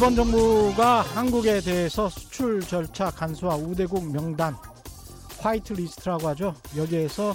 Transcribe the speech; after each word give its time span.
일본 0.00 0.16
정부가 0.16 1.02
한국에 1.02 1.60
대해서 1.60 2.08
수출 2.08 2.60
절차 2.62 3.10
간소화 3.10 3.56
우대국 3.56 4.10
명단 4.10 4.56
화이트 5.40 5.74
리스트라고 5.74 6.26
하죠. 6.28 6.54
여기에서 6.74 7.34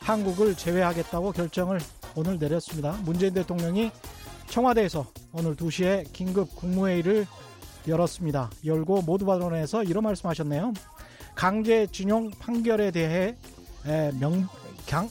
한국을 0.00 0.56
제외하겠다고 0.56 1.30
결정을 1.30 1.78
오늘 2.16 2.40
내렸습니다. 2.40 2.98
문재인 3.04 3.32
대통령이 3.34 3.92
청와대에서 4.48 5.06
오늘 5.32 5.54
2시에 5.54 6.12
긴급 6.12 6.52
국무회의를 6.56 7.24
열었습니다. 7.86 8.50
열고 8.64 9.02
모두 9.02 9.24
발언에서 9.24 9.84
이런 9.84 10.02
말씀하셨네요. 10.02 10.72
강제징용 11.36 12.32
판결에 12.40 12.90
대해 12.90 13.36
명, 14.18 14.48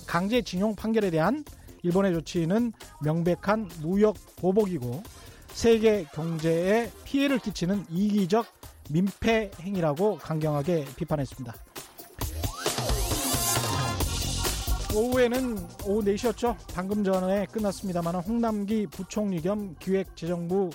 강제징용 0.07 0.75
판결에 0.75 1.09
대한 1.09 1.45
일본의 1.83 2.11
조치는 2.15 2.73
명백한 3.01 3.69
무역 3.81 4.17
보복이고 4.35 5.01
세계 5.53 6.05
경제에 6.05 6.91
피해를 7.03 7.39
끼치는 7.39 7.85
이기적 7.89 8.45
민폐 8.89 9.51
행위라고 9.59 10.17
강경하게 10.17 10.85
비판했습니다. 10.95 11.53
오후에는 14.93 15.57
오후 15.85 16.01
4시였죠. 16.01 16.57
방금 16.73 17.03
전에 17.03 17.45
끝났습니다만 17.45 18.15
홍남기 18.15 18.87
부총리 18.87 19.41
겸 19.41 19.75
기획재정부 19.79 20.69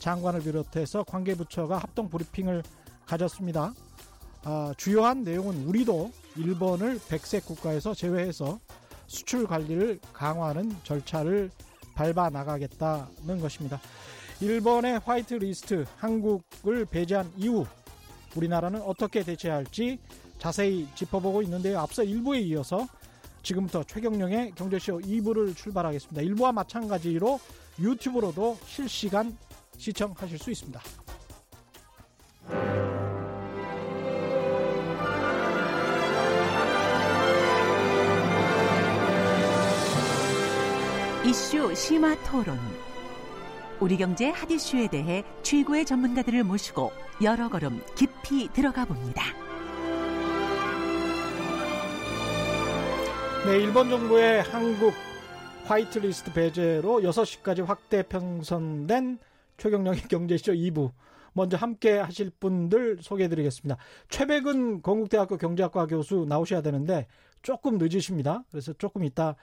장관을 0.00 0.40
비롯해서 0.40 1.04
관계부처가 1.04 1.78
합동 1.78 2.08
브리핑을 2.08 2.64
가졌습니다. 3.06 3.72
아, 4.42 4.72
주요한 4.76 5.22
내용은 5.22 5.64
우리도 5.66 6.10
일본을 6.36 7.00
백색 7.08 7.44
국가에서 7.44 7.94
제외해서 7.94 8.58
수출 9.06 9.46
관리를 9.46 10.00
강화하는 10.12 10.74
절차를 10.82 11.50
밟아 11.94 12.30
나가겠다는 12.30 13.40
것입니다. 13.40 13.80
일본의 14.40 15.00
화이트 15.04 15.34
리스트 15.34 15.84
한국을 15.96 16.86
배제한 16.86 17.30
이후 17.36 17.66
우리나라는 18.34 18.80
어떻게 18.82 19.22
대처할지 19.22 19.98
자세히 20.38 20.88
짚어보고 20.94 21.42
있는데요. 21.42 21.78
앞서 21.78 22.02
1부에 22.02 22.42
이어서 22.46 22.86
지금부터 23.42 23.84
최경령의 23.84 24.52
경제쇼 24.52 25.00
2부를 25.00 25.54
출발하겠습니다. 25.54 26.22
1부와 26.22 26.52
마찬가지로 26.52 27.38
유튜브로도 27.78 28.58
실시간 28.66 29.36
시청하실 29.76 30.38
수 30.38 30.50
있습니다. 30.50 30.80
이슈 41.26 41.74
심화 41.74 42.14
토론. 42.24 42.58
우리 43.80 43.96
경제 43.96 44.28
핫 44.28 44.50
이슈에 44.50 44.88
대해 44.88 45.24
최고의 45.42 45.86
전문가들을 45.86 46.44
모시고 46.44 46.92
여러 47.22 47.48
걸음 47.48 47.80
깊이 47.94 48.52
들어가 48.52 48.84
봅니다. 48.84 49.22
네, 53.46 53.56
일본 53.56 53.88
정부의 53.88 54.42
한국 54.42 54.92
화이트리스트 55.64 56.34
배제로 56.34 57.00
6시까지 57.00 57.64
확대 57.64 58.02
편성된 58.02 59.18
최경령의 59.56 60.02
경제쇼 60.08 60.52
2부. 60.52 60.90
먼저 61.32 61.56
함께 61.56 61.96
하실 61.96 62.30
분들 62.38 62.98
소개해 63.00 63.30
드리겠습니다. 63.30 63.78
최백은 64.10 64.82
건국대학교 64.82 65.38
경제학과 65.38 65.86
교수 65.86 66.26
나오셔야 66.28 66.60
되는데 66.60 67.06
조금 67.40 67.78
늦으십니다. 67.78 68.44
그래서 68.50 68.74
조금 68.74 69.04
이따 69.04 69.28
아, 69.28 69.36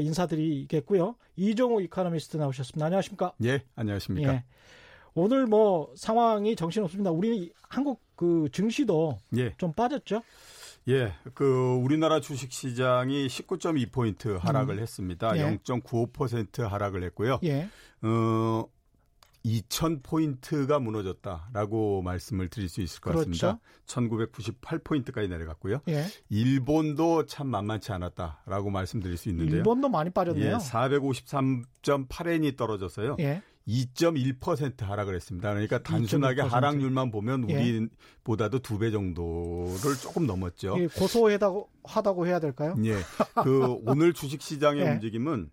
인사드리겠고요. 0.00 1.16
이종호 1.36 1.80
이카노미스트 1.82 2.36
나오셨습니다. 2.36 2.86
안녕하십니까? 2.86 3.32
예, 3.44 3.62
안녕하십니까? 3.74 4.34
예. 4.34 4.44
오늘 5.14 5.46
뭐 5.46 5.92
상황이 5.96 6.56
정신없습니다. 6.56 7.10
우리 7.10 7.52
한국 7.68 8.02
그 8.16 8.48
증시도 8.52 9.18
예. 9.36 9.54
좀 9.56 9.72
빠졌죠? 9.72 10.22
예, 10.88 11.12
그 11.34 11.80
우리나라 11.82 12.20
주식 12.20 12.52
시장이 12.52 13.26
19.2포인트 13.26 14.38
하락을 14.38 14.76
음. 14.76 14.82
했습니다. 14.82 15.36
예. 15.36 15.58
0.95% 15.58 16.62
하락을 16.62 17.02
했고요. 17.04 17.40
예. 17.44 17.68
어 18.02 18.64
2,000포인트가 19.46 20.82
무너졌다라고 20.82 22.02
말씀을 22.02 22.48
드릴 22.48 22.68
수 22.68 22.80
있을 22.80 23.00
것 23.00 23.12
그렇죠. 23.12 23.30
같습니다. 23.30 23.60
1998포인트까지 23.86 25.28
내려갔고요. 25.28 25.80
예. 25.88 26.06
일본도 26.28 27.26
참 27.26 27.46
만만치 27.48 27.92
않았다라고 27.92 28.70
말씀드릴 28.70 29.16
수 29.16 29.28
있는데요. 29.28 29.58
일본도 29.58 29.88
많이 29.88 30.10
빠졌네요. 30.10 30.54
예, 30.54 30.56
453.8엔이 30.56 32.56
떨어져서요. 32.56 33.16
예. 33.20 33.42
2.1% 33.68 34.84
하락을 34.84 35.16
했습니다. 35.16 35.48
그러니까 35.50 35.82
단순하게 35.82 36.42
2.1%. 36.42 36.48
하락률만 36.48 37.10
보면 37.10 37.50
예. 37.50 37.54
우리보다도 37.56 38.60
두 38.60 38.78
배 38.78 38.90
정도를 38.92 39.96
조금 40.00 40.26
넘었죠. 40.26 40.76
고소하다고 40.96 41.68
하다고 41.84 42.26
해야 42.26 42.38
될까요? 42.38 42.76
예. 42.84 42.96
그 43.42 43.76
오늘 43.86 44.12
주식 44.12 44.40
시장의 44.42 44.84
예. 44.84 44.90
움직임은 44.92 45.44
네, 45.44 45.50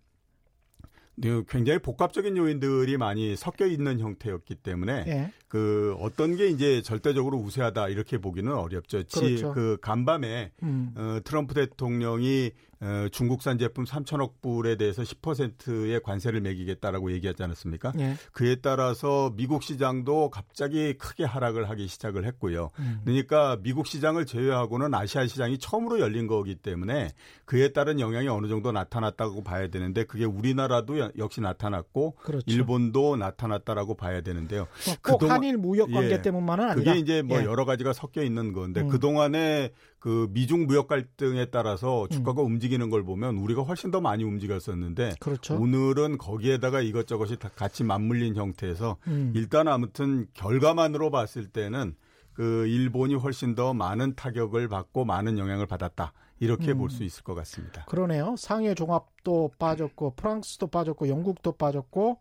굉장히 1.48 1.78
복합적인 1.78 2.36
요인들이 2.36 2.96
많이 2.96 3.36
섞여 3.36 3.66
있는 3.66 4.00
형태였기 4.00 4.56
때문에 4.56 5.04
예. 5.06 5.32
그 5.48 5.96
어떤 6.00 6.36
게 6.36 6.48
이제 6.48 6.82
절대적으로 6.82 7.38
우세하다 7.38 7.88
이렇게 7.88 8.18
보기는 8.18 8.52
어렵죠. 8.52 9.04
그렇죠. 9.12 9.52
그 9.52 9.78
간밤에 9.80 10.50
음. 10.62 10.92
어, 10.96 11.20
트럼프 11.24 11.54
대통령이 11.54 12.50
어, 12.84 13.08
중국산 13.08 13.56
제품 13.56 13.84
3천억 13.84 14.42
불에 14.42 14.76
대해서 14.76 15.02
10%의 15.02 16.02
관세를 16.02 16.42
매기겠다라고 16.42 17.12
얘기하지 17.12 17.42
않았습니까? 17.42 17.94
예. 17.98 18.16
그에 18.32 18.56
따라서 18.56 19.32
미국 19.36 19.62
시장도 19.62 20.28
갑자기 20.28 20.92
크게 20.98 21.24
하락을 21.24 21.70
하기 21.70 21.88
시작을 21.88 22.26
했고요. 22.26 22.68
음. 22.78 23.00
그러니까 23.04 23.56
미국 23.62 23.86
시장을 23.86 24.26
제외하고는 24.26 24.92
아시아 24.92 25.26
시장이 25.26 25.56
처음으로 25.56 25.98
열린 25.98 26.26
거기 26.26 26.56
때문에 26.56 27.12
그에 27.46 27.72
따른 27.72 28.00
영향이 28.00 28.28
어느 28.28 28.48
정도 28.48 28.70
나타났다고 28.70 29.42
봐야 29.42 29.68
되는데 29.68 30.04
그게 30.04 30.26
우리나라도 30.26 31.10
역시 31.16 31.40
나타났고 31.40 32.16
그렇죠. 32.16 32.44
일본도 32.46 33.16
나타났다라고 33.16 33.94
봐야 33.94 34.20
되는데요. 34.20 34.66
꼭 35.02 35.18
그동안, 35.18 35.36
한일 35.36 35.56
무역 35.56 35.90
관계 35.90 36.12
예, 36.12 36.22
때문만은 36.22 36.64
아니라 36.64 36.92
그게 36.92 36.98
이제 36.98 37.22
뭐 37.22 37.40
예. 37.40 37.44
여러 37.44 37.64
가지가 37.64 37.94
섞여 37.94 38.22
있는 38.22 38.52
건데 38.52 38.82
음. 38.82 38.88
그 38.88 39.00
동안에 39.00 39.70
그 40.04 40.28
미중 40.32 40.66
무역 40.66 40.86
갈등에 40.86 41.46
따라서 41.46 42.06
주가가 42.10 42.42
음. 42.42 42.48
움직이 42.48 42.73
는 42.78 42.90
걸 42.90 43.04
보면 43.04 43.36
우리가 43.36 43.62
훨씬 43.62 43.90
더 43.90 44.00
많이 44.00 44.24
움직였었는데 44.24 45.14
그렇죠. 45.20 45.56
오늘은 45.56 46.18
거기에다가 46.18 46.80
이것저것이 46.80 47.36
다 47.38 47.50
같이 47.54 47.84
맞물린 47.84 48.36
형태에서 48.36 48.96
음. 49.06 49.32
일단 49.34 49.68
아무튼 49.68 50.26
결과만으로 50.34 51.10
봤을 51.10 51.46
때는 51.48 51.94
그 52.32 52.66
일본이 52.66 53.14
훨씬 53.14 53.54
더 53.54 53.72
많은 53.74 54.14
타격을 54.16 54.68
받고 54.68 55.04
많은 55.04 55.38
영향을 55.38 55.66
받았다. 55.66 56.12
이렇게 56.40 56.72
음. 56.72 56.78
볼수 56.78 57.04
있을 57.04 57.22
것 57.22 57.34
같습니다. 57.34 57.84
그러네요. 57.86 58.34
상해 58.36 58.74
종합도 58.74 59.52
빠졌고 59.58 60.14
프랑스도 60.16 60.66
빠졌고 60.66 61.08
영국도 61.08 61.52
빠졌고 61.52 62.18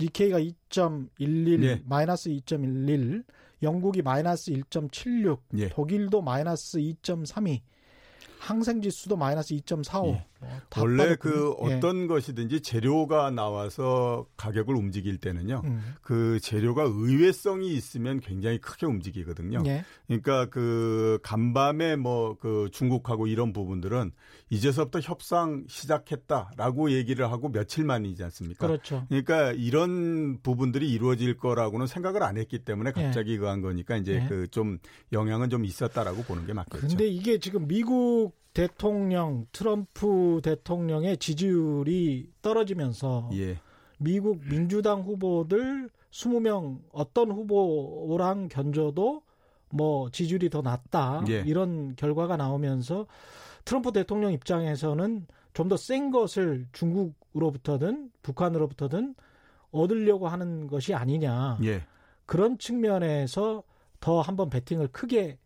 니케이가 0.00 0.38
2.11 0.40 1.60
네. 1.60 1.82
마이너스 1.86 2.30
2.11 2.30 3.24
영국이 3.62 4.02
마이너스 4.02 4.52
1.76 4.52 5.38
네. 5.50 5.68
독일도 5.68 6.22
마이너스 6.22 6.78
2.32 6.78 7.60
항생 8.38 8.80
지수도 8.80 9.16
마이너스 9.16 9.54
2.45. 9.54 10.06
예. 10.08 10.26
뭐 10.40 10.50
원래 10.76 11.16
그 11.16 11.56
예. 11.64 11.74
어떤 11.74 12.06
것이든지 12.06 12.60
재료가 12.60 13.32
나와서 13.32 14.26
가격을 14.36 14.74
움직일 14.76 15.18
때는요. 15.18 15.62
음. 15.64 15.94
그 16.00 16.38
재료가 16.40 16.84
의외성이 16.84 17.74
있으면 17.74 18.20
굉장히 18.20 18.58
크게 18.58 18.86
움직이거든요. 18.86 19.62
예. 19.66 19.84
그러니까 20.06 20.46
그 20.46 21.18
간밤에 21.22 21.96
뭐 21.96 22.38
그 22.40 22.68
중국하고 22.72 23.26
이런 23.26 23.52
부분들은 23.52 24.12
이제서부터 24.50 25.00
협상 25.00 25.64
시작했다라고 25.68 26.92
얘기를 26.92 27.30
하고 27.30 27.50
며칠 27.50 27.84
만이지 27.84 28.22
않습니까? 28.24 28.66
그렇죠. 28.66 29.04
그러니까 29.08 29.52
이런 29.52 30.38
부분들이 30.42 30.90
이루어질 30.90 31.36
거라고는 31.36 31.86
생각을 31.86 32.22
안 32.22 32.38
했기 32.38 32.58
때문에 32.58 32.92
예. 32.96 33.02
갑자기 33.02 33.32
예. 33.32 33.38
그한 33.38 33.60
거니까 33.60 33.96
이제 33.96 34.22
예. 34.22 34.28
그좀 34.28 34.78
영향은 35.12 35.50
좀 35.50 35.64
있었다라고 35.64 36.22
보는 36.24 36.46
게 36.46 36.52
맞겠죠. 36.52 36.88
근데 36.88 37.06
이게 37.06 37.38
지금 37.38 37.66
미국 37.66 38.27
대통령 38.58 39.46
트럼프 39.52 40.40
대통령의 40.42 41.18
지지율이 41.18 42.28
떨어지면서 42.42 43.30
예. 43.34 43.60
미국 43.98 44.40
민주당 44.48 45.02
후보들 45.02 45.88
20명 46.10 46.80
어떤 46.90 47.30
후보랑 47.30 48.48
견줘도 48.48 49.22
뭐 49.70 50.10
지지율이 50.10 50.50
더 50.50 50.60
낮다 50.60 51.22
예. 51.28 51.44
이런 51.46 51.94
결과가 51.94 52.36
나오면서 52.36 53.06
트럼프 53.64 53.92
대통령 53.92 54.32
입장에서는 54.32 55.28
좀 55.54 55.68
더 55.68 55.76
센 55.76 56.10
것을 56.10 56.66
중국으로부터든 56.72 58.10
북한으로부터든 58.22 59.14
얻으려고 59.70 60.26
하는 60.26 60.66
것이 60.66 60.94
아니냐 60.94 61.58
예. 61.62 61.84
그런 62.26 62.58
측면에서 62.58 63.62
더 64.00 64.20
한번 64.20 64.50
베팅을 64.50 64.88
크게 64.88 65.38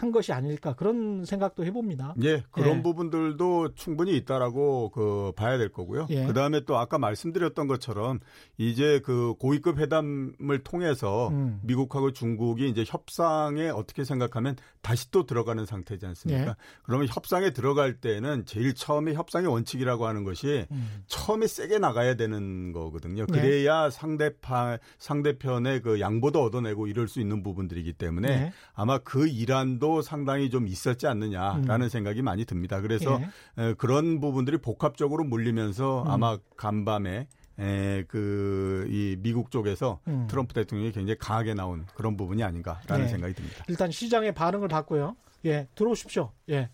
한 0.00 0.12
것이 0.12 0.32
아닐까 0.32 0.72
그런 0.74 1.26
생각도 1.26 1.62
해봅니다. 1.66 2.14
예, 2.22 2.42
그런 2.50 2.78
예. 2.78 2.82
부분들도 2.82 3.74
충분히 3.74 4.16
있다라고 4.16 4.88
그 4.90 5.32
봐야 5.36 5.58
될 5.58 5.68
거고요. 5.68 6.06
예. 6.08 6.26
그 6.26 6.32
다음에 6.32 6.64
또 6.64 6.78
아까 6.78 6.98
말씀드렸던 6.98 7.66
것처럼 7.66 8.18
이제 8.56 9.00
그 9.04 9.34
고위급 9.38 9.78
회담을 9.78 10.60
통해서 10.64 11.28
음. 11.28 11.60
미국하고 11.64 12.12
중국이 12.12 12.70
이제 12.70 12.82
협상에 12.86 13.68
어떻게 13.68 14.04
생각하면 14.04 14.56
다시 14.80 15.10
또 15.10 15.26
들어가는 15.26 15.66
상태지 15.66 16.06
않습니까? 16.06 16.50
예. 16.50 16.54
그러면 16.82 17.06
협상에 17.06 17.50
들어갈 17.50 18.00
때는 18.00 18.46
제일 18.46 18.74
처음에 18.74 19.12
협상의 19.12 19.50
원칙이라고 19.50 20.06
하는 20.06 20.24
것이 20.24 20.66
음. 20.70 21.02
처음에 21.08 21.46
세게 21.46 21.78
나가야 21.78 22.14
되는 22.14 22.72
거거든요. 22.72 23.26
예. 23.28 23.32
그래야 23.32 23.90
상대파 23.90 24.78
상대편의 24.98 25.82
그 25.82 26.00
양보도 26.00 26.42
얻어내고 26.42 26.86
이럴 26.86 27.06
수 27.06 27.20
있는 27.20 27.42
부분들이기 27.42 27.92
때문에 27.92 28.28
예. 28.28 28.52
아마 28.72 28.96
그 28.96 29.28
이란도 29.28 29.89
상당히 30.02 30.50
좀 30.50 30.66
있었지 30.66 31.06
않느냐라는 31.06 31.86
음. 31.86 31.88
생각이 31.88 32.22
많이 32.22 32.44
듭니다. 32.44 32.80
그래서 32.80 33.20
예. 33.58 33.74
그런 33.78 34.20
부분들이 34.20 34.58
복합적으로 34.58 35.24
물리면서 35.24 36.02
음. 36.04 36.10
아마 36.10 36.38
간밤에 36.56 37.26
에, 37.58 38.04
그, 38.08 38.86
이 38.88 39.16
미국 39.18 39.50
쪽에서 39.50 40.00
음. 40.08 40.26
트럼프 40.30 40.54
대통령이 40.54 40.92
굉장히 40.92 41.18
강하게 41.18 41.54
나온 41.54 41.84
그런 41.94 42.16
부분이 42.16 42.42
아닌가라는 42.42 43.04
예. 43.04 43.08
생각이 43.08 43.34
듭니다. 43.34 43.64
일단 43.68 43.90
시장의 43.90 44.32
반응을 44.32 44.68
봤고요. 44.68 45.16
예, 45.44 45.68
들어오십시오. 45.74 46.32
예. 46.48 46.70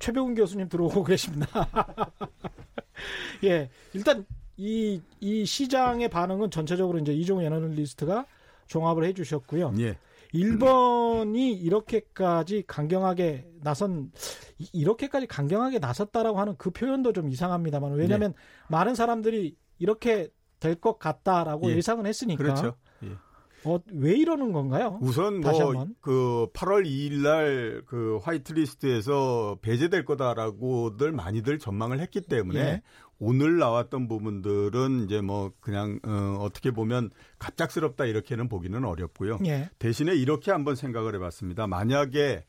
최병훈 0.00 0.34
교수님 0.34 0.68
들어오고 0.68 1.04
계십니다. 1.04 1.68
예, 3.44 3.70
일단 3.92 4.26
이, 4.56 5.00
이 5.20 5.44
시장의 5.46 6.08
반응은 6.08 6.50
전체적으로 6.50 6.98
이제 6.98 7.12
이종 7.12 7.42
애널리스트가 7.42 8.26
종합을 8.66 9.04
해 9.04 9.12
주셨고요. 9.12 9.74
예. 9.78 9.96
일본이 10.34 11.52
이렇게까지 11.52 12.64
강경하게 12.66 13.46
나선 13.62 14.10
이렇게까지 14.72 15.26
강경하게 15.26 15.78
나섰다라고 15.78 16.38
하는 16.38 16.56
그 16.58 16.70
표현도 16.70 17.12
좀 17.12 17.28
이상합니다만 17.28 17.92
왜냐하면 17.92 18.32
네. 18.32 18.38
많은 18.68 18.94
사람들이 18.94 19.56
이렇게 19.78 20.28
될 20.60 20.74
것 20.76 20.98
같다라고 20.98 21.70
예. 21.70 21.80
상은 21.82 22.06
했으니까 22.06 22.42
그렇죠. 22.42 22.74
예. 23.66 23.70
어, 23.70 23.80
왜 23.92 24.12
이러는 24.14 24.52
건가요? 24.52 24.98
우선 25.00 25.40
뭐 25.40 25.86
그 26.00 26.48
8월 26.52 26.84
2일 26.86 27.22
날 27.22 27.82
그 27.86 28.18
화이트리스트에서 28.22 29.58
배제될 29.62 30.04
거다라고들 30.04 31.12
많이들 31.12 31.58
전망을 31.58 32.00
했기 32.00 32.20
때문에 32.20 32.58
예. 32.60 32.82
오늘 33.18 33.58
나왔던 33.58 34.08
부분들은 34.08 35.04
이제 35.04 35.20
뭐 35.20 35.52
그냥 35.60 36.00
어, 36.04 36.38
어떻게 36.40 36.70
보면 36.70 37.10
갑작스럽다 37.38 38.04
이렇게는 38.06 38.48
보기는 38.48 38.84
어렵고요. 38.84 39.38
예. 39.46 39.70
대신에 39.78 40.14
이렇게 40.14 40.50
한번 40.50 40.74
생각을 40.74 41.14
해봤습니다. 41.14 41.66
만약에 41.66 42.44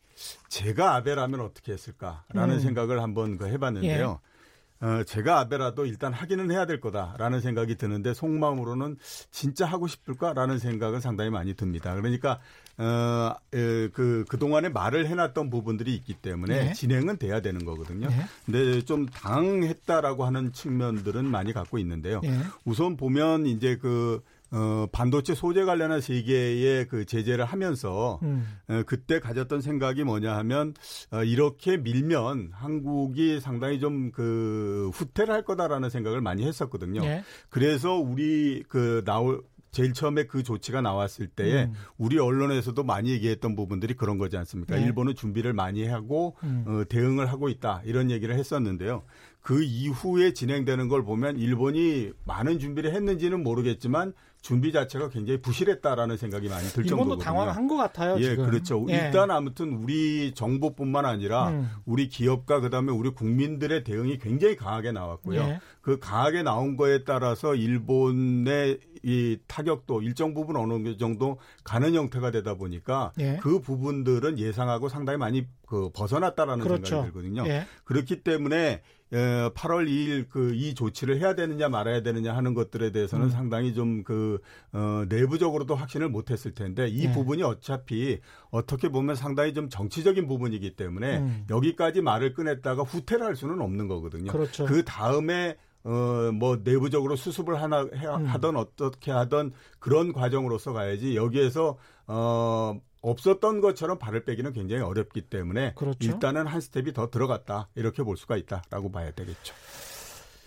제가 0.49 0.95
아베라면 0.95 1.41
어떻게 1.41 1.73
했을까라는 1.73 2.55
음. 2.55 2.59
생각을 2.59 3.01
한번 3.01 3.37
그 3.37 3.47
해봤는데요. 3.47 4.19
예. 4.21 4.34
어, 4.81 5.03
제가 5.03 5.39
아베라도 5.39 5.85
일단 5.85 6.13
하기는 6.13 6.51
해야 6.51 6.65
될 6.65 6.79
거다라는 6.79 7.41
생각이 7.41 7.75
드는데 7.75 8.13
속마음으로는 8.13 8.97
진짜 9.31 9.65
하고 9.65 9.87
싶을까라는 9.87 10.59
생각은 10.59 10.99
상당히 10.99 11.29
많이 11.29 11.53
듭니다. 11.53 11.95
그러니까 11.95 12.39
어, 12.77 13.33
에, 13.53 13.87
그, 13.89 14.25
그동안에 14.27 14.69
말을 14.69 15.07
해놨던 15.07 15.49
부분들이 15.49 15.95
있기 15.95 16.15
때문에 16.15 16.65
네. 16.65 16.73
진행은 16.73 17.17
돼야 17.17 17.41
되는 17.41 17.63
거거든요. 17.63 18.09
네. 18.09 18.15
근데 18.45 18.81
좀 18.81 19.05
당했다라고 19.05 20.25
하는 20.25 20.51
측면들은 20.51 21.25
많이 21.25 21.53
갖고 21.53 21.77
있는데요. 21.77 22.19
네. 22.21 22.37
우선 22.65 22.97
보면 22.97 23.45
이제 23.45 23.77
그 23.77 24.21
어, 24.55 24.87
반도체 24.91 25.35
소재 25.35 25.65
관련한 25.65 26.01
세계의 26.01 26.87
그 26.87 27.05
제재를 27.05 27.45
하면서 27.45 28.19
음. 28.23 28.47
어, 28.69 28.81
그때 28.85 29.19
가졌던 29.19 29.61
생각이 29.61 30.03
뭐냐 30.03 30.35
하면 30.37 30.73
어, 31.11 31.23
이렇게 31.23 31.77
밀면 31.77 32.51
한국이 32.53 33.39
상당히 33.39 33.79
좀 33.79 34.05
그 34.15 34.89
후퇴를 34.93 35.33
할 35.33 35.43
거다라는 35.43 35.89
생각을 35.89 36.21
많이 36.21 36.45
했었거든요. 36.45 37.03
예. 37.03 37.23
그래서 37.49 37.95
우리 37.95 38.63
그 38.67 39.03
나올 39.05 39.41
제일 39.71 39.91
처음에 39.91 40.23
그 40.23 40.41
조치가 40.41 40.79
나왔을 40.79 41.27
때에 41.27 41.65
음. 41.65 41.73
우리 41.97 42.17
언론에서도 42.17 42.81
많이 42.83 43.09
얘기했던 43.11 43.57
부분들이 43.57 43.93
그런 43.93 44.17
거지 44.17 44.37
않습니까? 44.37 44.77
네. 44.77 44.83
일본은 44.83 45.15
준비를 45.15 45.51
많이 45.51 45.85
하고 45.85 46.37
음. 46.43 46.63
어, 46.65 46.83
대응을 46.87 47.25
하고 47.25 47.49
있다 47.49 47.81
이런 47.83 48.09
얘기를 48.09 48.35
했었는데요. 48.35 49.03
그 49.41 49.61
이후에 49.61 50.31
진행되는 50.31 50.87
걸 50.87 51.03
보면 51.03 51.37
일본이 51.37 52.11
많은 52.23 52.57
준비를 52.57 52.93
했는지는 52.93 53.43
모르겠지만 53.43 54.13
준비 54.45 54.71
자체가 54.71 55.09
굉장히 55.09 55.41
부실했다라는 55.41 56.17
생각이 56.17 56.49
많이 56.49 56.67
들 56.67 56.83
정도거든요. 56.85 57.01
일본도 57.01 57.17
당황한 57.17 57.67
것 57.67 57.77
같아요. 57.77 58.15
예, 58.19 58.29
지금. 58.29 58.45
그렇죠. 58.45 58.85
예. 58.89 58.93
일단 58.93 59.31
아무튼 59.31 59.73
우리 59.73 60.33
정부뿐만 60.35 61.03
아니라 61.03 61.49
음. 61.49 61.67
우리 61.83 62.09
기업과 62.09 62.59
그다음에 62.59 62.91
우리 62.91 63.09
국민들의 63.09 63.83
대응이 63.83 64.19
굉장히 64.19 64.55
강하게 64.55 64.91
나왔고요. 64.91 65.41
예. 65.41 65.59
그 65.81 65.97
강하게 65.97 66.43
나온 66.43 66.77
거에 66.77 67.03
따라서 67.03 67.55
일본의 67.55 68.81
이 69.01 69.39
타격도 69.47 70.03
일정 70.03 70.35
부분 70.35 70.57
어느 70.57 70.95
정도 70.97 71.39
가는 71.63 71.95
형태가 71.95 72.29
되다 72.29 72.53
보니까 72.53 73.13
예. 73.19 73.37
그 73.41 73.61
부분들은 73.61 74.37
예상하고 74.37 74.89
상당히 74.89 75.17
많이 75.17 75.47
그 75.65 75.89
벗어났다라는 75.91 76.63
그렇죠. 76.63 76.85
생각이 76.85 77.11
들거든요. 77.11 77.47
예. 77.47 77.65
그렇기 77.83 78.21
때문에 78.21 78.83
8월 79.11 79.87
2일 79.87 80.27
그 80.29 80.55
이 80.55 80.73
조치를 80.73 81.19
해야 81.19 81.35
되느냐 81.35 81.69
말아야 81.69 82.01
되느냐 82.01 82.35
하는 82.35 82.53
것들에 82.53 82.91
대해서는 82.91 83.25
음. 83.25 83.29
상당히 83.29 83.73
좀그 83.73 84.39
어, 84.73 85.03
내부적으로도 85.09 85.75
확신을 85.75 86.09
못했을 86.09 86.53
텐데 86.53 86.87
이 86.87 87.07
네. 87.07 87.13
부분이 87.13 87.43
어차피 87.43 88.19
어떻게 88.49 88.89
보면 88.89 89.15
상당히 89.15 89.53
좀 89.53 89.69
정치적인 89.69 90.27
부분이기 90.27 90.75
때문에 90.75 91.19
음. 91.19 91.45
여기까지 91.49 92.01
말을 92.01 92.33
꺼냈다가 92.33 92.83
후퇴를 92.83 93.25
할 93.25 93.35
수는 93.35 93.61
없는 93.61 93.87
거거든요. 93.87 94.31
그렇죠. 94.31 94.65
그 94.65 94.83
다음에 94.83 95.57
어, 95.83 96.31
뭐, 96.33 96.57
내부적으로 96.63 97.15
수습을 97.15 97.61
하나, 97.61 97.81
해, 97.81 98.07
음. 98.07 98.25
하던, 98.25 98.55
어떻게 98.55 99.11
하던 99.11 99.51
그런 99.77 100.13
과정으로서 100.13 100.73
가야지, 100.73 101.15
여기에서, 101.15 101.77
어, 102.07 102.81
없었던 103.09 103.61
것처럼 103.61 103.97
발을 103.97 104.25
빼기는 104.25 104.53
굉장히 104.53 104.81
어렵기 104.81 105.21
때문에 105.21 105.73
그렇죠. 105.75 105.97
일단은 106.01 106.47
한 106.47 106.61
스텝이 106.61 106.93
더 106.93 107.09
들어갔다 107.09 107.69
이렇게 107.75 108.03
볼 108.03 108.17
수가 108.17 108.37
있다라고 108.37 108.91
봐야 108.91 109.11
되겠죠. 109.11 109.53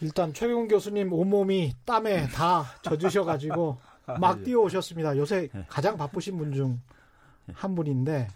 일단 0.01 0.33
최병훈 0.33 0.69
교수님 0.69 1.13
온몸이 1.13 1.75
땀에 1.85 2.29
다 2.29 2.65
젖으셔가지고 2.83 3.79
막 4.21 4.41
예. 4.41 4.45
뛰어오셨습니다. 4.45 5.17
요새 5.17 5.49
예. 5.55 5.65
가장 5.69 5.97
바쁘신 5.97 6.39
분 6.39 6.53
중 6.53 6.81
한 7.55 7.75
분인데 7.75 8.29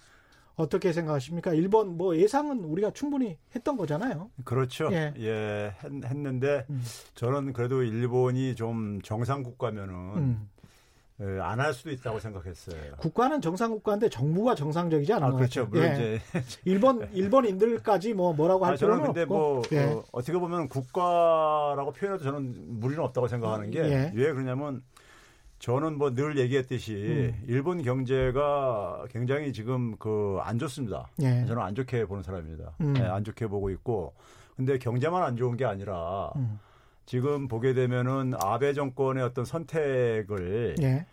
어떻게 0.54 0.92
생각하십니까? 0.92 1.54
일본 1.54 1.96
뭐 1.96 2.16
예상은 2.16 2.64
우리가 2.64 2.90
충분히 2.92 3.38
했던 3.54 3.76
거잖아요. 3.76 4.30
그렇죠. 4.44 4.90
예, 4.92 5.12
예 5.18 5.74
했, 5.82 6.14
는데 6.16 6.66
음. 6.68 6.82
저는 7.14 7.52
그래도 7.52 7.82
일본이 7.82 8.54
좀 8.54 9.00
정상 9.02 9.42
국가면은 9.42 9.94
음. 10.16 10.48
예, 11.22 11.40
안할 11.40 11.72
수도 11.72 11.90
있다고 11.90 12.18
생각했어요. 12.18 12.96
국가는 12.98 13.40
정상 13.40 13.70
국가인데 13.70 14.08
정부가 14.08 14.54
정상적이지 14.56 15.12
않은 15.12 15.26
아, 15.28 15.30
그렇죠. 15.32 15.66
물론 15.66 15.84
예. 15.86 15.92
이제 15.92 16.20
일본 16.64 17.08
일본인들까지 17.14 18.14
뭐 18.14 18.32
뭐라고 18.32 18.66
할 18.66 18.74
아, 18.74 18.76
필요는 18.76 19.04
근데 19.04 19.22
없고. 19.22 19.34
뭐 19.34 19.62
예. 19.72 19.84
어, 19.84 20.04
어떻게 20.12 20.36
보면 20.38 20.68
국가라고 20.68 21.92
표현해도 21.92 22.24
저는 22.24 22.80
무리는 22.80 23.02
없다고 23.04 23.28
생각하는 23.28 23.70
게왜 23.70 24.12
예. 24.14 24.32
그러냐면 24.32 24.82
저는 25.60 25.96
뭐 25.98 26.10
늘 26.12 26.36
얘기했듯이 26.38 26.92
음. 26.94 27.44
일본 27.46 27.82
경제가 27.82 29.04
굉장히 29.10 29.52
지금 29.52 29.96
그 29.96 30.40
안 30.42 30.58
좋습니다. 30.58 31.08
예. 31.22 31.44
저는 31.46 31.62
안 31.62 31.74
좋게 31.76 32.06
보는 32.06 32.22
사람입니다. 32.24 32.72
음. 32.80 32.94
네, 32.94 33.02
안 33.02 33.22
좋게 33.22 33.46
보고 33.46 33.70
있고 33.70 34.14
근데 34.56 34.76
경제만 34.78 35.22
안 35.22 35.36
좋은 35.36 35.56
게 35.56 35.64
아니라 35.64 36.32
음. 36.36 36.58
지금 37.06 37.48
보게 37.48 37.74
되면은 37.74 38.34
아베 38.40 38.72
정권의 38.72 39.22
어떤 39.22 39.44
선택을 39.44 40.76
예. 40.80 41.06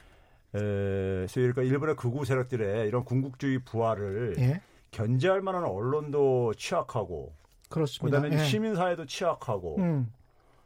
에, 0.55 1.25
그러니까 1.31 1.61
일본의 1.61 1.95
극우 1.95 2.25
세력들의 2.25 2.87
이런 2.87 3.03
군국주의 3.03 3.59
부활을 3.59 4.35
예. 4.39 4.61
견제할 4.91 5.41
만한 5.41 5.63
언론도 5.65 6.53
취약하고 6.55 7.33
그렇습니다. 7.69 8.21
그다음에 8.21 8.41
예. 8.41 8.45
시민사회도 8.45 9.05
취약하고 9.05 9.77
음. 9.77 10.11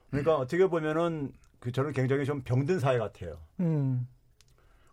그러니까 0.10 0.38
어떻게 0.38 0.68
보면은 0.68 1.34
그 1.60 1.72
저는 1.72 1.92
굉장히 1.92 2.26
좀 2.26 2.42
병든 2.44 2.80
사회 2.80 2.98
같아요. 2.98 3.38
음. 3.60 4.08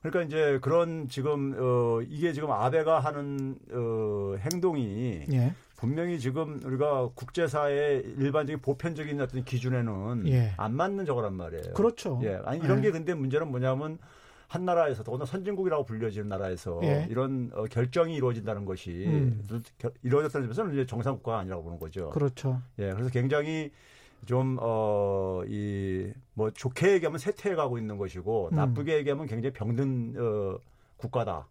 그러니까 0.00 0.22
이제 0.22 0.58
그런 0.62 1.08
지금 1.08 1.54
어 1.58 2.00
이게 2.02 2.32
지금 2.32 2.50
아베가 2.50 3.00
하는 3.00 3.58
어 3.70 4.36
행동이 4.38 5.26
예. 5.30 5.54
분명히 5.80 6.20
지금 6.20 6.60
우리가 6.62 7.08
국제사회 7.14 8.02
일반적인 8.18 8.60
보편적인 8.60 9.18
어떤 9.18 9.44
기준에는 9.44 10.28
예. 10.28 10.52
안 10.58 10.74
맞는 10.74 11.06
저거란 11.06 11.32
말이에요. 11.32 11.72
그렇죠. 11.72 12.20
예. 12.22 12.38
아니 12.44 12.60
이런 12.60 12.78
예. 12.78 12.82
게 12.82 12.90
근데 12.90 13.14
문제는 13.14 13.48
뭐냐면 13.48 13.98
한 14.46 14.66
나라에서 14.66 15.02
더구나 15.02 15.24
선진국이라고 15.24 15.84
불려지는 15.84 16.28
나라에서 16.28 16.80
예. 16.82 17.06
이런 17.08 17.50
어, 17.54 17.64
결정이 17.64 18.14
이루어진다는 18.14 18.66
것이 18.66 18.90
음. 19.06 19.42
이루어졌다는 20.02 20.48
점에서는 20.48 20.72
이제 20.74 20.84
정상 20.84 21.14
국가가 21.14 21.38
아니라고 21.38 21.62
보는 21.62 21.78
거죠. 21.78 22.10
그렇죠. 22.10 22.60
예. 22.78 22.92
그래서 22.92 23.08
굉장히 23.08 23.70
좀, 24.26 24.58
어, 24.60 25.40
이, 25.48 26.12
뭐, 26.34 26.50
좋게 26.50 26.92
얘기하면 26.92 27.18
쇠퇴해 27.18 27.54
가고 27.54 27.78
있는 27.78 27.96
것이고, 27.96 28.50
음. 28.52 28.54
나쁘게 28.54 28.98
얘기하면 28.98 29.26
굉장히 29.26 29.54
병든, 29.54 30.14
어, 30.18 30.58
국가다. 30.98 31.48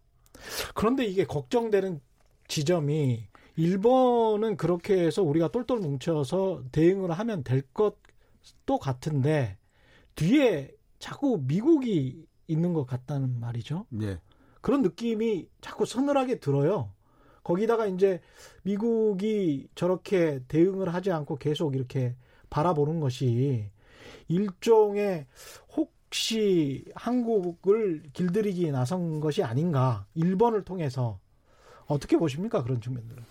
그런데 0.76 1.04
이게 1.04 1.24
걱정되는 1.24 2.00
지점이 2.46 3.26
일본은 3.60 4.56
그렇게 4.56 4.98
해서 5.04 5.22
우리가 5.22 5.48
똘똘 5.48 5.80
뭉쳐서 5.80 6.64
대응을 6.72 7.10
하면 7.10 7.44
될 7.44 7.60
것도 7.74 8.78
같은데 8.80 9.58
뒤에 10.14 10.70
자꾸 10.98 11.42
미국이 11.42 12.24
있는 12.46 12.72
것 12.72 12.86
같다는 12.86 13.38
말이죠. 13.38 13.84
네. 13.90 14.18
그런 14.62 14.80
느낌이 14.80 15.46
자꾸 15.60 15.84
서늘하게 15.84 16.40
들어요. 16.40 16.90
거기다가 17.44 17.86
이제 17.86 18.20
미국이 18.62 19.68
저렇게 19.74 20.40
대응을 20.48 20.94
하지 20.94 21.12
않고 21.12 21.36
계속 21.36 21.74
이렇게 21.74 22.16
바라보는 22.48 23.00
것이 23.00 23.70
일종의 24.28 25.26
혹시 25.76 26.86
한국을 26.94 28.04
길들이기 28.14 28.70
나선 28.70 29.20
것이 29.20 29.42
아닌가 29.42 30.06
일본을 30.14 30.64
통해서 30.64 31.20
어떻게 31.86 32.16
보십니까 32.16 32.62
그런 32.62 32.80
측면들은? 32.80 33.22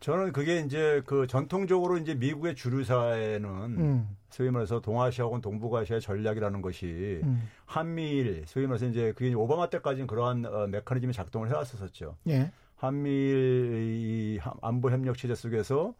저는 0.00 0.32
그게 0.32 0.60
이제 0.60 1.02
그 1.06 1.26
전통적으로 1.26 1.98
이제 1.98 2.14
미국의 2.14 2.54
주류사에는 2.54 3.48
음. 3.78 4.16
소위 4.30 4.50
말해서 4.50 4.80
동아시아 4.80 5.24
혹은 5.24 5.40
동북아시아의 5.40 6.00
전략이라는 6.00 6.62
것이 6.62 7.20
음. 7.24 7.48
한미일 7.66 8.44
소위 8.46 8.66
말해서 8.66 8.86
이제 8.86 9.12
그게 9.16 9.34
오바마 9.34 9.70
때까지는 9.70 10.06
그러한 10.06 10.44
어, 10.46 10.66
메커니즘이 10.68 11.12
작동을 11.12 11.48
해왔었었죠. 11.48 12.16
예. 12.28 12.52
한미일 12.76 13.96
이 13.98 14.40
안보 14.62 14.90
협력 14.90 15.18
체제 15.18 15.34
속에서 15.34 15.94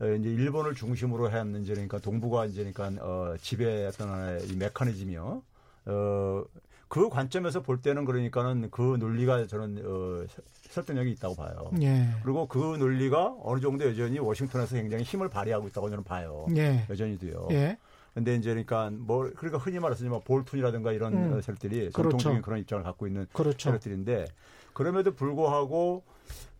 이제 0.00 0.28
일본을 0.30 0.74
중심으로 0.74 1.30
했는지 1.30 1.72
그러니까 1.72 1.98
동북아 1.98 2.44
이제 2.44 2.70
그러니까 2.70 3.04
어 3.04 3.34
지배했던 3.40 4.08
하나의 4.08 4.46
이 4.48 4.56
메커니즘이요. 4.56 5.42
어, 5.86 6.44
그 6.88 7.08
관점에서 7.10 7.60
볼 7.62 7.80
때는 7.80 8.04
그러니까는 8.04 8.70
그 8.70 8.96
논리가 8.98 9.46
저는 9.46 9.82
어, 9.84 10.26
설득력이 10.70 11.10
있다고 11.12 11.34
봐요. 11.36 11.70
예. 11.82 12.08
그리고 12.22 12.46
그 12.46 12.58
논리가 12.58 13.36
어느 13.42 13.60
정도 13.60 13.84
여전히 13.86 14.18
워싱턴에서 14.18 14.74
굉장히 14.76 15.04
힘을 15.04 15.28
발휘하고 15.28 15.68
있다고 15.68 15.90
저는 15.90 16.04
봐요. 16.04 16.46
예. 16.56 16.86
여전히도요. 16.88 17.48
예. 17.50 17.78
근데 18.14 18.34
이제 18.34 18.50
그러니까 18.50 18.90
뭐 18.90 19.30
그러니까 19.36 19.58
흔히 19.58 19.78
말해서 19.78 20.04
뭐 20.06 20.20
볼튼이라든가 20.20 20.92
이런 20.92 21.12
음. 21.14 21.40
세력들이 21.40 21.90
그렇죠. 21.90 22.10
전통적인 22.10 22.42
그런 22.42 22.58
입장을 22.60 22.82
갖고 22.82 23.06
있는 23.06 23.26
그렇죠. 23.32 23.68
세력들인데 23.68 24.24
그럼에도 24.72 25.14
불구하고 25.14 26.02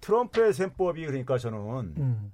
트럼프의 0.01 0.53
셈법이 0.53 1.05
그러니까 1.07 1.39
저는 1.39 1.95
음. 1.97 2.33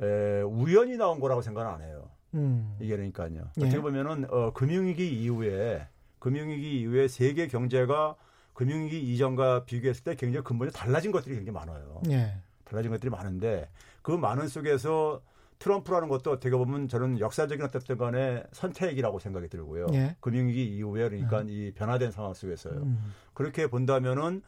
에, 0.00 0.40
우연히 0.42 0.96
나온 0.96 1.20
거라고 1.20 1.42
생각은 1.42 1.70
안 1.70 1.82
해요. 1.82 2.08
음. 2.34 2.74
이게 2.80 2.96
그러니까요. 2.96 3.48
예. 3.60 3.64
어떻게 3.64 3.80
보면은 3.80 4.26
어, 4.30 4.52
금융위기 4.52 5.22
이후에 5.22 5.86
금융위기 6.24 6.80
이후에 6.80 7.06
세계 7.06 7.48
경제가 7.48 8.16
금융위기 8.54 8.98
이전과 9.12 9.66
비교했을 9.66 10.04
때 10.04 10.14
굉장히 10.14 10.42
근본이 10.42 10.72
달라진 10.72 11.12
것들이 11.12 11.34
굉장히 11.34 11.54
많아요. 11.54 12.00
예. 12.08 12.38
달라진 12.64 12.90
것들이 12.90 13.10
많은데 13.10 13.68
그 14.00 14.10
많은 14.10 14.48
속에서 14.48 15.20
트럼프라는 15.58 16.08
것도 16.08 16.32
어떻게 16.32 16.56
보면 16.56 16.88
저는 16.88 17.20
역사적인 17.20 17.62
어떤 17.62 17.98
간에 17.98 18.42
선택이라고 18.52 19.18
생각이 19.18 19.48
들고요. 19.48 19.88
예. 19.92 20.16
금융위기 20.20 20.64
이후에 20.64 21.10
그러니까 21.10 21.42
음. 21.42 21.50
이 21.50 21.72
변화된 21.74 22.10
상황 22.10 22.32
속에서요. 22.32 22.72
음. 22.72 23.12
그렇게 23.34 23.66
본다면은 23.66 24.40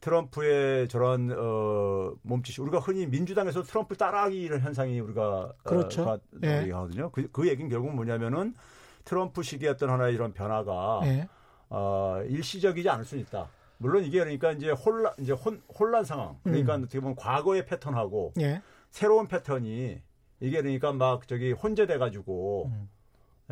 트럼프의 0.00 0.88
저런 0.88 1.30
어 1.30 2.12
몸짓이 2.22 2.60
우리가 2.60 2.80
흔히 2.80 3.06
민주당에서 3.06 3.62
트럼프 3.62 3.96
따라하기 3.96 4.36
이런 4.36 4.60
현상이 4.62 4.98
우리가 4.98 5.52
그렇죠. 5.62 6.02
어, 6.02 6.18
예. 6.42 6.62
얘기하거든요. 6.62 7.10
그, 7.10 7.28
그 7.30 7.46
얘기는 7.46 7.70
결국 7.70 7.94
뭐냐면은 7.94 8.52
트럼프 9.04 9.42
시기에 9.42 9.70
어떤 9.70 9.90
하나의 9.90 10.14
이런 10.14 10.32
변화가 10.32 11.00
예. 11.04 11.28
어, 11.68 12.22
일시적이지 12.26 12.88
않을 12.88 13.04
수 13.04 13.16
있다. 13.16 13.48
물론 13.78 14.04
이게 14.04 14.18
그러니까 14.18 14.52
이제 14.52 14.70
혼란 14.70 15.14
이제 15.18 15.32
혼, 15.32 15.62
혼란 15.78 16.04
상황. 16.04 16.38
그러니까 16.42 16.76
음. 16.76 16.82
어떻게 16.82 17.00
보면 17.00 17.16
과거의 17.16 17.64
패턴하고 17.64 18.34
예. 18.40 18.60
새로운 18.90 19.26
패턴이 19.26 20.00
이게 20.40 20.62
그러니까 20.62 20.92
막 20.92 21.26
저기 21.26 21.52
혼재돼 21.52 21.98
가지고 21.98 22.66
음. 22.66 22.88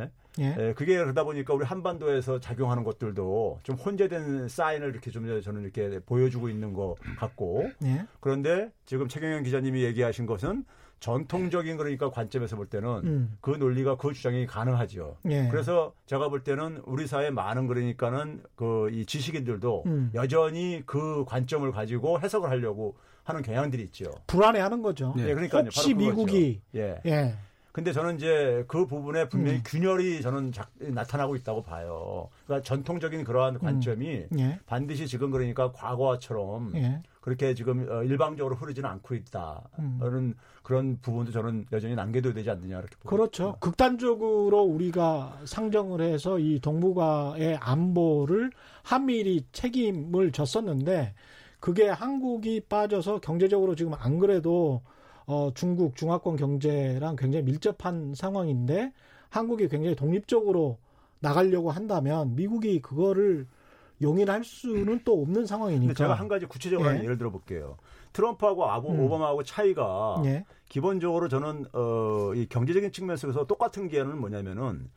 예? 0.01 0.11
예. 0.41 0.57
예, 0.59 0.75
그게 0.75 0.97
그러다 0.99 1.25
보니까 1.25 1.55
우리 1.55 1.65
한반도에서 1.65 2.41
작용하는 2.41 2.85
것들도 2.85 3.61
좀 3.63 3.77
혼재된 3.77 4.49
사인을 4.49 4.91
이렇게 4.91 5.11
좀 5.11 5.41
저는 5.41 5.63
이렇게 5.63 5.99
보여주고 6.01 6.49
있는 6.49 6.73
것 6.73 6.97
같고 7.19 7.71
예. 7.85 8.07
그런데 8.21 8.71
지금 8.85 9.09
최경영 9.09 9.43
기자님이 9.43 9.83
얘기하신 9.85 10.27
것은 10.27 10.65
전통적인 11.01 11.77
그러니까 11.77 12.11
관점에서 12.11 12.57
볼 12.57 12.67
때는 12.67 12.89
음. 13.05 13.39
그 13.41 13.51
논리가 13.51 13.97
그 13.97 14.13
주장이 14.13 14.47
가능하죠. 14.47 15.17
예. 15.31 15.49
그래서 15.49 15.93
제가 16.07 16.29
볼 16.29 16.43
때는 16.43 16.83
우리 16.85 17.07
사회 17.07 17.31
많은 17.31 17.67
그러니까는 17.69 18.43
그 18.57 18.89
이 18.93 19.05
지식인들도 19.07 19.83
음. 19.87 20.11
여전히 20.15 20.83
그 20.87 21.25
관점을 21.27 21.71
가지고 21.73 22.21
해석을 22.21 22.49
하려고 22.51 22.97
하는 23.25 23.43
경향들이 23.43 23.83
있죠. 23.85 24.11
불안해하는 24.27 24.83
거죠. 24.83 25.13
네, 25.17 25.35
그러니까 25.35 25.61
혹시 25.61 25.93
미국이 25.95 26.61
예. 26.75 27.01
예. 27.05 27.35
근데 27.79 27.93
저는 27.93 28.17
이제 28.17 28.65
그 28.67 28.87
부분에 28.87 29.29
분명히 29.29 29.59
음. 29.59 29.63
균열이 29.65 30.21
저는 30.21 30.51
작, 30.51 30.69
나타나고 30.81 31.37
있다고 31.37 31.63
봐요. 31.63 32.29
그러니까 32.45 32.67
전통적인 32.67 33.23
그러한 33.23 33.55
음. 33.55 33.61
관점이 33.61 34.27
음. 34.33 34.41
예. 34.41 34.59
반드시 34.67 35.07
지금 35.07 35.31
그러니까 35.31 35.71
과거처럼 35.71 36.73
예. 36.75 37.03
그렇게 37.21 37.55
지금 37.55 37.89
어, 37.89 38.03
일방적으로 38.03 38.57
흐르지는 38.57 38.91
않고 38.91 39.15
있다는 39.15 39.61
음. 39.79 40.35
그런 40.65 40.99
부분도 41.01 41.31
저는 41.31 41.67
여전히 41.71 41.95
남겨둬야 41.95 42.33
되지 42.35 42.51
않느냐 42.51 42.81
이렇게 42.81 42.97
보고 42.97 43.11
그렇죠. 43.11 43.43
있습니다. 43.45 43.59
극단적으로 43.61 44.61
우리가 44.61 45.39
상정을 45.45 46.01
해서 46.01 46.41
이 46.41 46.59
동북아의 46.59 47.59
안보를 47.61 48.51
한미일이 48.83 49.45
책임을 49.53 50.33
졌었는데 50.33 51.15
그게 51.61 51.89
한국이 51.89 52.63
빠져서 52.69 53.21
경제적으로 53.21 53.77
지금 53.77 53.95
안 53.95 54.19
그래도 54.19 54.83
어, 55.29 55.51
중국 55.55 55.95
중화권 55.95 56.37
경제랑 56.37 57.15
굉장히 57.17 57.45
밀접한 57.45 58.15
상황인데 58.15 58.93
한국이 59.29 59.69
굉장히 59.69 59.95
독립적으로 59.95 60.79
나가려고 61.21 61.71
한다면 61.71 62.35
미국이 62.35 62.81
그거를 62.81 63.47
용인할 64.01 64.43
수는 64.43 65.01
또 65.05 65.21
없는 65.21 65.45
상황이니까. 65.45 65.93
제가 65.93 66.15
한 66.15 66.29
가지 66.29 66.47
구체적으로 66.47 66.91
예. 66.95 67.03
예를 67.03 67.19
들어 67.19 67.31
볼게요. 67.31 67.77
트럼프하고 68.15 68.71
아보, 68.71 68.91
음. 68.91 69.01
오바마하고 69.01 69.43
차이가 69.43 70.23
예. 70.25 70.47
기본적으로 70.71 71.29
저는 71.29 71.67
어, 71.75 72.33
이 72.35 72.47
경제적인 72.49 72.91
측면에서 72.91 73.47
똑같은 73.47 73.89
게는 73.89 74.19
뭐냐면은 74.19 74.89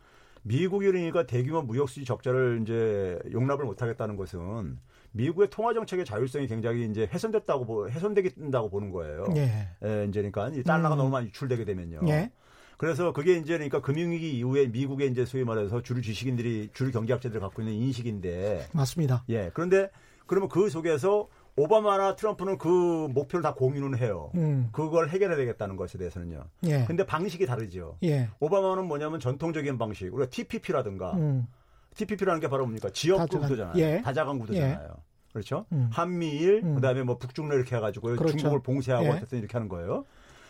미국이 0.44 0.86
그러니까 0.86 1.28
대규모 1.28 1.62
무역 1.62 1.90
수지 1.90 2.06
적자를 2.06 2.60
이제 2.62 3.20
용납을 3.34 3.66
못 3.66 3.82
하겠다는 3.82 4.16
것은 4.16 4.78
미국의 5.12 5.50
통화 5.50 5.74
정책의 5.74 6.06
자율성이 6.06 6.48
굉장히 6.48 6.86
이제 6.86 7.08
훼손됐다고 7.12 7.90
훼손되겠다고 7.90 8.70
보는 8.70 8.92
거예요. 8.92 9.26
예. 9.36 9.68
예 9.84 10.06
이제 10.06 10.22
그러니까 10.22 10.50
이 10.50 10.64
달러가 10.64 10.96
음. 10.96 10.98
너무 10.98 11.10
많이 11.10 11.28
유출되게 11.28 11.66
되면요. 11.66 12.02
예. 12.08 12.32
그래서 12.78 13.14
그게 13.14 13.36
이제 13.36 13.54
그러니까 13.54 13.82
금융위기 13.82 14.38
이후에 14.38 14.68
미국의 14.68 15.12
이제 15.12 15.26
소위 15.26 15.44
말해서 15.44 15.82
주류 15.84 16.02
지식인들이 16.02 16.70
주류 16.74 16.92
경제학자들이 16.92 17.40
갖고 17.40 17.62
있는 17.62 17.76
인식인데 17.76 18.70
맞습니다. 18.72 19.24
예. 19.30 19.52
그런데 19.54 19.90
그러면 20.26 20.50
그 20.50 20.70
속에서 20.70 21.28
오바마나 21.58 22.16
트럼프는 22.16 22.58
그 22.58 22.68
목표를 23.12 23.44
다 23.44 23.54
공유는 23.54 23.98
해요. 24.00 24.32
음. 24.36 24.70
그걸 24.72 25.10
해결해야 25.10 25.38
되겠다는 25.38 25.76
것에 25.76 25.98
대해서는요. 25.98 26.46
예. 26.68 26.86
근데 26.86 27.06
방식이 27.06 27.46
다르죠. 27.46 27.98
예. 28.04 28.30
오바마는 28.40 28.86
뭐냐면 28.86 29.20
전통적인 29.20 29.78
방식, 29.78 30.14
우리가 30.14 30.30
TPP라든가 30.30 31.12
음. 31.14 31.48
TPP라는 31.96 32.40
게 32.40 32.48
바로 32.48 32.64
뭡니까? 32.64 32.90
지역 32.92 33.28
구도잖아요. 33.30 33.74
예. 33.78 34.02
다자간 34.02 34.40
구도잖아요. 34.40 34.80
예. 34.82 35.02
그렇죠? 35.34 35.66
음. 35.72 35.90
한미일, 35.92 36.62
음. 36.64 36.76
그다음에 36.76 37.04
뭐 37.04 37.18
북중러 37.18 37.56
이렇게 37.56 37.76
해가지고 37.76 38.16
그렇죠. 38.16 38.38
중국을 38.38 38.62
봉쇄하고 38.62 39.06
예. 39.06 39.10
어쨌든 39.12 39.40
이렇게 39.40 39.54
하는 39.54 39.70
거예요. 39.70 40.06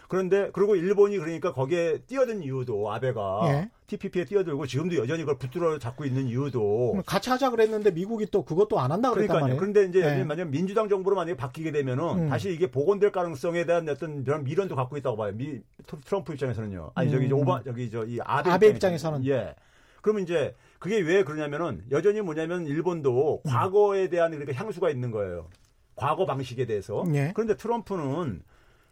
그런데 0.08 0.50
그리고 0.52 0.76
일본이 0.76 1.18
그러니까 1.18 1.54
거기에 1.54 2.00
뛰어든 2.06 2.44
이유도 2.44 2.92
아베가 2.92 3.42
예. 3.46 3.70
TPP에 3.88 4.26
뛰어들고 4.26 4.66
지금도 4.68 4.98
여전히 4.98 5.22
그걸 5.22 5.38
붙들어 5.38 5.78
잡고 5.80 6.04
있는 6.04 6.28
이유도 6.28 7.02
같이 7.06 7.30
하자 7.30 7.50
그랬는데 7.50 7.92
미국이 7.92 8.26
또 8.30 8.44
그것도 8.44 8.78
안 8.80 8.92
한다 8.92 9.12
그랬단 9.12 9.36
그러니까요. 9.38 9.58
그런데 9.60 9.86
이제 9.86 10.20
예. 10.20 10.24
만약 10.26 10.50
민주당 10.50 10.90
정부로 10.90 11.16
만약에 11.16 11.38
바뀌게 11.38 11.72
되면은 11.72 12.04
음. 12.26 12.30
다시 12.30 12.52
이게 12.52 12.70
복원될 12.70 13.12
가능성에 13.14 13.66
대한 13.66 13.88
어떤 13.88 14.24
그런 14.26 14.44
미련도 14.44 14.76
갖고 14.76 14.98
있다고 14.98 15.16
봐요. 15.16 15.32
미, 15.34 15.62
트럼프 16.06 16.34
입장에서는요. 16.34 16.92
아니 16.96 17.10
저기 17.12 17.28
음. 17.28 17.34
오바 17.34 17.64
저기 17.64 17.90
저 17.90 18.04
이 18.04 18.20
아베, 18.22 18.50
아베 18.52 18.68
입장에서는, 18.68 19.22
입장에서는 19.22 19.26
예. 19.28 19.56
그러면 20.02 20.24
이제 20.24 20.56
그게 20.80 21.00
왜 21.00 21.24
그러냐면은 21.24 21.84
여전히 21.92 22.22
뭐냐면 22.22 22.66
일본도 22.66 23.42
음. 23.46 23.50
과거에 23.50 24.10
대한 24.10 24.32
그러니까 24.32 24.54
향수가 24.54 24.90
있는 24.90 25.12
거예요. 25.12 25.48
과거 25.96 26.26
방식에 26.26 26.66
대해서. 26.66 27.04
예. 27.14 27.32
그런데 27.36 27.56
트럼프는 27.56 28.42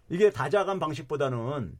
이게 0.09 0.29
다자간 0.29 0.79
방식보다는 0.79 1.75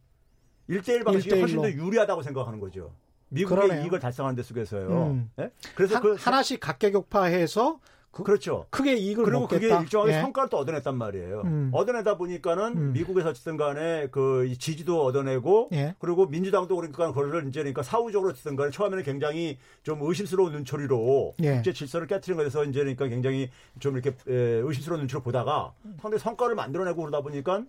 일대일 0.68 1.04
방식이 1.04 1.36
1대1로. 1.36 1.40
훨씬 1.40 1.62
더 1.62 1.72
유리하다고 1.72 2.22
생각하는 2.24 2.60
거죠. 2.60 2.94
미국의 3.30 3.58
그러네요. 3.68 3.84
이익을 3.84 4.00
달성하는 4.00 4.36
데 4.36 4.44
속에서요. 4.44 5.08
음. 5.12 5.32
네? 5.36 5.52
그래서 5.76 5.96
하, 5.98 6.00
그 6.00 6.16
하나씩 6.18 6.60
각계격파해서 6.60 7.80
그, 8.12 8.30
렇죠 8.30 8.66
크게 8.70 8.96
이익을 8.96 9.24
그리고 9.24 9.42
먹겠다. 9.42 9.60
그게 9.60 9.82
일정하게 9.84 10.14
예. 10.14 10.22
성과를 10.22 10.50
또 10.50 10.58
얻어냈단 10.58 10.98
말이에요. 10.98 11.42
음. 11.46 11.70
얻어내다 11.74 12.18
보니까는 12.18 12.78
음. 12.78 12.94
미국에서 12.94 13.30
어쨌든 13.30 13.56
간에 13.58 14.08
그 14.12 14.52
지지도 14.58 15.04
얻어내고 15.06 15.70
예. 15.74 15.96
그리고 16.00 16.26
민주당도 16.26 16.76
그러니까 16.76 17.08
그거를 17.08 17.48
이제 17.48 17.60
그러니까 17.60 17.84
사후적으로 17.84 18.32
어쨌든 18.32 18.56
간에 18.56 18.72
처음에는 18.72 19.04
굉장히 19.04 19.58
좀 19.84 20.00
의심스러운 20.02 20.52
눈초리로 20.54 21.36
예. 21.42 21.56
국제 21.56 21.74
질서를 21.74 22.08
깨뜨린 22.08 22.38
것에서 22.38 22.64
이제 22.66 22.80
그러니까 22.80 23.08
굉장히 23.08 23.50
좀 23.80 23.96
이렇게 23.96 24.16
의심스러운 24.26 25.02
눈초리로 25.02 25.24
보다가 25.24 25.74
상당히 26.02 26.20
성과를 26.20 26.56
만들어내고 26.56 27.02
그러다 27.02 27.22
보니까 27.22 27.64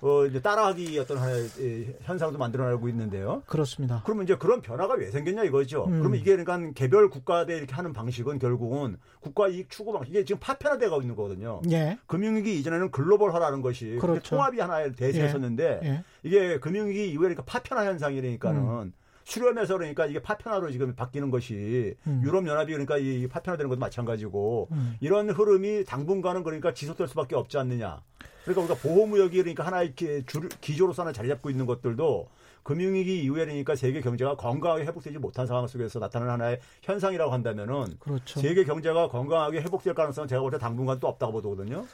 어, 0.00 0.26
이제 0.26 0.40
따라하기 0.40 0.98
어떤 0.98 1.18
하나의 1.18 1.96
현상도 2.02 2.38
만들어내고 2.38 2.88
있는데요. 2.90 3.42
그렇습니다. 3.46 4.02
그러면 4.04 4.24
이제 4.24 4.36
그런 4.36 4.60
변화가 4.60 4.94
왜 4.94 5.10
생겼냐 5.10 5.44
이거죠. 5.44 5.84
음. 5.86 5.98
그러면 6.00 6.18
이게 6.20 6.36
그러니까 6.36 6.72
개별 6.74 7.08
국가대 7.08 7.56
이렇게 7.56 7.74
하는 7.74 7.92
방식은 7.92 8.38
결국은 8.38 8.98
국가 9.20 9.48
이익 9.48 9.70
추구 9.70 9.92
방식 9.92 10.10
이게 10.10 10.24
지금 10.24 10.38
파편화되고 10.40 11.00
있는 11.00 11.16
거거든요. 11.16 11.62
예. 11.70 11.98
금융위기 12.06 12.58
이전에는 12.60 12.90
글로벌화라는 12.90 13.62
것이 13.62 13.96
그렇죠. 14.00 14.36
통합이 14.36 14.60
하나의 14.60 14.92
대세였었는데 14.92 15.80
예. 15.82 15.88
예. 15.88 16.04
이게 16.22 16.58
금융위기 16.58 17.10
이후에 17.10 17.28
그러니까 17.28 17.44
파편화 17.44 17.86
현상이니까는 17.86 18.60
음. 18.60 18.92
수렴해서 19.24 19.76
그러니까 19.76 20.06
이게 20.06 20.22
파편화로 20.22 20.70
지금 20.70 20.94
바뀌는 20.94 21.32
것이 21.32 21.96
음. 22.06 22.22
유럽 22.24 22.46
연합이 22.46 22.72
그러니까 22.72 22.96
이 22.96 23.26
파편화되는 23.26 23.68
것도 23.68 23.80
마찬가지고 23.80 24.68
음. 24.70 24.96
이런 25.00 25.28
흐름이 25.30 25.84
당분간은 25.84 26.44
그러니까 26.44 26.72
지속될 26.72 27.08
수밖에 27.08 27.34
없지 27.34 27.58
않느냐. 27.58 28.02
그러니까 28.46 28.74
우리가 28.74 28.88
보호무역이 28.88 29.38
그러니까 29.38 29.66
하나의 29.66 29.92
줄, 29.96 30.48
기조로서 30.60 31.02
하나 31.02 31.12
자리 31.12 31.28
잡고 31.28 31.50
있는 31.50 31.66
것들도 31.66 32.28
금융위기 32.62 33.22
이후에 33.24 33.44
그러니까 33.44 33.74
세계 33.74 34.00
경제가 34.00 34.36
건강하게 34.36 34.84
회복되지 34.84 35.18
못한 35.18 35.46
상황 35.46 35.66
속에서 35.66 35.98
나타나는 35.98 36.32
하나의 36.34 36.60
현상이라고 36.82 37.32
한다면은 37.32 37.98
그렇죠. 37.98 38.40
세계 38.40 38.64
경제가 38.64 39.08
건강하게 39.08 39.60
회복될 39.62 39.94
가능성은 39.94 40.28
제가 40.28 40.40
볼 40.40 40.50
때 40.50 40.58
당분간 40.58 41.00
또 41.00 41.08
없다고 41.08 41.42
보거든요. 41.42 41.84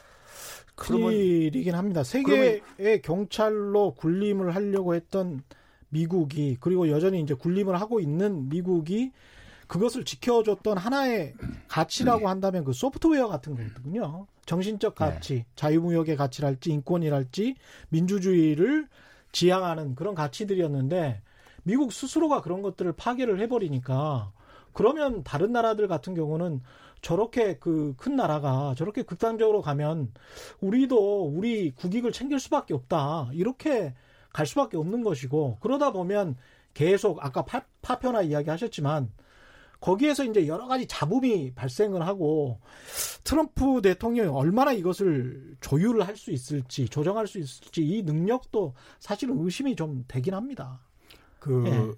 큰일이긴 0.75 1.75
합니다. 1.75 2.03
세계의 2.03 2.61
그러면, 2.77 3.01
경찰로 3.01 3.95
군림을 3.95 4.55
하려고 4.55 4.95
했던 4.95 5.43
미국이 5.89 6.57
그리고 6.59 6.89
여전히 6.89 7.19
이제 7.21 7.33
군림을 7.33 7.79
하고 7.79 7.99
있는 7.99 8.49
미국이 8.49 9.11
그것을 9.73 10.05
지켜줬던 10.05 10.77
하나의 10.77 11.33
가치라고 11.67 12.29
한다면 12.29 12.63
그 12.63 12.73
소프트웨어 12.73 13.27
같은 13.27 13.55
거거든요. 13.55 14.27
정신적 14.45 14.93
가치, 14.93 15.33
네. 15.33 15.45
자유무역의 15.55 16.15
가치랄지 16.15 16.69
인권이랄지 16.69 17.55
민주주의를 17.89 18.87
지향하는 19.31 19.95
그런 19.95 20.13
가치들이었는데 20.13 21.23
미국 21.63 21.91
스스로가 21.91 22.43
그런 22.43 22.61
것들을 22.61 22.91
파괴를 22.91 23.39
해버리니까 23.39 24.31
그러면 24.73 25.23
다른 25.23 25.51
나라들 25.51 25.87
같은 25.87 26.13
경우는 26.13 26.61
저렇게 27.01 27.57
그 27.57 27.95
큰 27.97 28.15
나라가 28.15 28.75
저렇게 28.77 29.01
극단적으로 29.01 29.63
가면 29.63 30.13
우리도 30.61 31.29
우리 31.29 31.71
국익을 31.71 32.11
챙길 32.11 32.39
수밖에 32.39 32.75
없다. 32.75 33.29
이렇게 33.33 33.95
갈 34.31 34.45
수밖에 34.45 34.77
없는 34.77 35.03
것이고 35.03 35.57
그러다 35.61 35.91
보면 35.91 36.37
계속 36.75 37.25
아까 37.25 37.43
파, 37.43 37.63
파편화 37.81 38.21
이야기 38.21 38.51
하셨지만 38.51 39.09
거기에서 39.83 40.23
이제 40.23 40.47
여러 40.47 40.65
가지 40.65 40.87
잡음이 40.87 41.53
발생을 41.55 42.07
하고 42.07 42.61
트럼프 43.25 43.81
대통령이 43.81 44.29
얼마나 44.29 44.71
이것을 44.71 45.57
조율을 45.59 46.07
할 46.07 46.13
수 46.15 46.31
있을지 46.31 46.87
조정할 46.87 47.27
수 47.27 47.39
있을지 47.39 47.83
이 47.83 48.03
능력도 48.03 48.75
사실은 48.99 49.35
의심이 49.39 49.75
좀 49.75 50.05
되긴 50.07 50.35
합니다. 50.35 50.79
그 51.39 51.49
네. 51.49 51.91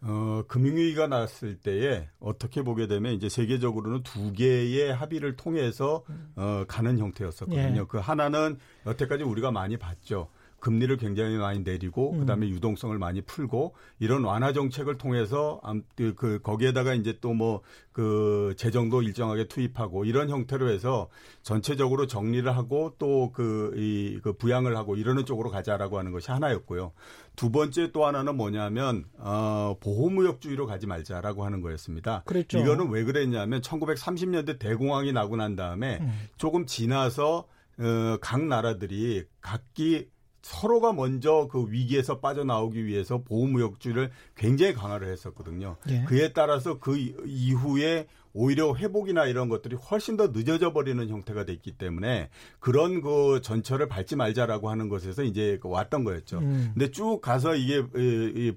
어, 0.00 0.42
금융위기가 0.48 1.06
났을 1.06 1.56
때에 1.56 2.08
어떻게 2.18 2.62
보게 2.62 2.86
되면 2.86 3.12
이제 3.12 3.28
세계적으로는 3.28 4.04
두 4.04 4.32
개의 4.32 4.94
합의를 4.94 5.36
통해서 5.36 6.04
어, 6.36 6.64
가는 6.66 6.98
형태였었거든요. 6.98 7.82
네. 7.82 7.84
그 7.88 7.98
하나는 7.98 8.58
여태까지 8.86 9.24
우리가 9.24 9.50
많이 9.50 9.76
봤죠. 9.76 10.28
금리를 10.62 10.96
굉장히 10.96 11.36
많이 11.36 11.60
내리고 11.60 12.12
음. 12.12 12.20
그다음에 12.20 12.48
유동성을 12.48 12.96
많이 12.98 13.20
풀고 13.20 13.74
이런 13.98 14.22
완화 14.22 14.52
정책을 14.52 14.96
통해서 14.96 15.60
그, 15.96 16.14
그 16.14 16.40
거기에다가 16.40 16.94
이제 16.94 17.18
또 17.20 17.34
뭐 17.34 17.62
그 17.92 18.54
재정도 18.56 19.02
일정하게 19.02 19.48
투입하고 19.48 20.04
이런 20.04 20.30
형태로 20.30 20.70
해서 20.70 21.08
전체적으로 21.42 22.06
정리를 22.06 22.50
하고 22.56 22.94
또그이그 22.98 24.34
부양을 24.38 24.76
하고 24.76 24.96
이러는 24.96 25.26
쪽으로 25.26 25.50
가자라고 25.50 25.98
하는 25.98 26.10
것이 26.10 26.30
하나였고요. 26.30 26.92
두 27.36 27.50
번째 27.50 27.92
또 27.92 28.06
하나는 28.06 28.36
뭐냐면 28.36 29.04
어 29.18 29.76
보호무역주의로 29.80 30.66
가지 30.66 30.86
말자라고 30.86 31.44
하는 31.44 31.60
거였습니다. 31.60 32.22
그랬죠. 32.24 32.58
이거는 32.58 32.88
왜 32.90 33.04
그랬냐면 33.04 33.60
1930년대 33.60 34.58
대공황이 34.58 35.12
나고 35.12 35.36
난 35.36 35.54
다음에 35.54 35.98
음. 36.00 36.12
조금 36.38 36.64
지나서 36.66 37.46
어, 37.78 38.16
각 38.20 38.42
나라들이 38.42 39.24
각기 39.40 40.08
서로가 40.42 40.92
먼저 40.92 41.48
그 41.50 41.66
위기에서 41.70 42.20
빠져나오기 42.20 42.84
위해서 42.84 43.22
보호무역주의를 43.22 44.10
굉장히 44.36 44.74
강화를 44.74 45.08
했었거든요. 45.08 45.76
예. 45.88 46.04
그에 46.04 46.32
따라서 46.32 46.78
그 46.78 46.96
이후에 47.24 48.06
오히려 48.34 48.74
회복이나 48.74 49.26
이런 49.26 49.48
것들이 49.48 49.76
훨씬 49.76 50.16
더 50.16 50.28
늦어져 50.28 50.72
버리는 50.72 51.06
형태가 51.06 51.44
됐기 51.44 51.72
때문에 51.72 52.30
그런 52.60 53.02
그 53.02 53.40
전철을 53.42 53.88
밟지 53.88 54.16
말자라고 54.16 54.70
하는 54.70 54.88
것에서 54.88 55.22
이제 55.22 55.58
왔던 55.62 56.04
거였죠. 56.04 56.38
음. 56.38 56.70
근데 56.74 56.90
쭉 56.90 57.20
가서 57.20 57.54
이게 57.54 57.82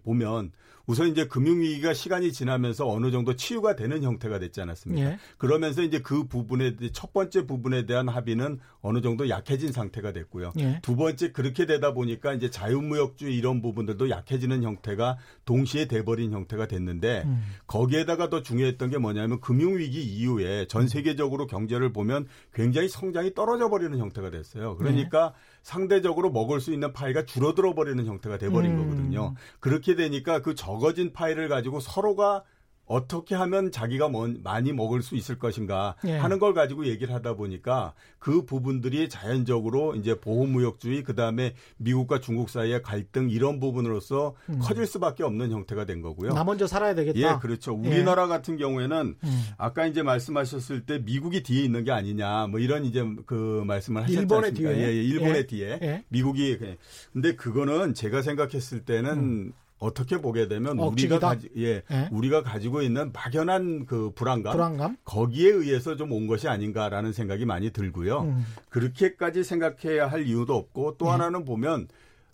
보면 0.04 0.52
우선 0.88 1.08
이제 1.08 1.28
금융위기가 1.28 1.94
시간이 1.94 2.32
지나면서 2.32 2.88
어느 2.88 3.12
정도 3.12 3.36
치유가 3.36 3.76
되는 3.76 4.04
형태가 4.04 4.40
됐지 4.40 4.62
않았습니까? 4.62 5.12
예. 5.12 5.18
그러면서 5.38 5.82
이제 5.82 6.00
그 6.00 6.28
부분에 6.28 6.76
첫 6.94 7.14
번째 7.14 7.46
부분에 7.46 7.86
대한 7.86 8.08
합의는 8.08 8.60
어느 8.82 9.02
정도 9.02 9.30
약해진 9.30 9.72
상태가 9.72 10.14
됐고요. 10.14 10.54
예. 10.60 10.80
두 10.82 10.96
번째 10.96 11.32
그렇게 11.32 11.66
되다 11.66 11.94
보니까 11.94 12.34
이제 12.34 12.50
자유무역주의 12.50 13.36
이런 13.36 13.62
부분들도 13.62 14.10
약해지는 14.10 14.64
형태가 14.64 15.18
동시에 15.46 15.88
돼버린 15.88 16.32
형태가 16.32 16.68
됐는데 16.68 17.24
음. 17.26 17.42
거기에다가 17.68 18.30
더 18.30 18.42
중요했던 18.44 18.90
게 18.90 18.98
뭐냐면 18.98 19.40
금융위기 19.40 20.02
이후에 20.02 20.68
전 20.68 20.88
세계적으로 20.88 21.48
경제를 21.48 21.92
보면 21.92 22.28
굉장히 22.54 22.90
성장이 22.90 23.34
떨어져 23.34 23.70
버리는 23.70 23.98
형태가 23.98 24.30
됐어요. 24.30 24.76
그러니까 24.78 25.34
예. 25.36 25.55
상대적으로 25.66 26.30
먹을 26.30 26.62
수 26.62 26.72
있는 26.72 26.94
파이가 26.94 27.26
줄어들어 27.26 27.74
버리는 27.74 28.06
형태가 28.06 28.38
돼버린 28.38 28.74
음. 28.74 28.84
거거든요. 28.84 29.34
그렇게 29.60 29.96
되니까 29.96 30.44
그 30.44 30.54
적어진 30.54 31.12
파이를 31.12 31.50
가지고 31.50 31.80
서로가 31.80 32.44
어떻게 32.86 33.36
하면 33.36 33.72
자기가 33.72 34.10
많이 34.44 34.74
먹을 34.74 35.02
수 35.02 35.16
있을 35.16 35.40
것인가 35.40 35.96
예. 36.06 36.18
하는 36.18 36.40
걸 36.40 36.54
가지고 36.54 36.86
얘기를 36.86 37.14
하다 37.14 37.36
보니까 37.36 37.94
그 38.20 38.46
부분들이 38.46 39.10
자연적으로 39.10 39.96
이제 39.96 40.20
보호무역주의 40.20 41.04
그다음에 41.04 41.56
미국과 41.78 42.20
중국 42.20 42.50
사이의 42.50 42.82
갈등 42.84 43.30
이런 43.30 43.60
부분으로서 43.60 44.36
음. 44.50 44.60
커질 44.62 44.86
수밖에 44.86 45.24
없는 45.24 45.52
형태가 45.52 45.86
된 45.86 46.02
거고요. 46.02 46.34
나 46.34 46.44
먼저 46.44 46.68
살아야 46.68 46.94
되겠다. 46.96 47.20
예, 47.20 47.40
그렇죠. 47.40 47.80
예. 47.84 47.88
우리나라 47.88 48.26
예. 48.26 48.28
같은 48.28 48.58
경우에는 48.58 49.16
음. 49.24 49.44
아까 49.58 49.86
이제 49.88 50.04
말씀하셨을 50.04 50.86
때 50.86 51.00
미국이 51.00 51.44
뒤에 51.44 51.64
있는 51.64 51.84
게 51.84 51.92
아니냐 51.92 52.48
뭐 52.48 52.60
이런 52.60 52.86
이제 52.86 53.04
그 53.26 53.64
말씀을 53.66 54.04
하셨지 54.04 54.20
일본의 54.20 54.50
않습니까? 54.50 54.74
뒤에. 54.74 54.84
예, 54.84 54.90
예 54.90 55.04
일본의 55.04 55.36
예. 55.36 55.48
뒤에 55.48 55.80
예. 55.82 56.04
미국이 56.10 56.58
근데 57.14 57.36
그거는 57.36 57.94
제가 57.94 58.22
생각했을 58.22 58.86
때는 58.86 59.12
음. 59.12 59.54
어떻게 59.80 60.22
보게 60.22 60.48
되면 60.48 60.80
억지기다? 60.80 61.16
우리가 61.16 61.28
가지, 61.30 61.50
예, 61.58 61.82
네? 61.90 62.10
우리가 62.12 62.44
가지고 62.44 62.82
있는 62.82 63.12
막연한 63.14 63.86
그 63.86 64.12
불안감, 64.16 64.54
불안감? 64.54 64.98
거기에 65.04 65.50
의해서 65.50 65.96
좀 65.96 66.12
온 66.12 66.28
것이 66.28 66.48
아닌가라는 66.48 67.12
생각이 67.12 67.46
많이 67.46 67.72
들고요. 67.72 68.22
음. 68.22 68.46
그렇게까지 68.70 69.44
생각해야 69.44 70.08
할 70.08 70.26
이유도 70.26 70.56
없고 70.56 70.98
또 70.98 71.06
네. 71.06 71.12
하나는 71.12 71.44
보면 71.44 71.88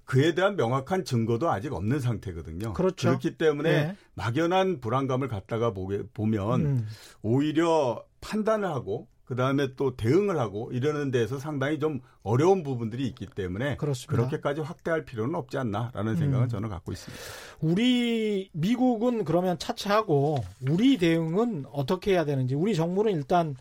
그에 0.06 0.36
대한 0.36 0.56
명확한 0.58 1.06
증거도 1.06 1.50
아직 1.50 1.74
없는 1.74 2.00
상태거든요. 2.00 2.74
그렇죠. 2.74 3.08
그렇기 3.08 3.38
때문에 3.38 3.72
네. 3.72 3.96
막연한 4.14 4.82
불안감을 4.82 5.30
갖다가 5.30 5.72
보게 5.72 6.04
보면 6.14 6.66
음. 6.66 6.88
오히려 7.22 8.04
판단을 8.20 8.68
하고 8.68 9.08
그 9.32 9.38
다음에 9.38 9.76
또 9.78 9.96
대응을 9.96 10.38
하고 10.38 10.70
이러는 10.74 11.10
데서 11.10 11.40
상당히 11.40 11.80
좀 11.80 12.02
어려운 12.22 12.64
부분들이 12.64 13.08
있기 13.08 13.28
때문에 13.28 13.78
그렇습니다. 13.78 14.28
그렇게까지 14.28 14.60
확대할 14.60 15.06
필요는 15.06 15.36
없지 15.36 15.58
않나라는 15.58 16.18
생각을 16.18 16.48
음. 16.48 16.50
저는 16.50 16.68
갖고 16.68 16.92
있습니다. 16.92 17.24
우리 17.62 18.50
미국은 18.52 19.24
그러면 19.24 19.58
차치하고 19.58 20.44
우리 20.70 20.98
대응은 20.98 21.64
어떻게 21.72 22.12
해야 22.12 22.26
되는지 22.26 22.56
우리 22.56 22.76
정부는 22.76 23.14
일단 23.14 23.56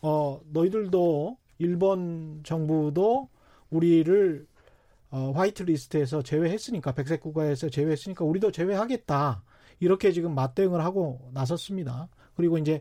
어 0.00 0.40
너희들도 0.52 1.36
일본 1.58 2.42
정부도 2.44 3.28
우리를 3.70 4.46
어, 5.10 5.32
화이트 5.34 5.64
리스트에서 5.64 6.22
제외했으니까 6.22 6.92
백색 6.92 7.20
국가에서 7.20 7.68
제외했으니까 7.68 8.24
우리도 8.24 8.52
제외하겠다 8.52 9.42
이렇게 9.80 10.12
지금 10.12 10.36
맞대응을 10.36 10.84
하고 10.84 11.28
나섰습니다. 11.32 12.06
그리고 12.36 12.58
이제 12.58 12.80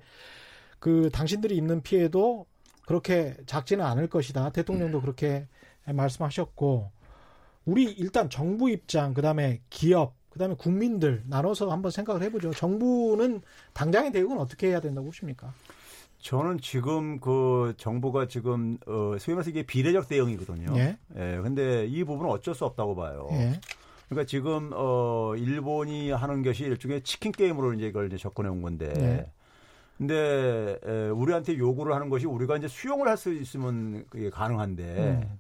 그 0.80 1.10
당신들이 1.12 1.56
입는 1.56 1.82
피해도 1.82 2.46
그렇게 2.86 3.36
작지는 3.46 3.84
않을 3.86 4.08
것이다. 4.08 4.52
대통령도 4.52 5.02
그렇게 5.02 5.48
말씀하셨고 5.86 6.92
우리 7.66 7.86
일단 7.86 8.30
정부 8.30 8.70
입장 8.70 9.14
그다음에 9.14 9.62
기업 9.70 10.14
그다음에 10.30 10.56
국민들 10.56 11.24
나눠서 11.28 11.72
한번 11.72 11.92
생각을 11.92 12.22
해보죠. 12.24 12.52
정부는 12.52 13.42
당장의 13.74 14.12
대응은 14.12 14.38
어떻게 14.38 14.68
해야 14.68 14.82
된다고 14.82 15.06
보십니까? 15.08 15.54
저는 16.20 16.60
지금 16.60 17.20
그 17.20 17.74
정부가 17.78 18.28
지금 18.28 18.78
어 18.86 19.16
소위 19.20 19.36
말해서 19.36 19.52
이게 19.52 19.64
비례적 19.64 20.08
대응이거든요. 20.08 20.76
예. 20.78 20.98
예. 21.16 21.40
근데 21.42 21.86
이 21.86 22.04
부분은 22.04 22.32
어쩔 22.32 22.54
수 22.54 22.66
없다고 22.66 22.96
봐요. 22.96 23.28
예. 23.32 23.60
그러니까 24.10 24.28
지금 24.28 24.72
어 24.74 25.36
일본이 25.38 26.12
하는 26.12 26.44
것이 26.44 26.64
일종의 26.64 27.04
치킨 27.04 27.32
게임으로 27.32 27.74
이제 27.74 27.88
이걸 27.88 28.08
이제 28.08 28.18
접근해 28.18 28.50
온 28.50 28.62
건데 28.62 28.92
예. 28.98 29.32
근데 29.98 30.78
에, 30.86 31.10
우리한테 31.10 31.58
요구를 31.58 31.94
하는 31.94 32.10
것이 32.10 32.26
우리가 32.26 32.58
이제 32.58 32.68
수용을 32.68 33.08
할 33.08 33.16
수 33.18 33.32
있으면 33.34 34.04
그게 34.10 34.30
가능한데 34.30 34.84
음. 35.24 35.40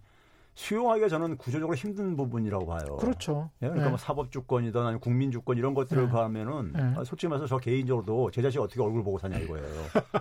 수용하기가 0.57 1.09
저는 1.09 1.35
구조적으로 1.35 1.75
힘든 1.75 2.15
부분이라고 2.15 2.65
봐요. 2.65 2.95
그렇죠. 2.95 3.49
예? 3.61 3.65
그러니까 3.67 3.83
네. 3.83 3.89
뭐 3.89 3.97
사법 3.97 4.31
주권이든 4.31 4.79
아니면 4.79 5.01
국민 5.01 5.29
주권 5.29 5.57
이런 5.57 5.73
것들을 5.73 6.05
네. 6.05 6.09
가면은 6.09 6.71
네. 6.71 6.81
아, 6.95 7.03
솔직히 7.03 7.27
말해서 7.27 7.45
저 7.47 7.57
개인적으로도 7.57 8.31
제 8.31 8.41
자식 8.41 8.61
어떻게 8.61 8.81
얼굴 8.81 9.03
보고 9.03 9.19
사냐 9.19 9.37
이거예요. 9.39 9.67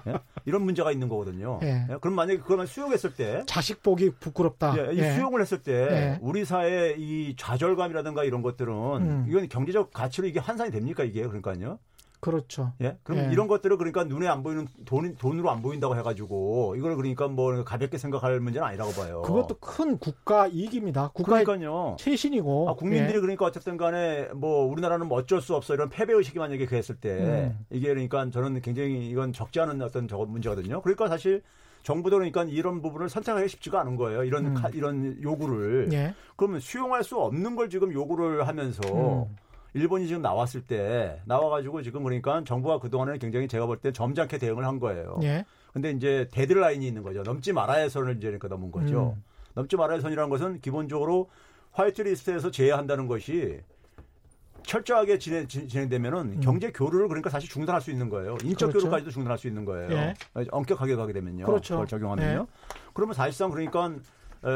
예? 0.09 0.15
이런 0.45 0.63
문제가 0.65 0.91
있는 0.91 1.09
거거든요. 1.09 1.61
네. 1.63 1.87
예? 1.89 1.97
그럼 2.01 2.17
만약에 2.17 2.41
그거만 2.41 2.67
수용했을 2.67 3.15
때 3.15 3.45
자식 3.47 3.85
보기 3.85 4.11
부끄럽다. 4.19 4.75
예, 4.77 4.95
이 4.95 4.99
예. 4.99 5.13
수용을 5.15 5.41
했을 5.41 5.63
때 5.63 5.73
예. 5.73 6.19
우리 6.21 6.45
사회 6.45 6.97
이 6.99 7.37
좌절감이라든가 7.39 8.25
이런 8.25 8.43
것들은 8.43 8.75
음. 8.75 9.27
이건 9.29 9.49
경제적 9.49 9.93
가치로 9.93 10.27
이게 10.27 10.41
환산이 10.41 10.73
됩니까 10.73 11.05
이게 11.05 11.23
그러니까요. 11.23 11.79
그렇죠. 12.25 12.73
예. 12.81 12.97
그럼 13.03 13.27
예. 13.27 13.33
이런 13.33 13.49
것들을 13.49 13.77
그러니까 13.77 14.05
눈에 14.05 14.27
안 14.27 14.43
보이는 14.43 14.67
돈, 14.87 15.15
돈으로 15.17 15.51
안 15.51 15.61
보인다고 15.61 15.95
해가지고 15.95 16.75
이걸 16.79 16.97
그러니까 16.97 17.29
뭐 17.29 17.63
가볍게 17.65 17.99
생각할 17.99 18.41
문제는 18.41 18.67
아니라고 18.67 18.93
봐요. 18.93 19.21
그것도 19.21 19.59
큰 19.59 19.99
국가 19.99 20.47
이익입니다. 20.47 21.11
국가의 21.13 21.45
그러니까요. 21.45 21.97
최신이고. 21.99 22.71
아, 22.71 22.75
국민들이 22.77 23.19
예. 23.19 23.21
그러니까 23.21 23.45
어쨌든 23.45 23.77
간에 23.77 24.29
뭐 24.35 24.65
우리나라는 24.65 25.07
뭐 25.07 25.19
어쩔 25.19 25.43
수 25.43 25.55
없어 25.55 25.75
이런 25.75 25.91
패배 25.91 26.15
의식이 26.15 26.39
만약에 26.39 26.65
그랬을 26.65 26.95
때 26.97 27.11
음. 27.11 27.59
이게 27.69 27.89
그러니까 27.89 28.31
저는 28.31 28.63
굉장히 28.63 29.07
이건 29.11 29.35
적지 29.35 29.61
않은 29.61 29.83
어떤 29.83 30.09
저 30.09 30.17
문제거든요. 30.17 30.81
그러니까 30.81 31.09
사실 31.09 31.43
정부도 31.83 32.17
그러니까 32.17 32.45
이런 32.45 32.81
부분을 32.81 33.11
선택하기 33.11 33.51
쉽지가 33.51 33.83
않은 33.83 33.97
거예요. 33.97 34.25
이런 34.25 34.47
음. 34.47 34.55
카, 34.55 34.71
이런 34.71 35.23
요구를. 35.23 35.91
예. 35.93 36.15
그러면 36.37 36.61
수용할 36.61 37.05
수 37.05 37.19
없는 37.19 37.55
걸 37.55 37.69
지금 37.69 37.93
요구를 37.93 38.49
하면서 38.49 39.27
음. 39.27 39.37
일본이 39.75 40.07
지금 40.07 40.23
나왔을 40.23 40.63
때 40.63 41.21
나와가지고 41.27 41.83
지금 41.83 42.05
그러니까 42.05 42.43
정부가 42.45 42.79
그동안에 42.79 43.19
굉장히 43.19 43.49
제가 43.49 43.67
볼 43.67 43.75
때 43.79 43.93
점잖게 43.93 44.39
대응을 44.39 44.65
한 44.65 44.79
거예요. 44.79 45.19
예. 45.23 45.45
근데 45.73 45.91
이제 45.91 46.29
데드라인이 46.31 46.87
있는 46.87 47.03
거죠. 47.03 47.23
넘지 47.25 47.53
말아야 47.53 47.89
선을 47.89 48.17
이제 48.17 48.29
그러니까 48.29 48.47
넘은 48.49 48.71
거죠. 48.71 49.15
음. 49.17 49.25
넘지 49.55 49.77
말아야 49.77 50.01
선이라는 50.01 50.31
것은 50.31 50.61
기본적으로 50.61 51.29
화이트리스트에서 51.73 52.53
제외한다는 52.53 53.09
것이 53.09 53.61
철저하게 54.63 55.19
진행, 55.19 55.47
진행되면은 55.49 56.19
음. 56.37 56.41
경제 56.41 56.71
교류를 56.71 57.09
그러니까 57.09 57.29
사실 57.29 57.51
중단할 57.51 57.83
수 57.83 57.91
있는 57.91 58.09
거예요. 58.09 58.37
인적 58.45 58.69
그렇죠. 58.71 58.79
교류까지도 58.79 59.11
중단할 59.11 59.37
수 59.39 59.49
있는 59.49 59.65
거예요. 59.65 59.91
예. 59.91 60.15
엄격하게 60.51 60.95
가게 60.95 61.13
되면요. 61.13 61.45
그렇죠. 61.47 61.75
그걸 61.75 61.87
적용하면요. 61.89 62.47
예. 62.49 62.75
그러면 62.95 63.15
사실상 63.15 63.51
그러니까 63.51 63.87
에, 63.87 63.93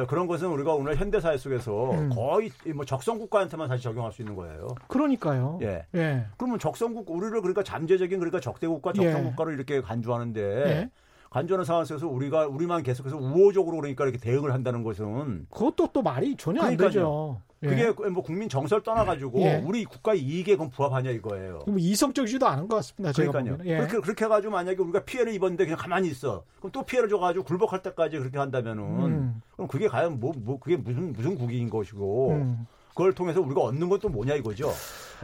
그런 0.06 0.26
것은 0.26 0.48
우리가 0.48 0.74
오늘 0.74 0.96
현대 0.96 1.18
사회 1.18 1.38
속에서 1.38 1.92
음. 1.92 2.10
거의 2.10 2.50
뭐 2.74 2.84
적성 2.84 3.18
국가한테만 3.18 3.68
사실 3.68 3.82
적용할 3.82 4.12
수 4.12 4.20
있는 4.20 4.34
거예요. 4.36 4.68
그러니까요. 4.86 5.58
예. 5.62 5.86
예. 5.94 6.26
그러면 6.36 6.58
적성국 6.58 7.10
우리를 7.10 7.40
그러니까 7.40 7.62
잠재적인 7.62 8.18
그러니까 8.18 8.38
적대국가 8.40 8.92
적성국가로 8.92 9.50
예. 9.52 9.54
이렇게 9.54 9.80
간주하는데 9.80 10.40
예. 10.40 10.90
간주하는 11.30 11.64
상황 11.64 11.82
에서 11.82 12.06
우리가 12.06 12.46
우리만 12.46 12.82
계속해서 12.82 13.16
우호적으로 13.16 13.76
그러니까 13.78 14.04
이렇게 14.04 14.18
대응을 14.18 14.52
한다는 14.52 14.82
것은 14.82 15.46
그것도 15.50 15.88
또 15.92 16.02
말이 16.02 16.36
전혀 16.36 16.60
안 16.60 16.76
그러니까요. 16.76 16.88
되죠. 16.88 17.40
예. 17.62 17.68
그게 17.68 18.08
뭐 18.08 18.22
국민 18.22 18.48
정서를 18.48 18.82
떠나가지고 18.82 19.40
예. 19.40 19.62
우리 19.64 19.84
국가 19.84 20.14
이익에 20.14 20.56
그럼 20.56 20.70
부합하냐 20.70 21.10
이거예요. 21.10 21.64
뭐 21.66 21.76
이성적이지도 21.78 22.46
않은 22.46 22.68
것 22.68 22.76
같습니다. 22.76 23.12
그러니까요. 23.12 23.58
예. 23.64 23.78
그렇게 23.78 24.00
그렇게 24.00 24.24
해가지고 24.24 24.52
만약에 24.52 24.80
우리가 24.80 25.04
피해를 25.04 25.34
입었는데 25.34 25.64
그냥 25.64 25.78
가만히 25.78 26.08
있어. 26.08 26.44
그럼 26.58 26.70
또 26.72 26.82
피해를 26.82 27.08
줘가지고 27.08 27.44
굴복할 27.44 27.82
때까지 27.82 28.18
그렇게 28.18 28.38
한다면은 28.38 28.82
음. 28.82 29.42
그럼 29.54 29.68
그게 29.68 29.88
과연 29.88 30.20
뭐, 30.20 30.32
뭐 30.36 30.58
그게 30.58 30.76
무슨 30.76 31.12
무슨 31.12 31.36
국익인 31.36 31.68
것이고 31.68 32.30
음. 32.30 32.66
그걸 32.90 33.12
통해서 33.12 33.40
우리가 33.40 33.60
얻는 33.60 33.88
것도 33.88 34.08
뭐냐 34.08 34.34
이거죠. 34.34 34.72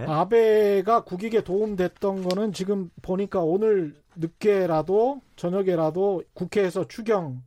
예? 0.00 0.04
아베가 0.04 1.04
국익에 1.04 1.42
도움됐던 1.42 2.28
거는 2.28 2.52
지금 2.52 2.90
보니까 3.02 3.40
오늘 3.40 3.94
늦게라도 4.16 5.20
저녁에라도 5.36 6.22
국회에서 6.34 6.86
추경 6.88 7.42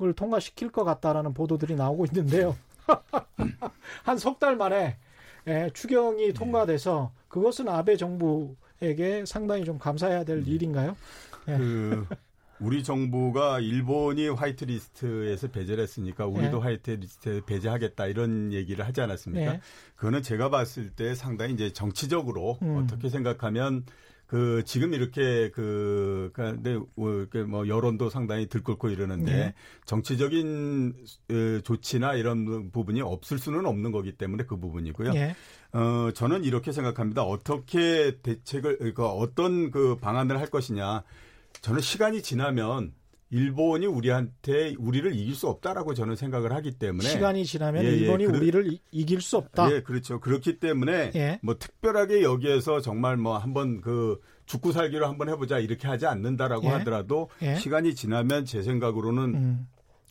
을 0.00 0.14
통과시킬 0.14 0.70
것 0.70 0.84
같다라는 0.84 1.32
보도들이 1.32 1.76
나오고 1.76 2.06
있는데요. 2.06 2.56
한 4.04 4.16
석 4.18 4.38
달 4.38 4.56
만에 4.56 4.96
예, 5.48 5.70
추경이 5.74 6.32
통과돼서 6.32 7.12
그것은 7.28 7.68
아베 7.68 7.96
정부에게 7.96 9.24
상당히 9.26 9.64
좀 9.64 9.78
감사해야 9.78 10.24
될 10.24 10.44
네. 10.44 10.50
일인가요? 10.52 10.96
예. 11.48 11.56
그 11.56 12.06
우리 12.60 12.84
정부가 12.84 13.58
일본이 13.58 14.28
화이트리스트에서 14.28 15.48
배제를 15.48 15.82
했으니까 15.82 16.26
우리도 16.26 16.58
네. 16.58 16.62
화이트리스트에 16.62 17.40
배제하겠다 17.44 18.06
이런 18.06 18.52
얘기를 18.52 18.86
하지 18.86 19.00
않았습니까? 19.00 19.52
네. 19.54 19.60
그거는 19.96 20.22
제가 20.22 20.48
봤을 20.50 20.90
때 20.90 21.14
상당히 21.16 21.54
이제 21.54 21.72
정치적으로 21.72 22.58
음. 22.62 22.76
어떻게 22.84 23.08
생각하면 23.08 23.84
그 24.32 24.62
지금 24.64 24.94
이렇게 24.94 25.50
그 25.50 26.30
근데 26.32 26.78
뭐, 26.94 27.26
뭐 27.46 27.68
여론도 27.68 28.08
상당히 28.08 28.46
들끓고 28.46 28.88
이러는데 28.88 29.30
네. 29.30 29.54
정치적인 29.84 30.94
조치나 31.64 32.14
이런 32.14 32.70
부분이 32.70 33.02
없을 33.02 33.38
수는 33.38 33.66
없는 33.66 33.92
거기 33.92 34.12
때문에 34.12 34.44
그 34.44 34.56
부분이고요. 34.56 35.12
네. 35.12 35.36
어 35.74 36.12
저는 36.14 36.44
이렇게 36.44 36.72
생각합니다. 36.72 37.24
어떻게 37.24 38.16
대책을 38.22 38.78
그러니까 38.78 39.10
어떤 39.12 39.70
그 39.70 39.98
방안을 39.98 40.40
할 40.40 40.46
것이냐. 40.46 41.02
저는 41.60 41.82
시간이 41.82 42.22
지나면 42.22 42.94
일본이 43.32 43.86
우리한테 43.86 44.74
우리를 44.78 45.14
이길 45.16 45.34
수 45.34 45.48
없다라고 45.48 45.94
저는 45.94 46.16
생각을 46.16 46.52
하기 46.52 46.72
때문에 46.72 47.08
시간이 47.08 47.46
지나면 47.46 47.82
예, 47.82 47.88
예, 47.88 47.96
일본이 47.96 48.26
그러, 48.26 48.38
우리를 48.38 48.78
이 48.92 49.04
길 49.06 49.22
수 49.22 49.38
없다. 49.38 49.72
예, 49.72 49.80
그렇죠. 49.80 50.20
그렇기 50.20 50.60
때문에 50.60 51.12
예. 51.14 51.40
뭐 51.42 51.56
특별하게 51.58 52.22
여기에서 52.22 52.80
정말 52.80 53.16
뭐 53.16 53.38
한번 53.38 53.80
그 53.80 54.20
죽고 54.44 54.72
살기로 54.72 55.06
한번 55.06 55.30
해보자 55.30 55.58
이렇게 55.58 55.88
하지 55.88 56.06
않는다라고 56.06 56.66
예. 56.66 56.70
하더라도 56.72 57.30
예. 57.40 57.56
시간이 57.56 57.94
지나면 57.94 58.44
제 58.44 58.62
생각으로는 58.62 59.22
음. 59.34 59.66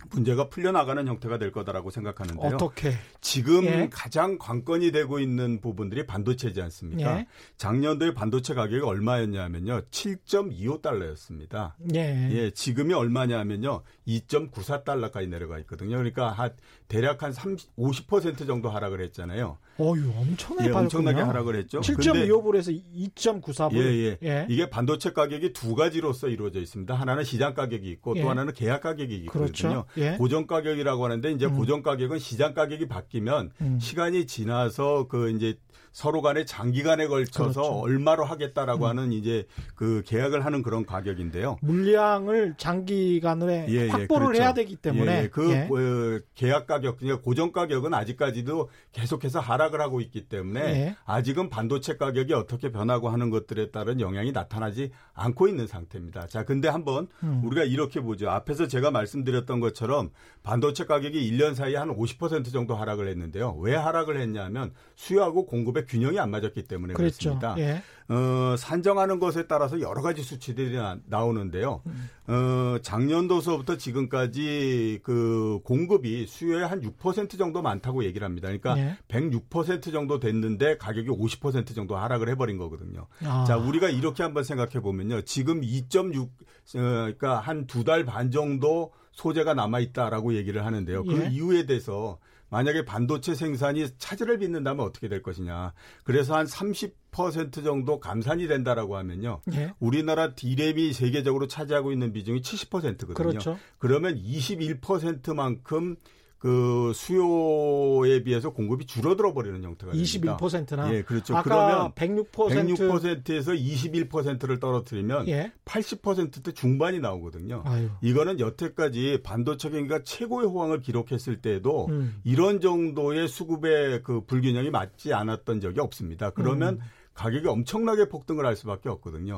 문제가 0.10 0.50
풀려나가는 0.50 1.08
형태가 1.08 1.38
될 1.38 1.52
거다라고 1.52 1.92
생각하는데요. 1.92 2.56
어떻게? 2.56 2.94
지금 3.22 3.66
예. 3.66 3.90
가장 3.92 4.38
관건이 4.38 4.92
되고 4.92 5.20
있는 5.20 5.62
부분들이 5.62 6.06
반도체지 6.06 6.62
않습니까? 6.62 7.20
예. 7.20 7.28
작년도에 7.58 8.14
반도체 8.14 8.54
가격이 8.54 8.84
얼마였냐면요. 8.84 9.82
7.25달러였습니다. 9.92 11.74
예. 11.94 12.30
예. 12.32 12.52
지금이 12.52 12.94
얼마냐면요. 12.94 13.84
2.94달러까지 14.08 15.30
내려가 15.30 15.60
있거든요. 15.60 15.98
그러니까 15.98 16.32
한 16.32 16.52
대략 16.92 17.24
한 17.24 17.32
30, 17.32 17.78
50% 17.78 18.46
정도 18.46 18.70
하락을 18.70 19.00
했잖아요. 19.00 19.58
어유 19.80 20.12
엄청나게 20.14 20.70
예, 20.70 20.74
엄청나게 20.74 21.22
하락을 21.22 21.56
했죠. 21.56 21.80
7.25불에서 21.80 22.78
2.94불. 23.16 23.76
예, 23.78 23.80
예, 23.80 24.18
예. 24.24 24.46
이게 24.50 24.70
반도체 24.70 25.14
가격이 25.14 25.54
두 25.54 25.74
가지로서 25.74 26.28
이루어져 26.28 26.60
있습니다. 26.60 26.94
하나는 26.94 27.24
시장 27.24 27.54
가격이 27.54 27.90
있고 27.92 28.14
또 28.16 28.20
예. 28.20 28.24
하나는 28.24 28.52
계약 28.52 28.82
가격이 28.82 29.16
있거든요. 29.20 29.42
그렇죠. 29.42 29.86
예. 29.96 30.18
고정 30.18 30.48
가격이라고 30.48 31.06
하는데 31.06 31.32
이제 31.32 31.46
음. 31.46 31.56
고정 31.56 31.82
가격은 31.82 32.20
시장 32.20 32.54
가격이 32.54 32.90
바뀌면 32.90 33.52
음. 33.62 33.80
시간이 33.80 34.28
지나서 34.28 35.08
그 35.08 35.32
이제 35.32 35.56
서로 35.92 36.22
간에 36.22 36.46
장기간에 36.46 37.08
걸쳐서 37.08 37.62
그렇죠. 37.62 37.80
얼마로 37.80 38.24
하겠다라고 38.24 38.86
음. 38.86 38.90
하는 38.90 39.12
이제 39.12 39.46
그 39.76 40.04
계약을 40.06 40.46
하는 40.46 40.64
그런 40.64 40.86
가격인데요. 40.86 41.58
물량을 41.62 42.56
장기간에 42.58 43.68
예, 43.70 43.74
예, 43.74 43.90
확보를 43.90 44.28
그렇죠. 44.28 44.42
해야 44.42 44.54
되기 44.54 44.76
때문에 44.76 45.12
예, 45.12 45.24
예. 45.24 45.28
그 45.28 45.52
예. 45.52 45.68
그 45.70 46.26
계약 46.36 46.68
가격 46.68 46.98
그러니까 46.98 47.22
고정 47.22 47.52
가격은 47.52 47.94
아직까지도 47.94 48.70
계속해서 48.94 49.40
하락을 49.40 49.82
하고 49.82 50.00
있기 50.02 50.30
때문에 50.30 50.62
예. 50.62 50.96
아직은 51.06 51.50
반도체 51.50 51.98
가격이 51.98 52.34
어떻게 52.34 52.72
변하고 52.72 53.10
하는 53.10 53.30
것들에 53.30 53.72
따른 53.72 54.00
영향이 54.00 54.32
나타나지 54.32 54.92
않고 55.14 55.48
있는 55.48 55.68
상태입니다. 55.68 56.28
자, 56.28 56.46
근데 56.46 56.70
한번 56.70 57.08
음. 57.24 57.42
우리가 57.44 57.64
이렇게 57.64 58.00
보죠. 58.00 58.30
앞에서 58.30 58.68
제가 58.68 58.92
말씀드렸던 58.92 59.60
것처럼 59.60 60.12
반도체 60.44 60.86
가격이 60.86 61.32
1년 61.32 61.54
사이에 61.54 61.76
한 61.76 61.90
50% 61.90 62.52
정도 62.52 62.76
하락을 62.76 63.08
했는데요. 63.10 63.58
왜 63.60 63.76
하락을 63.76 64.20
했냐면 64.20 64.74
수요하고 64.96 65.46
공급의 65.46 65.81
기업의 65.82 65.86
균형이 65.88 66.20
안 66.20 66.32
맞았기 66.32 66.64
때문에 66.64 66.94
그랬죠. 66.94 67.38
그렇습니다. 67.40 67.56
예. 67.60 67.82
어, 68.14 68.56
산정하는 68.58 69.20
것에 69.20 69.48
따라서 69.48 69.80
여러 69.80 70.02
가지 70.02 70.22
수치들이 70.22 70.76
나, 71.06 71.24
오는데요 71.24 71.82
음. 71.86 72.10
어, 72.28 72.78
작년도서부터 72.82 73.78
지금까지 73.78 75.00
그 75.04 75.60
공급이 75.64 76.28
수요의 76.28 76.68
한 76.68 76.82
6% 76.82 77.38
정도 77.38 77.62
많다고 77.62 78.04
얘기를 78.04 78.26
합니다. 78.26 78.48
그러니까 78.50 78.78
예. 78.78 78.98
106% 79.08 79.92
정도 79.92 80.20
됐는데 80.20 80.78
가격이 80.78 81.08
50% 81.10 81.74
정도 81.74 81.96
하락을 81.98 82.30
해버린 82.30 82.58
거거든요. 82.58 83.08
아. 83.24 83.46
자, 83.48 83.58
우리가 83.58 83.90
이렇게 83.90 84.24
한번 84.24 84.44
생각해 84.44 84.82
보면요. 84.82 85.22
지금 85.22 85.62
2.6, 85.62 86.24
어, 86.24 86.28
그러니까 86.74 87.40
한 87.40 87.66
두 87.68 87.84
달 87.86 88.06
반 88.06 88.30
정도 88.32 88.92
소재가 89.14 89.54
남아 89.54 89.80
있다라고 89.80 90.34
얘기를 90.36 90.66
하는데요. 90.66 91.04
그 91.04 91.24
예. 91.24 91.30
이유에 91.30 91.66
대해서 91.66 92.18
만약에 92.52 92.84
반도체 92.86 93.34
생산이 93.34 93.88
차질을 93.98 94.38
빚는다면 94.40 94.86
어떻게 94.86 95.08
될 95.08 95.24
것이냐. 95.24 95.74
그래서 96.04 96.36
한 96.36 96.46
30% 96.46 97.64
정도 97.64 98.00
감산이 98.00 98.48
된다라고 98.48 98.98
하면요. 98.98 99.42
예. 99.54 99.74
우리나라 99.80 100.36
디램이 100.36 100.92
세계적으로 100.92 101.48
차지하고 101.48 101.94
있는 101.94 102.12
비중이 102.12 102.42
70%거든요. 102.42 103.14
그렇죠. 103.14 103.58
그러면 103.80 104.22
21%만큼 104.22 105.96
그 106.42 106.92
수요에 106.96 108.24
비해서 108.24 108.50
공급이 108.50 108.88
줄어들어 108.88 109.32
버리는 109.32 109.64
형태가 109.64 109.92
됩니다. 109.92 110.38
21%나. 110.40 110.92
예, 110.92 111.04
그렇죠. 111.04 111.40
그러면 111.44 111.92
106% 111.92 112.32
106%에서 112.32 113.52
21%를 113.52 114.60
떨어뜨리면 114.60 115.28
예. 115.28 115.52
80%대 115.66 116.52
중반이 116.54 117.00
나오거든요. 117.00 117.62
아유. 117.64 117.90
이거는 118.02 118.40
여태까지 118.40 119.20
반도체 119.24 119.70
경기가 119.70 120.02
최고의 120.04 120.48
호황을 120.48 120.82
기록했을 120.82 121.44
때에도 121.44 121.86
음. 121.90 122.20
이런 122.24 122.60
정도의 122.60 123.28
수급의 123.28 124.02
그 124.02 124.26
불균형이 124.26 124.72
맞지 124.72 125.14
않았던 125.14 125.62
적이 125.62 125.82
없습니다. 125.82 126.32
그러면 126.32 126.76
음. 126.76 126.80
가격이 127.14 127.48
엄청나게 127.48 128.10
폭등을 128.10 128.48
할 128.48 128.56
수밖에 128.56 128.90
없거든요. 128.90 129.38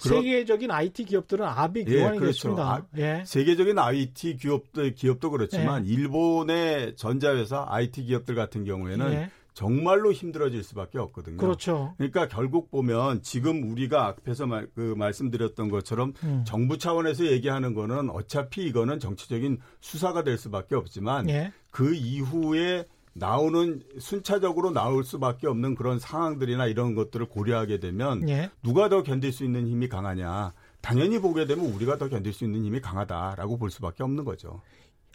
세계적인 0.00 0.70
IT 0.70 1.04
기업들은 1.04 1.44
압이 1.44 1.84
교환이 1.84 2.16
예, 2.16 2.20
그렇죠. 2.20 2.56
아, 2.58 2.82
예. 2.96 3.22
세계적인 3.26 3.78
IT 3.78 4.36
기업도 4.36 4.90
기업도 4.94 5.30
그렇지만 5.30 5.86
예. 5.86 5.92
일본의 5.92 6.96
전자회사 6.96 7.66
IT 7.68 8.04
기업들 8.04 8.34
같은 8.34 8.64
경우에는 8.64 9.12
예. 9.12 9.30
정말로 9.52 10.12
힘들어질 10.12 10.62
수밖에 10.62 10.98
없거든요. 10.98 11.36
그렇죠. 11.36 11.94
그러니까 11.98 12.28
결국 12.28 12.70
보면 12.70 13.20
지금 13.22 13.70
우리가 13.70 14.06
앞에서 14.06 14.46
말, 14.46 14.68
그 14.74 14.94
말씀드렸던 14.96 15.68
것처럼 15.70 16.14
음. 16.22 16.44
정부 16.46 16.78
차원에서 16.78 17.26
얘기하는 17.26 17.74
거는 17.74 18.10
어차피 18.10 18.64
이거는 18.64 19.00
정치적인 19.00 19.58
수사가 19.80 20.22
될 20.24 20.38
수밖에 20.38 20.76
없지만 20.76 21.28
예. 21.28 21.52
그 21.70 21.94
이후에 21.94 22.84
나오는 23.12 23.82
순차적으로 23.98 24.70
나올 24.70 25.04
수밖에 25.04 25.46
없는 25.46 25.74
그런 25.74 25.98
상황들이나 25.98 26.66
이런 26.66 26.94
것들을 26.94 27.26
고려하게 27.26 27.80
되면 27.80 28.28
예. 28.28 28.50
누가 28.62 28.88
더 28.88 29.02
견딜 29.02 29.32
수 29.32 29.44
있는 29.44 29.66
힘이 29.66 29.88
강하냐 29.88 30.52
당연히 30.80 31.18
보게 31.18 31.46
되면 31.46 31.66
우리가 31.66 31.98
더 31.98 32.08
견딜 32.08 32.32
수 32.32 32.44
있는 32.44 32.64
힘이 32.64 32.80
강하다라고 32.80 33.58
볼 33.58 33.70
수밖에 33.70 34.02
없는 34.02 34.24
거죠. 34.24 34.60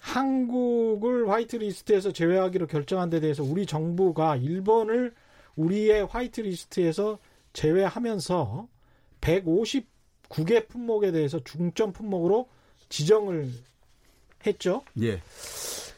한국을 0.02 1.30
화이트리스트에서 1.30 2.12
제외하기로 2.12 2.68
결정한 2.68 3.10
데 3.10 3.20
대해서 3.20 3.44
우리 3.44 3.66
정부가 3.66 4.36
일본을 4.36 5.14
우리의 5.56 6.06
화이트리스트에서 6.06 7.18
제외하면서 7.54 8.68
159개 9.22 10.68
품목에 10.68 11.12
대해서 11.12 11.40
중점 11.44 11.94
품목으로 11.94 12.48
지정을 12.90 13.50
했죠. 14.46 14.84
예. 15.02 15.22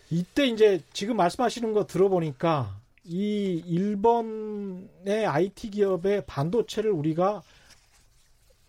이때 0.10 0.46
이제 0.48 0.82
지금 0.94 1.18
말씀하시는 1.18 1.74
거 1.74 1.86
들어보니까 1.86 2.76
이 3.04 3.64
일본의 3.66 5.26
IT 5.26 5.72
기업의 5.72 6.26
반도체를 6.26 6.92
우리가 6.92 7.42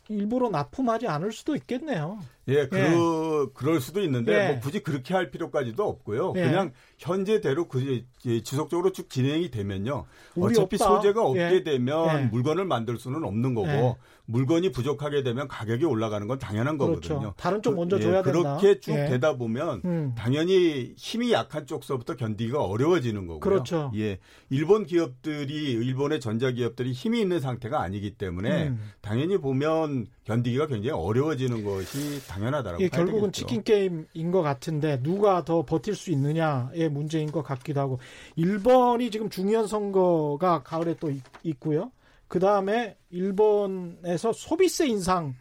일부러 0.08 0.48
납품하지 0.48 1.06
않을 1.06 1.32
수도 1.32 1.54
있겠네요. 1.54 2.18
예, 2.48 2.66
그 2.66 2.78
예. 2.78 3.50
그럴 3.54 3.80
수도 3.80 4.02
있는데 4.02 4.32
예. 4.32 4.52
뭐 4.52 4.60
굳이 4.60 4.80
그렇게 4.80 5.14
할 5.14 5.30
필요까지도 5.30 5.86
없고요. 5.86 6.32
예. 6.36 6.42
그냥 6.42 6.72
현재대로 6.98 7.68
그 7.68 8.04
지속적으로 8.42 8.92
쭉 8.92 9.10
진행이 9.10 9.50
되면요. 9.50 10.06
어차피 10.40 10.76
없다. 10.76 10.88
소재가 10.88 11.22
없게 11.22 11.52
예. 11.52 11.62
되면 11.62 12.24
예. 12.24 12.24
물건을 12.26 12.64
만들 12.64 12.98
수는 12.98 13.22
없는 13.24 13.54
거고 13.54 13.68
예. 13.68 13.94
물건이 14.30 14.72
부족하게 14.72 15.22
되면 15.22 15.48
가격이 15.48 15.86
올라가는 15.86 16.26
건 16.26 16.38
당연한 16.38 16.76
그렇죠. 16.76 17.14
거거든요. 17.14 17.34
다른 17.38 17.62
쪽 17.62 17.76
먼저 17.76 17.96
그, 17.96 18.02
줘야 18.02 18.22
된다. 18.22 18.56
그렇게 18.56 18.78
쭉 18.78 18.92
되다 18.92 19.36
보면 19.36 19.80
음. 19.86 20.14
당연히 20.16 20.92
힘이 20.98 21.32
약한 21.32 21.66
쪽서부터 21.66 22.16
견디기가 22.16 22.62
어려워지는 22.62 23.26
거고요. 23.26 23.40
그렇죠. 23.40 23.90
예, 23.96 24.18
일본 24.50 24.84
기업들이 24.84 25.72
일본의 25.72 26.20
전자 26.20 26.50
기업들이 26.50 26.92
힘이 26.92 27.20
있는 27.20 27.40
상태가 27.40 27.80
아니기 27.80 28.16
때문에 28.16 28.68
음. 28.68 28.80
당연히 29.00 29.38
보면 29.38 30.06
견디기가 30.28 30.66
굉장히 30.66 30.90
어려워지는 30.90 31.64
것이 31.64 32.26
당연하다라고 32.28 32.82
예, 32.82 32.88
결국은 32.88 33.32
되겠죠. 33.32 33.46
치킨 33.46 33.62
게임인 33.62 34.30
것 34.30 34.42
같은데 34.42 35.02
누가 35.02 35.42
더 35.42 35.64
버틸 35.64 35.94
수 35.94 36.10
있느냐의 36.10 36.90
문제인 36.90 37.32
것 37.32 37.42
같기도 37.42 37.80
하고 37.80 37.98
일본이 38.36 39.10
지금 39.10 39.30
중요한 39.30 39.66
선거가 39.66 40.62
가을에 40.62 40.96
또 41.00 41.10
있고요. 41.44 41.90
그 42.28 42.38
다음에 42.38 42.98
일본에서 43.08 44.34
소비세 44.34 44.86
인상 44.86 45.34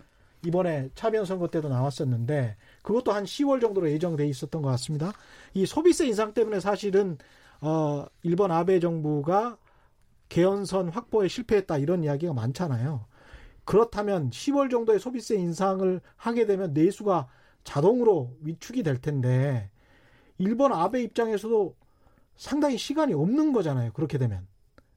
이번에 0.46 0.90
차변 0.96 1.26
선거 1.26 1.50
때도 1.50 1.68
나왔었는데 1.68 2.56
그것도 2.82 3.12
한 3.12 3.26
10월 3.26 3.60
정도로 3.60 3.92
예정돼 3.92 4.26
있었던 4.28 4.62
것 4.62 4.70
같습니다. 4.70 5.12
이 5.54 5.66
소비세 5.66 6.08
인상 6.08 6.34
때문에 6.34 6.62
사실은 6.62 7.18
어 7.60 8.06
일본 8.24 8.52
아베 8.52 8.80
정부가 8.80 9.58
개헌선 10.30 10.90
확보에 10.90 11.28
실패했다 11.28 11.78
이런 11.78 12.06
이야기가 12.06 12.32
많잖아요. 12.32 13.06
그렇다면 13.68 14.30
10월 14.30 14.72
정도에 14.72 14.98
소비세 14.98 15.36
인상을 15.36 16.00
하게 16.16 16.46
되면 16.46 16.74
내수가 16.74 17.28
자동으로 17.66 18.34
위축이 18.42 18.82
될 18.82 19.02
텐데 19.02 19.70
일본 20.38 20.72
아베 20.72 21.04
입장에서도 21.04 21.76
상당히 22.38 22.78
시간이 22.78 23.14
없는 23.14 23.52
거잖아요. 23.52 23.92
그렇게 23.92 24.18
되면 24.18 24.48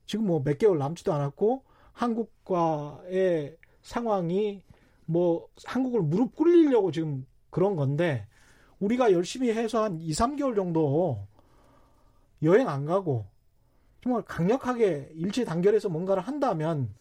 지금 0.06 0.26
뭐 0.26 0.40
몇 0.44 0.56
개월 0.58 0.78
남지도 0.78 1.12
않았고 1.12 1.64
한국과의 1.92 3.56
상황이 3.82 4.62
뭐 5.04 5.48
한국을 5.64 6.02
무릎 6.02 6.36
꿇리려고 6.36 6.92
지금 6.92 7.26
그런 7.50 7.74
건데 7.74 8.28
우리가 8.78 9.10
열심히 9.10 9.50
해서 9.50 9.82
한 9.82 9.98
2, 10.00 10.12
3개월 10.12 10.54
정도 10.54 11.26
여행 12.44 12.68
안 12.68 12.86
가고 12.86 13.26
정말 14.00 14.22
강력하게 14.22 15.10
일치 15.14 15.44
단결해서 15.44 15.88
뭔가를 15.88 16.22
한다면 16.22 16.94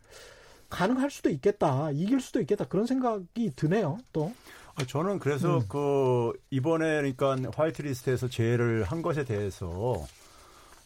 가능할 0.70 1.10
수도 1.10 1.30
있겠다. 1.30 1.90
이길 1.92 2.20
수도 2.20 2.40
있겠다. 2.42 2.66
그런 2.66 2.86
생각이 2.86 3.52
드네요. 3.56 3.98
또. 4.14 4.32
아, 4.76 4.86
저는 4.86 5.20
그래서 5.20 5.58
음. 5.58 5.66
그 5.68 6.32
이번에 6.52 7.12
그러니까 7.14 7.36
화이트리스트에서 7.56 8.30
제외를 8.30 8.84
한 8.84 9.02
것에 9.02 9.26
대해서 9.26 10.06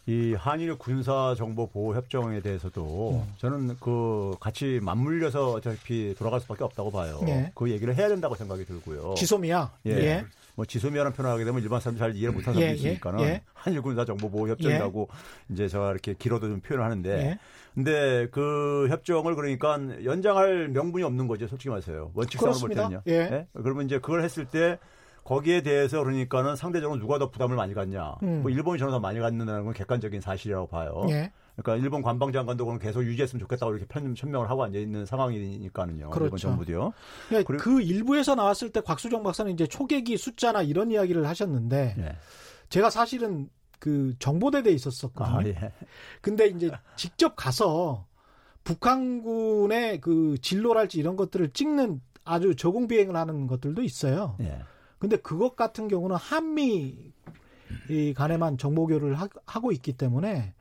이 0.06 0.34
한일 0.34 0.78
군사 0.78 1.34
정보 1.38 1.68
보호 1.68 1.96
협정에 1.96 2.42
대해서도 2.42 3.24
음. 3.26 3.34
저는 3.38 3.78
그 3.80 4.36
같이 4.40 4.80
맞물려서 4.82 5.52
어차피 5.52 6.14
돌아갈 6.18 6.42
수밖에 6.42 6.64
없다고 6.64 6.92
봐요. 6.92 7.22
예. 7.28 7.52
그 7.56 7.70
얘기를 7.72 7.96
해야 7.96 8.10
된다고 8.10 8.36
생각이 8.36 8.66
들고요. 8.66 9.14
지소미아. 9.16 9.72
예. 9.86 9.92
예. 9.92 10.26
뭐 10.56 10.66
지소미아라는 10.66 11.16
표현을 11.16 11.34
하게 11.34 11.46
되면 11.46 11.62
일반 11.62 11.80
사람들이 11.80 12.00
잘 12.00 12.16
이해를 12.16 12.34
못하는 12.34 12.60
사람들이 12.60 12.66
예, 12.66 12.72
예. 12.72 12.92
있으니까는 12.92 13.20
예. 13.22 13.42
한일 13.54 13.82
군사 13.82 14.06
정보 14.06 14.30
보호 14.30 14.48
협정이라고 14.50 15.10
예. 15.12 15.54
이제 15.54 15.68
제가 15.68 15.92
이렇게 15.92 16.14
길어도 16.14 16.48
좀 16.48 16.60
표현을 16.62 16.86
하는데 16.86 17.40
근데 17.74 18.28
그 18.32 18.88
협정을 18.90 19.36
그러니까 19.36 19.80
연장할 20.04 20.70
명분이 20.70 21.04
없는 21.04 21.28
거죠. 21.28 21.48
솔직히 21.48 21.70
말해서요. 21.70 22.12
원칙상으로 22.14 22.60
볼 22.60 22.70
때는요. 22.70 23.02
예. 23.08 23.48
그러면 23.54 23.86
이제 23.86 23.98
그걸 23.98 24.24
했을 24.24 24.46
때 24.46 24.78
거기에 25.24 25.62
대해서 25.62 26.04
그러니까는 26.04 26.56
상대적으로 26.56 27.00
누가 27.00 27.18
더 27.18 27.32
부담을 27.32 27.56
많이 27.56 27.74
갖냐. 27.74 28.16
음. 28.24 28.42
뭐 28.42 28.52
일본이 28.52 28.78
저는 28.78 28.92
더 28.92 29.00
많이 29.00 29.20
갖는다는 29.20 29.64
건 29.66 29.74
객관적인 29.74 30.22
사실이라고 30.22 30.68
봐요. 30.68 31.08
예. 31.58 31.62
그러니까 31.62 31.84
일본 31.84 32.02
관방장관도 32.02 32.66
그럼 32.66 32.80
계속 32.80 33.04
유지했으면 33.04 33.40
좋겠다고 33.42 33.74
이렇게 33.74 33.86
편, 33.88 34.16
천명을 34.16 34.50
하고 34.50 34.64
앉아 34.64 34.78
있는 34.80 35.06
상황이니까는요. 35.06 36.10
그렇죠. 36.10 36.26
일본 36.26 36.38
정부도요. 36.40 36.94
그러니까 37.30 37.58
그 37.58 37.82
일부에서 37.82 38.36
나왔을 38.36 38.72
때 38.72 38.82
곽수정 38.82 39.24
박사는 39.24 39.52
이제 39.52 39.68
초계기 39.68 40.18
숫자나 40.18 40.64
이런 40.64 40.92
이야기를 40.92 41.28
하셨는데 41.28 41.96
예. 41.98 42.16
제가 42.70 42.90
사실은 42.90 43.50
그 43.80 44.14
정보대대에 44.20 44.74
있었었거든요. 44.74 45.38
아, 45.38 45.44
예. 45.46 45.74
근데 46.22 46.48
이제 46.48 46.72
직접 46.96 47.36
가서 47.36 48.06
북한군의 48.64 50.00
그 50.02 50.38
진로랄지 50.42 50.98
이런 51.00 51.16
것들을 51.16 51.50
찍는 51.52 52.02
아주 52.24 52.56
저공 52.56 52.88
비행을 52.88 53.16
하는 53.16 53.48
것들도 53.48 53.82
있어요. 53.84 54.38
예. 54.40 54.62
근데 54.98 55.18
그것 55.18 55.58
같은 55.58 55.90
경우는 55.90 56.16
한미 56.16 57.12
이 57.90 58.14
간에만 58.14 58.58
정보교류를 58.58 59.16
하, 59.16 59.28
고 59.60 59.72
있기 59.72 59.94
때문에 59.94 60.54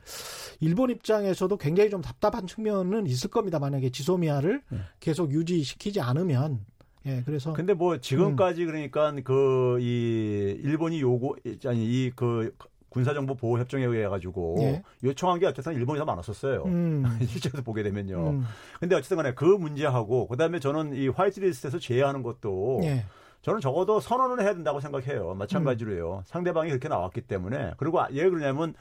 일본 0.61 0.91
입장에서도 0.91 1.57
굉장히 1.57 1.91
좀 1.91 2.01
답답한 2.03 2.47
측면은 2.47 3.07
있을 3.07 3.31
겁니다. 3.31 3.59
만약에 3.59 3.91
지소미아를 3.91 4.63
네. 4.69 4.79
계속 5.01 5.33
유지시키지 5.33 6.01
않으면 6.01 6.61
예, 7.07 7.23
그래서 7.25 7.53
근데 7.53 7.75
뭐 7.75 7.99
지금까지 7.99 8.63
음. 8.63 8.67
그러니까 8.69 9.13
그 9.25 9.79
이 9.81 10.57
일본이 10.63 11.01
요구 11.01 11.35
아니 11.67 12.07
이그 12.07 12.55
군사정보 12.89 13.37
보호 13.37 13.59
협정에 13.59 13.85
의해 13.85 14.07
가지고 14.07 14.57
예. 14.61 14.83
요청한 15.03 15.39
게 15.41 15.47
어쨌든 15.47 15.73
일본이 15.75 15.99
더 15.99 16.05
많았었어요. 16.05 16.65
음. 16.67 17.03
실제로 17.27 17.63
보게 17.63 17.83
되면요. 17.83 18.31
음. 18.31 18.45
근데 18.79 18.95
어쨌든 18.95 19.17
간에 19.17 19.33
그 19.33 19.45
문제하고 19.45 20.29
그다음에 20.29 20.61
저는 20.61 20.95
이 20.95 21.09
화이트리스트에서 21.09 21.79
제외하는 21.79 22.23
것도 22.23 22.81
예. 22.85 23.05
저는 23.43 23.61
적어도 23.61 24.01
선언을 24.01 24.43
해야 24.43 24.55
된다고 24.55 24.81
생각해요. 24.81 25.35
마찬가지로요. 25.35 26.19
음. 26.19 26.23
상대방이 26.25 26.69
그렇게 26.71 26.89
나왔기 26.89 27.23
때문에. 27.23 27.73
그리고 27.77 28.01
예 28.13 28.29
그러냐면 28.29 28.75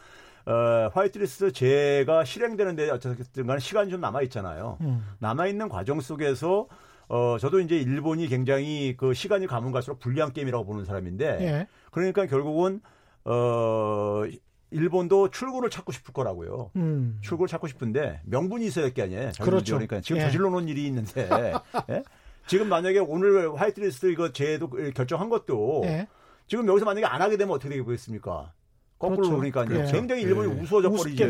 어, 0.45 0.89
화이트리스트 0.93 1.51
제가 1.51 2.23
실행되는데 2.25 2.89
어쨌든 2.91 3.47
간에 3.47 3.59
시간이 3.59 3.89
좀 3.91 4.01
남아 4.01 4.21
있잖아요. 4.23 4.77
음. 4.81 5.03
남아 5.19 5.47
있는 5.47 5.67
과정 5.67 5.99
속에서 5.99 6.67
어, 7.09 7.37
저도 7.39 7.59
이제 7.59 7.75
일본이 7.77 8.27
굉장히 8.27 8.95
그 8.97 9.13
시간이 9.13 9.47
가면 9.47 9.71
갈수록 9.71 9.99
불리한 9.99 10.31
게임이라고 10.31 10.63
보는 10.65 10.85
사람인데 10.85 11.25
예. 11.41 11.67
그러니까 11.91 12.25
결국은 12.25 12.81
어 13.25 14.23
일본도 14.71 15.29
출구를 15.31 15.69
찾고 15.69 15.91
싶을 15.91 16.13
거라고요. 16.13 16.71
음. 16.77 17.17
출구를 17.21 17.47
찾고 17.49 17.67
싶은데 17.67 18.21
명분이 18.25 18.65
있어야 18.65 18.85
할 18.85 18.93
게 18.93 19.01
아니에요. 19.03 19.31
그렇죠. 19.41 19.73
그러니까 19.75 19.99
지금 20.01 20.21
예. 20.21 20.25
저질러 20.25 20.49
놓은 20.49 20.67
일이 20.69 20.85
있는데 20.87 21.27
예? 21.89 22.03
지금 22.51 22.67
만약에 22.67 22.99
오늘 22.99 23.55
화이트리스트 23.55 24.07
이거 24.07 24.33
제도 24.33 24.69
결정한 24.93 25.29
것도 25.29 25.83
예. 25.85 26.09
지금 26.47 26.67
여기서 26.67 26.83
만약에 26.83 27.05
안 27.05 27.21
하게 27.21 27.37
되면 27.37 27.55
어떻게 27.55 27.77
되겠습니까? 27.77 28.51
거꾸로 28.99 29.29
그렇죠. 29.29 29.37
그러니까 29.37 29.87
예. 29.87 29.89
굉장히 29.89 30.23
일본이 30.23 30.53
예. 30.53 30.61
우스워져 30.61 30.89
버리죠. 30.89 31.23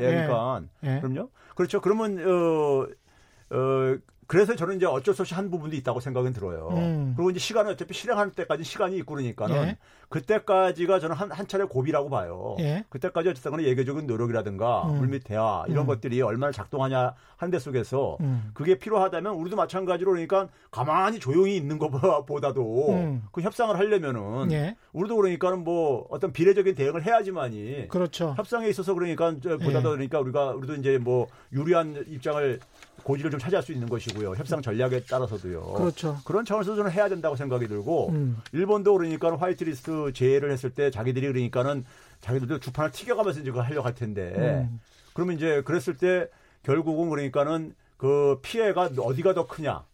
예, 0.00 0.04
그러니까 0.04 0.62
예. 0.82 0.98
그럼요. 1.00 1.30
그렇죠. 1.54 1.80
그러면 1.80 2.18
어, 2.18 2.88
어 3.56 3.96
그래서 4.26 4.56
저는 4.56 4.74
이제 4.74 4.86
어쩔 4.86 5.14
수 5.14 5.22
없이 5.22 5.32
한 5.32 5.48
부분도 5.48 5.76
있다고 5.76 6.00
생각은 6.00 6.32
들어요. 6.32 6.70
음. 6.72 7.12
그리고 7.16 7.30
이제 7.30 7.38
시간은 7.38 7.70
어차피 7.70 7.94
실행하는 7.94 8.32
때까지 8.32 8.64
시간이 8.64 8.96
있고 8.96 9.14
그러니까는 9.14 9.54
예. 9.54 9.78
그때까지가 10.08 11.00
저는 11.00 11.16
한, 11.16 11.30
한 11.30 11.46
차례 11.46 11.64
고비라고 11.64 12.10
봐요. 12.10 12.56
예. 12.60 12.84
그때까지 12.88 13.28
어쨌든 13.28 13.50
간에 13.50 13.64
예계적인 13.64 14.06
노력이라든가 14.06 14.84
음. 14.88 14.98
물밑 14.98 15.24
대화 15.24 15.64
이런 15.68 15.84
음. 15.84 15.86
것들이 15.86 16.20
얼마나 16.22 16.52
작동하냐 16.52 17.14
하는 17.36 17.50
데 17.50 17.58
속에서 17.58 18.16
음. 18.20 18.50
그게 18.54 18.78
필요하다면 18.78 19.34
우리도 19.34 19.56
마찬가지로 19.56 20.12
그러니까 20.12 20.48
가만히 20.70 21.18
조용히 21.18 21.56
있는 21.56 21.78
것보다도 21.78 22.92
음. 22.92 23.22
그 23.32 23.40
협상을 23.40 23.76
하려면은 23.76 24.52
예. 24.52 24.76
우리도 24.92 25.16
그러니까는 25.16 25.64
뭐 25.64 26.06
어떤 26.10 26.32
비례적인 26.32 26.74
대응을 26.74 27.04
해야지만이 27.04 27.88
그렇죠. 27.88 28.34
협상에 28.36 28.68
있어서 28.68 28.94
그러니까 28.94 29.30
보다도 29.30 29.92
예. 29.92 29.94
그러니까 29.94 30.20
우리가 30.20 30.50
우리도 30.52 30.74
이제 30.76 30.98
뭐 30.98 31.26
유리한 31.52 32.04
입장을 32.08 32.60
고지를 33.02 33.30
좀 33.30 33.38
차지할 33.38 33.62
수 33.62 33.72
있는 33.72 33.88
것이고요. 33.88 34.34
협상 34.34 34.62
전략에 34.62 35.02
따라서도요. 35.04 35.62
그렇죠. 35.74 36.16
그런 36.24 36.44
차원에서 36.44 36.74
저는 36.74 36.90
해야 36.90 37.08
된다고 37.08 37.36
생각이 37.36 37.68
들고 37.68 38.08
음. 38.10 38.38
일본도 38.52 38.94
그러니까 38.94 39.36
화이트리스트 39.36 39.90
제의를 40.12 40.50
했을 40.50 40.70
때 40.70 40.90
자기들이 40.90 41.26
그러니까는 41.26 41.84
자기들도 42.20 42.60
주판을 42.60 42.90
튀겨가면서 42.90 43.40
이제 43.40 43.50
그걸 43.50 43.64
하려고 43.66 43.86
할 43.86 43.94
텐데 43.94 44.32
음. 44.36 44.80
그러면 45.12 45.36
이제 45.36 45.62
그랬을 45.62 45.96
때 45.96 46.28
결국은 46.62 47.10
그러니까는 47.10 47.74
그 47.96 48.38
피해가 48.42 48.90
어디가 48.98 49.34
더 49.34 49.46
크냐 49.46 49.84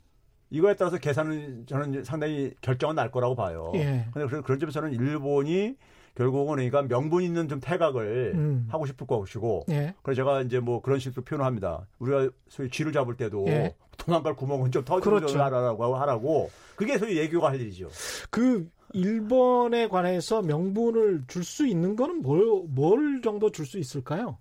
이거에 0.50 0.74
따라서 0.74 0.98
계산은 0.98 1.66
저는 1.66 2.04
상당히 2.04 2.52
결정은 2.60 2.96
날 2.96 3.10
거라고 3.10 3.36
봐요. 3.36 3.72
예. 3.76 4.06
근데 4.12 4.40
그런 4.42 4.58
점에서는 4.58 4.92
일본이 4.92 5.76
결국은 6.16 6.56
그러니까 6.56 6.82
명분 6.82 7.22
있는 7.22 7.48
좀 7.48 7.60
태각을 7.60 8.32
음. 8.34 8.66
하고 8.68 8.84
싶을 8.84 9.06
것이고 9.06 9.66
예. 9.70 9.94
그래서 10.02 10.16
제가 10.16 10.42
이제 10.42 10.58
뭐 10.58 10.82
그런 10.82 10.98
식으로 10.98 11.22
표현합니다. 11.22 11.86
우리가 12.00 12.30
소위 12.48 12.68
쥐를 12.68 12.92
잡을 12.92 13.16
때도 13.16 13.44
예. 13.48 13.74
도망갈 14.00 14.34
구멍은 14.34 14.70
좀 14.72 14.84
터지고 14.84 15.16
그렇죠. 15.16 15.40
하라고 15.42 15.96
하라고 15.96 16.50
그게 16.76 16.98
소위 16.98 17.16
예교가 17.18 17.48
할 17.50 17.60
일이죠. 17.60 17.88
그 18.30 18.68
일본에 18.92 19.86
관해서 19.88 20.42
명분을 20.42 21.22
줄 21.28 21.44
수 21.44 21.66
있는 21.66 21.94
거는 21.96 22.22
뭘, 22.22 22.64
뭘 22.68 23.20
정도 23.22 23.50
줄 23.50 23.66
수 23.66 23.78
있을까요? 23.78 24.38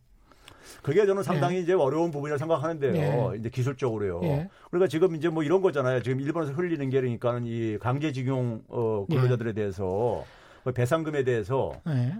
그게 0.83 1.05
저는 1.05 1.23
상당히 1.23 1.57
예. 1.57 1.59
이제 1.61 1.73
어려운 1.73 2.11
부분이라고 2.11 2.37
생각하는데요. 2.37 3.31
예. 3.33 3.37
이제 3.39 3.49
기술적으로요. 3.49 4.21
예. 4.23 4.49
그러니까 4.69 4.87
지금 4.87 5.15
이제 5.15 5.27
뭐 5.29 5.43
이런 5.43 5.61
거잖아요. 5.61 6.01
지금 6.03 6.19
일본에서 6.21 6.53
흘리는 6.53 6.89
게 6.89 7.01
그러니까는 7.01 7.43
이 7.45 7.77
강제징용 7.79 8.63
어, 8.67 9.05
근로자들에 9.09 9.49
예. 9.49 9.53
대해서 9.53 10.23
그 10.63 10.71
배상금에 10.71 11.23
대해서 11.23 11.71
네. 11.85 12.13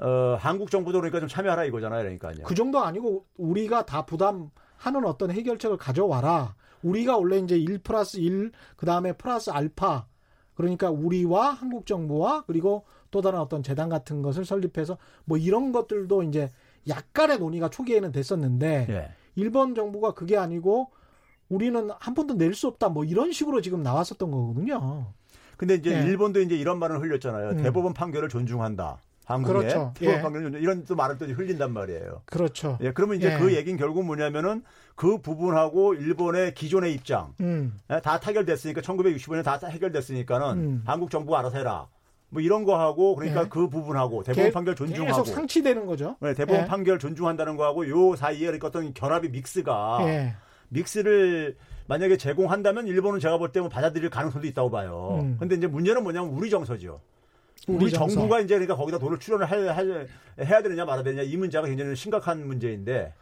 어, 0.00 0.36
한국 0.38 0.70
정부도 0.70 0.98
그러니까 0.98 1.18
좀 1.20 1.28
참여하라 1.28 1.64
이거잖아요. 1.64 2.02
그러니까요. 2.02 2.44
그 2.44 2.54
정도 2.54 2.80
아니고 2.80 3.24
우리가 3.36 3.84
다 3.86 4.04
부담 4.06 4.50
하는 4.76 5.04
어떤 5.04 5.30
해결책을 5.30 5.76
가져와라. 5.76 6.54
우리가 6.82 7.16
원래 7.16 7.38
이제 7.38 7.56
1 7.56 7.78
플러스 7.78 8.18
1, 8.18 8.52
그 8.76 8.86
다음에 8.86 9.12
플러스 9.12 9.50
알파. 9.50 10.06
그러니까 10.54 10.90
우리와 10.90 11.50
한국 11.50 11.86
정부와 11.86 12.44
그리고 12.46 12.84
또 13.10 13.20
다른 13.20 13.38
어떤 13.40 13.62
재단 13.62 13.88
같은 13.88 14.22
것을 14.22 14.44
설립해서 14.44 14.96
뭐 15.24 15.36
이런 15.36 15.72
것들도 15.72 16.22
이제 16.22 16.50
약간의 16.88 17.38
논의가 17.38 17.68
초기에는 17.68 18.12
됐었는데 18.12 18.86
예. 18.88 19.10
일본 19.34 19.74
정부가 19.74 20.12
그게 20.14 20.36
아니고 20.36 20.90
우리는 21.48 21.90
한 21.98 22.14
푼도 22.14 22.34
낼 22.34 22.54
수 22.54 22.66
없다 22.68 22.88
뭐 22.88 23.04
이런 23.04 23.32
식으로 23.32 23.60
지금 23.60 23.82
나왔었던 23.82 24.30
거거든요. 24.30 25.12
근데 25.56 25.74
이제 25.74 25.90
네. 25.90 26.06
일본도 26.06 26.40
이제 26.40 26.56
이런 26.56 26.78
말을 26.78 27.00
흘렸잖아요. 27.00 27.50
음. 27.50 27.56
대법원 27.62 27.92
판결을 27.94 28.28
존중한다. 28.28 28.98
한국의 29.26 29.62
그렇죠. 29.62 29.92
대법원 29.96 30.18
예. 30.18 30.22
판결을 30.22 30.62
이런 30.62 30.84
또 30.84 30.94
말을 30.94 31.18
또 31.18 31.26
흘린단 31.26 31.72
말이에요. 31.72 32.22
그렇죠. 32.26 32.78
예, 32.80 32.92
그러면 32.92 33.16
이제 33.16 33.32
예. 33.32 33.38
그 33.38 33.54
얘기는 33.54 33.76
결국 33.76 34.04
뭐냐면은 34.04 34.62
그 34.94 35.18
부분하고 35.18 35.94
일본의 35.94 36.54
기존의 36.54 36.94
입장 36.94 37.34
음. 37.40 37.76
예, 37.90 38.00
다 38.00 38.20
타결됐으니까 38.20 38.80
1965년에 38.80 39.42
다 39.42 39.58
해결됐으니까는 39.66 40.46
음. 40.56 40.82
한국 40.86 41.10
정부가 41.10 41.40
알아서 41.40 41.58
해라. 41.58 41.88
뭐 42.28 42.40
이런 42.40 42.64
거 42.64 42.78
하고 42.78 43.16
그러니까 43.16 43.42
예. 43.42 43.48
그 43.48 43.68
부분하고 43.68 44.22
대법원 44.22 44.52
판결 44.52 44.76
존중하고 44.76 45.06
계속 45.06 45.34
상치되는 45.34 45.86
거죠. 45.86 46.16
네, 46.20 46.32
대법원 46.32 46.62
예. 46.62 46.66
판결 46.68 47.00
존중한다는 47.00 47.56
거하고 47.56 47.88
요 47.88 48.14
사이에 48.14 48.46
그러니까 48.46 48.68
어떤 48.68 48.94
결합이 48.94 49.28
믹스가 49.30 49.98
예. 50.02 50.34
믹스를 50.68 51.56
만약에 51.88 52.16
제공한다면 52.16 52.86
일본은 52.86 53.18
제가 53.18 53.38
볼 53.38 53.50
때는 53.50 53.68
받아들일 53.70 54.08
가능성도 54.10 54.46
있다고 54.46 54.70
봐요. 54.70 55.18
음. 55.20 55.36
근데 55.40 55.56
이제 55.56 55.66
문제는 55.66 56.04
뭐냐면 56.04 56.30
우리 56.30 56.48
정서죠. 56.48 57.00
우리. 57.66 57.90
정부가 57.90 58.40
이제 58.40 58.54
그러니까 58.54 58.76
거기다 58.76 58.98
돈을 58.98 59.18
출연을 59.18 59.46
할, 59.50 59.68
할, 59.68 60.08
해야 60.40 60.62
되느냐 60.62 60.84
말아야 60.84 61.02
되느냐 61.02 61.22
이 61.22 61.36
문제가 61.36 61.66
굉장히 61.66 61.96
심각한 61.96 62.46
문제인데 62.46 63.12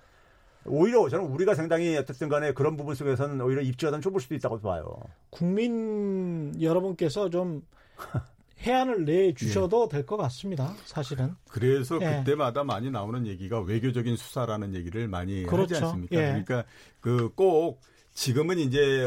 오히려 0.67 1.09
저는 1.09 1.27
우리가 1.27 1.55
상당히 1.55 1.97
어쨌든 1.97 2.29
간에 2.29 2.53
그런 2.53 2.77
부분 2.77 2.95
속에서는 2.95 3.41
오히려 3.41 3.63
입지하단 3.63 4.01
좁을 4.01 4.21
수도 4.21 4.35
있다고 4.35 4.61
봐요. 4.61 4.97
국민 5.31 6.61
여러분께서 6.61 7.29
좀 7.31 7.63
해안을 8.61 9.05
내주셔도 9.05 9.89
예. 9.91 9.97
될것 9.97 10.19
같습니다. 10.19 10.75
사실은. 10.87 11.35
그래서 11.51 11.99
예. 12.01 12.19
그때마다 12.19 12.65
많이 12.65 12.91
나오는 12.91 13.27
얘기가 13.27 13.61
외교적인 13.61 14.17
수사라는 14.17 14.75
얘기를 14.75 15.07
많이 15.07 15.45
그렇죠. 15.45 15.75
하지 15.75 15.85
않습니까? 15.85 16.17
예. 16.17 16.21
그러니까 16.29 16.65
그꼭 17.01 17.81
지금은 18.15 18.59
이제 18.61 19.07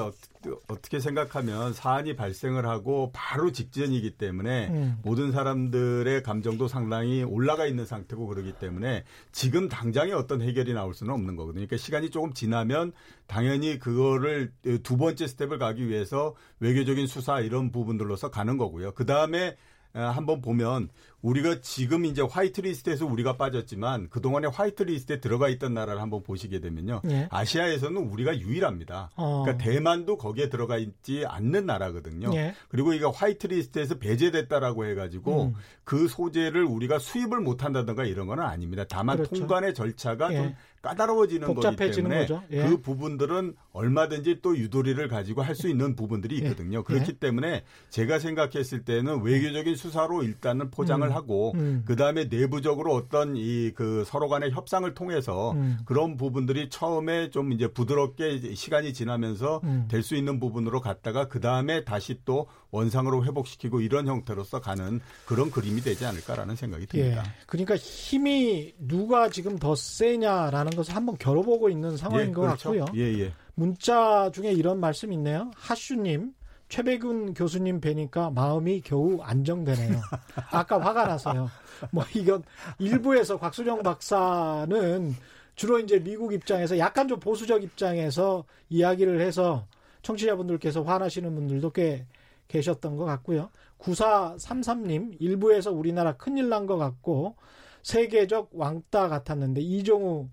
어떻게 0.67 0.99
생각하면 0.99 1.73
사안이 1.73 2.15
발생을 2.15 2.67
하고 2.67 3.09
바로 3.13 3.51
직전이기 3.51 4.11
때문에 4.11 4.67
음. 4.67 4.97
모든 5.01 5.31
사람들의 5.31 6.23
감정도 6.23 6.67
상당히 6.67 7.23
올라가 7.23 7.65
있는 7.65 7.85
상태고 7.85 8.27
그러기 8.27 8.53
때문에 8.59 9.05
지금 9.31 9.69
당장에 9.69 10.11
어떤 10.11 10.41
해결이 10.41 10.73
나올 10.73 10.93
수는 10.93 11.13
없는 11.13 11.37
거거든요. 11.37 11.65
그러니까 11.65 11.77
시간이 11.77 12.09
조금 12.09 12.33
지나면 12.33 12.91
당연히 13.27 13.79
그거를 13.79 14.51
두 14.83 14.97
번째 14.97 15.25
스텝을 15.25 15.57
가기 15.57 15.87
위해서 15.87 16.35
외교적인 16.59 17.07
수사 17.07 17.39
이런 17.39 17.71
부분들로서 17.71 18.29
가는 18.29 18.57
거고요. 18.57 18.91
그 18.91 19.05
다음에 19.05 19.55
한번 19.97 20.41
보면 20.41 20.89
우리가 21.21 21.61
지금 21.61 22.05
이제 22.05 22.21
whitelist에서 22.21 23.05
우리가 23.05 23.37
빠졌지만 23.37 24.09
그동안에 24.09 24.47
whitelist에 24.47 25.19
들어가 25.19 25.49
있던 25.49 25.73
나라를 25.73 26.01
한번 26.01 26.23
보시게 26.23 26.59
되면요. 26.59 27.01
예. 27.09 27.27
아시아에서는 27.31 27.97
우리가 27.97 28.39
유일합니다. 28.39 29.09
어. 29.15 29.43
그러니까 29.43 29.63
대만도 29.63 30.17
거기에 30.17 30.49
들어가 30.49 30.77
있지 30.77 31.25
않는 31.25 31.65
나라거든요. 31.65 32.31
예. 32.35 32.53
그리고 32.69 32.93
이거 32.93 33.09
whitelist에서 33.09 33.95
배제됐다라고 33.95 34.85
해가지고 34.85 35.43
음. 35.45 35.53
그 35.83 36.07
소재를 36.07 36.63
우리가 36.63 36.99
수입을 36.99 37.39
못한다든가 37.41 38.05
이런 38.05 38.27
건 38.27 38.39
아닙니다. 38.39 38.85
다만 38.87 39.17
그렇죠. 39.17 39.35
통관의 39.35 39.73
절차가 39.73 40.33
예. 40.33 40.37
좀 40.37 40.55
까다로워지는 40.87 41.53
거기 41.53 41.75
때문에 41.75 42.27
예. 42.51 42.69
그 42.69 42.81
부분들은 42.81 43.55
얼마든지 43.73 44.39
또 44.41 44.57
유도리를 44.57 45.07
가지고 45.07 45.41
할 45.41 45.57
수 45.57 45.67
있는 45.69 45.95
부분들이 45.95 46.35
예. 46.35 46.39
있거든요. 46.49 46.83
그렇기 46.83 47.11
예. 47.15 47.17
때문에 47.19 47.63
제가 47.89 48.19
생각했을 48.19 48.85
때는 48.85 49.23
외교적인 49.23 49.75
수사로 49.75 50.21
일단은 50.21 50.69
포장을 50.69 51.07
음. 51.07 51.11
하고 51.11 51.53
음. 51.55 51.83
그다음에 51.85 52.25
내부적으로 52.25 52.93
어떤 52.93 53.35
이 53.35 53.71
그 53.75 54.03
서로 54.05 54.29
간의 54.29 54.51
협상을 54.51 54.91
통해서 54.93 55.51
음. 55.51 55.77
그런 55.85 56.15
부분들이 56.15 56.69
처음에 56.69 57.29
좀 57.31 57.51
이제 57.51 57.67
부드럽게 57.67 58.53
시간이 58.53 58.93
지나면서 58.93 59.61
음. 59.63 59.87
될수 59.89 60.15
있는 60.15 60.39
부분으로 60.39 60.79
갔다가 60.79 61.27
그다음에 61.27 61.83
다시 61.83 62.21
또 62.23 62.47
원상으로 62.77 63.25
회복시키고 63.25 63.81
이런 63.81 64.07
형태로서 64.07 64.61
가는 64.61 64.99
그런 65.25 65.51
그림이 65.51 65.81
되지 65.81 66.05
않을까라는 66.05 66.55
생각이 66.55 66.85
듭니다. 66.87 67.23
예. 67.25 67.31
그러니까 67.45 67.75
힘이 67.75 68.73
누가 68.79 69.29
지금 69.29 69.57
더 69.57 69.75
세냐라는 69.75 70.71
것을 70.71 70.95
한번 70.95 71.17
겨뤄보고 71.17 71.69
있는 71.69 71.97
상황인 71.97 72.29
예, 72.29 72.31
것 72.31 72.41
그렇죠. 72.41 72.69
같고요. 72.71 72.85
예, 72.95 73.19
예. 73.19 73.33
문자 73.55 74.29
중에 74.31 74.51
이런 74.51 74.79
말씀 74.79 75.11
있네요. 75.13 75.51
하슈님, 75.55 76.33
최백운 76.69 77.33
교수님 77.33 77.79
뵈니까 77.81 78.29
마음이 78.29 78.81
겨우 78.81 79.19
안정되네요. 79.21 80.01
아까 80.51 80.79
화가 80.79 81.07
나서요. 81.07 81.49
뭐 81.91 82.03
이건 82.13 82.43
일부에서 82.77 83.37
곽수정 83.37 83.83
박사는 83.83 85.15
주로 85.55 85.79
이제 85.79 85.99
미국 85.99 86.33
입장에서 86.33 86.77
약간 86.77 87.07
좀 87.07 87.19
보수적 87.19 87.63
입장에서 87.63 88.43
이야기를 88.69 89.21
해서 89.21 89.65
청취자분들께서 90.03 90.83
화나시는 90.83 91.33
분들도 91.33 91.71
꽤 91.71 92.05
계셨던 92.47 92.95
것 92.95 93.05
같고요. 93.05 93.49
9433님, 93.79 95.17
일부에서 95.19 95.71
우리나라 95.71 96.17
큰일 96.17 96.49
난 96.49 96.65
것 96.67 96.77
같고, 96.77 97.35
세계적 97.83 98.49
왕따 98.53 99.07
같았는데, 99.09 99.61
이종우 99.61 100.29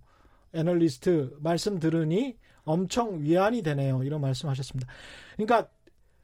애널리스트 0.52 1.36
말씀 1.40 1.78
들으니 1.78 2.36
엄청 2.64 3.22
위안이 3.22 3.62
되네요. 3.62 4.02
이런 4.02 4.20
말씀 4.20 4.48
하셨습니다. 4.48 4.90
그러니까 5.36 5.68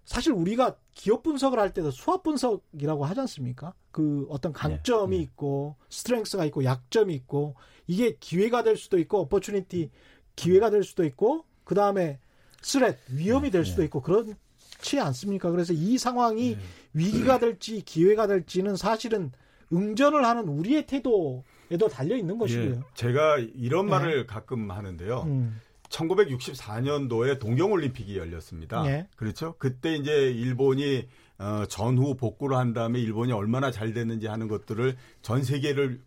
사실 0.05 0.32
우리가 0.32 0.76
기업 0.95 1.22
분석을 1.22 1.59
할 1.59 1.72
때도 1.72 1.91
수학 1.91 2.22
분석이라고 2.22 3.05
하지 3.05 3.20
않습니까? 3.20 3.74
그 3.91 4.26
어떤 4.30 4.53
강점이 4.53 5.16
네, 5.16 5.18
네. 5.18 5.22
있고 5.24 5.76
스트렝스가 5.88 6.45
있고 6.47 6.64
약점이 6.64 7.14
있고 7.14 7.55
이게 7.86 8.16
기회가 8.18 8.62
될 8.62 8.76
수도 8.76 8.99
있고 8.99 9.20
어퍼추니티 9.20 9.91
기회가 10.36 10.70
될 10.70 10.82
수도 10.84 11.05
있고 11.05 11.45
그 11.64 11.74
다음에 11.74 12.18
스렛 12.62 12.99
위험이 13.11 13.51
될 13.51 13.62
네, 13.64 13.70
수도 13.70 13.82
네. 13.82 13.86
있고 13.86 14.01
그 14.01 14.34
렇지 14.81 14.99
않습니까? 14.99 15.51
그래서 15.51 15.72
이 15.72 15.99
상황이 15.99 16.57
네. 16.57 16.61
위기가 16.95 17.39
될지 17.39 17.83
기회가 17.83 18.26
될지는 18.26 18.76
사실은 18.76 19.31
응전을 19.72 20.24
하는 20.24 20.49
우리의 20.49 20.87
태도에도 20.87 21.89
달려 21.91 22.16
있는 22.16 22.39
것이고요. 22.39 22.74
예, 22.74 22.81
제가 22.95 23.39
이런 23.39 23.87
네. 23.87 23.93
말을 23.93 24.26
가끔 24.26 24.70
하는데요. 24.70 25.22
음. 25.26 25.61
1964년도에 25.91 27.39
동경올림픽이 27.39 28.16
열렸습니다. 28.16 28.83
네. 28.83 29.09
그렇죠? 29.16 29.55
그때 29.59 29.95
이제 29.97 30.12
일본이 30.31 31.07
어, 31.39 31.64
전후 31.68 32.16
복구를 32.16 32.57
한 32.57 32.74
다음에 32.74 33.01
일본이 33.01 33.33
얼마나 33.33 33.70
잘 33.70 33.93
됐는지 33.93 34.26
하는 34.26 34.47
것들을 34.47 34.97
전 35.22 35.43
세계를 35.43 36.01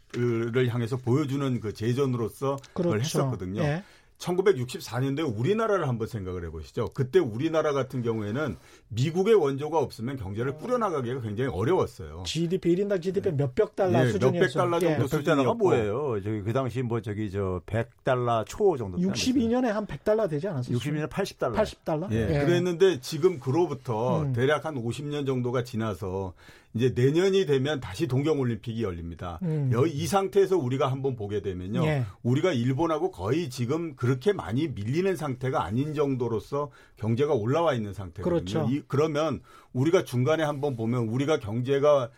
향해서 0.70 0.98
보여주는 0.98 1.60
그 1.60 1.74
제전으로서 1.74 2.58
그렇죠. 2.74 2.74
그걸 2.74 3.02
했었거든요. 3.02 3.62
네. 3.62 3.84
1964년도에 4.18 5.38
우리나라를 5.38 5.88
한번 5.88 6.08
생각을 6.08 6.46
해보시죠. 6.46 6.90
그때 6.94 7.20
우리나라 7.20 7.74
같은 7.74 8.02
경우에는 8.02 8.56
미국의 8.90 9.36
원조가 9.36 9.80
없으면 9.80 10.18
경제를 10.18 10.56
꾸려나가기가 10.56 11.22
굉장히 11.22 11.50
어려웠어요. 11.52 12.24
GDP 12.26 12.76
1인당 12.76 13.02
GDP 13.02 13.32
네. 13.32 13.36
몇백 13.36 13.76
달러 13.76 14.04
네, 14.04 14.12
수준이었어요. 14.12 14.40
몇백 14.40 14.54
달러 14.54 14.80
정도 14.80 15.04
예. 15.04 15.08
수준이가 15.08 15.54
뭐예요? 15.56 16.22
저기 16.24 16.42
그 16.42 16.54
당시 16.54 16.82
뭐 16.82 17.02
저기 17.02 17.32
저 17.32 17.62
100달러 17.66 18.46
초 18.46 18.78
정도. 18.78 18.98
62년에 18.98 19.68
한 19.68 19.86
100달러 19.86 20.30
되지 20.30 20.48
않았어요? 20.48 20.78
62년에 20.78 21.10
80달러. 21.10 21.56
80달러? 21.56 22.12
예. 22.12 22.40
예. 22.40 22.46
그랬는데 22.46 23.00
지금 23.02 23.40
그로부터 23.40 24.22
음. 24.22 24.34
대략 24.34 24.66
한 24.66 24.76
50년 24.76 25.26
정도가 25.26 25.64
지나서 25.64 26.34
이제 26.76 26.94
내년이 26.96 27.46
되면 27.46 27.80
다시 27.80 28.08
동경올림픽이 28.08 28.84
열립니다. 28.84 29.40
음. 29.44 29.72
이 29.88 30.08
상태에서 30.08 30.58
우리가 30.58 30.92
한번 30.92 31.16
보게 31.16 31.42
되면요. 31.42 31.86
예. 31.86 32.06
우리가 32.24 32.52
일본하고 32.52 33.12
거의 33.12 33.50
지금 33.50 33.96
그렇게 33.96 34.34
많이 34.34 34.68
밀리는 34.68 35.16
상태가 35.16 35.64
아닌 35.64 35.94
정도로서 35.94 36.72
경제가 36.98 37.34
올라와 37.34 37.74
있는 37.76 37.94
상태거든요. 37.94 38.44
그렇죠. 38.44 38.68
이, 38.72 38.82
그러면 38.88 39.42
우리가 39.74 40.04
중간에 40.04 40.44
한번 40.44 40.76
보면 40.76 41.08
우리가 41.10 41.40
경제가 41.40 42.10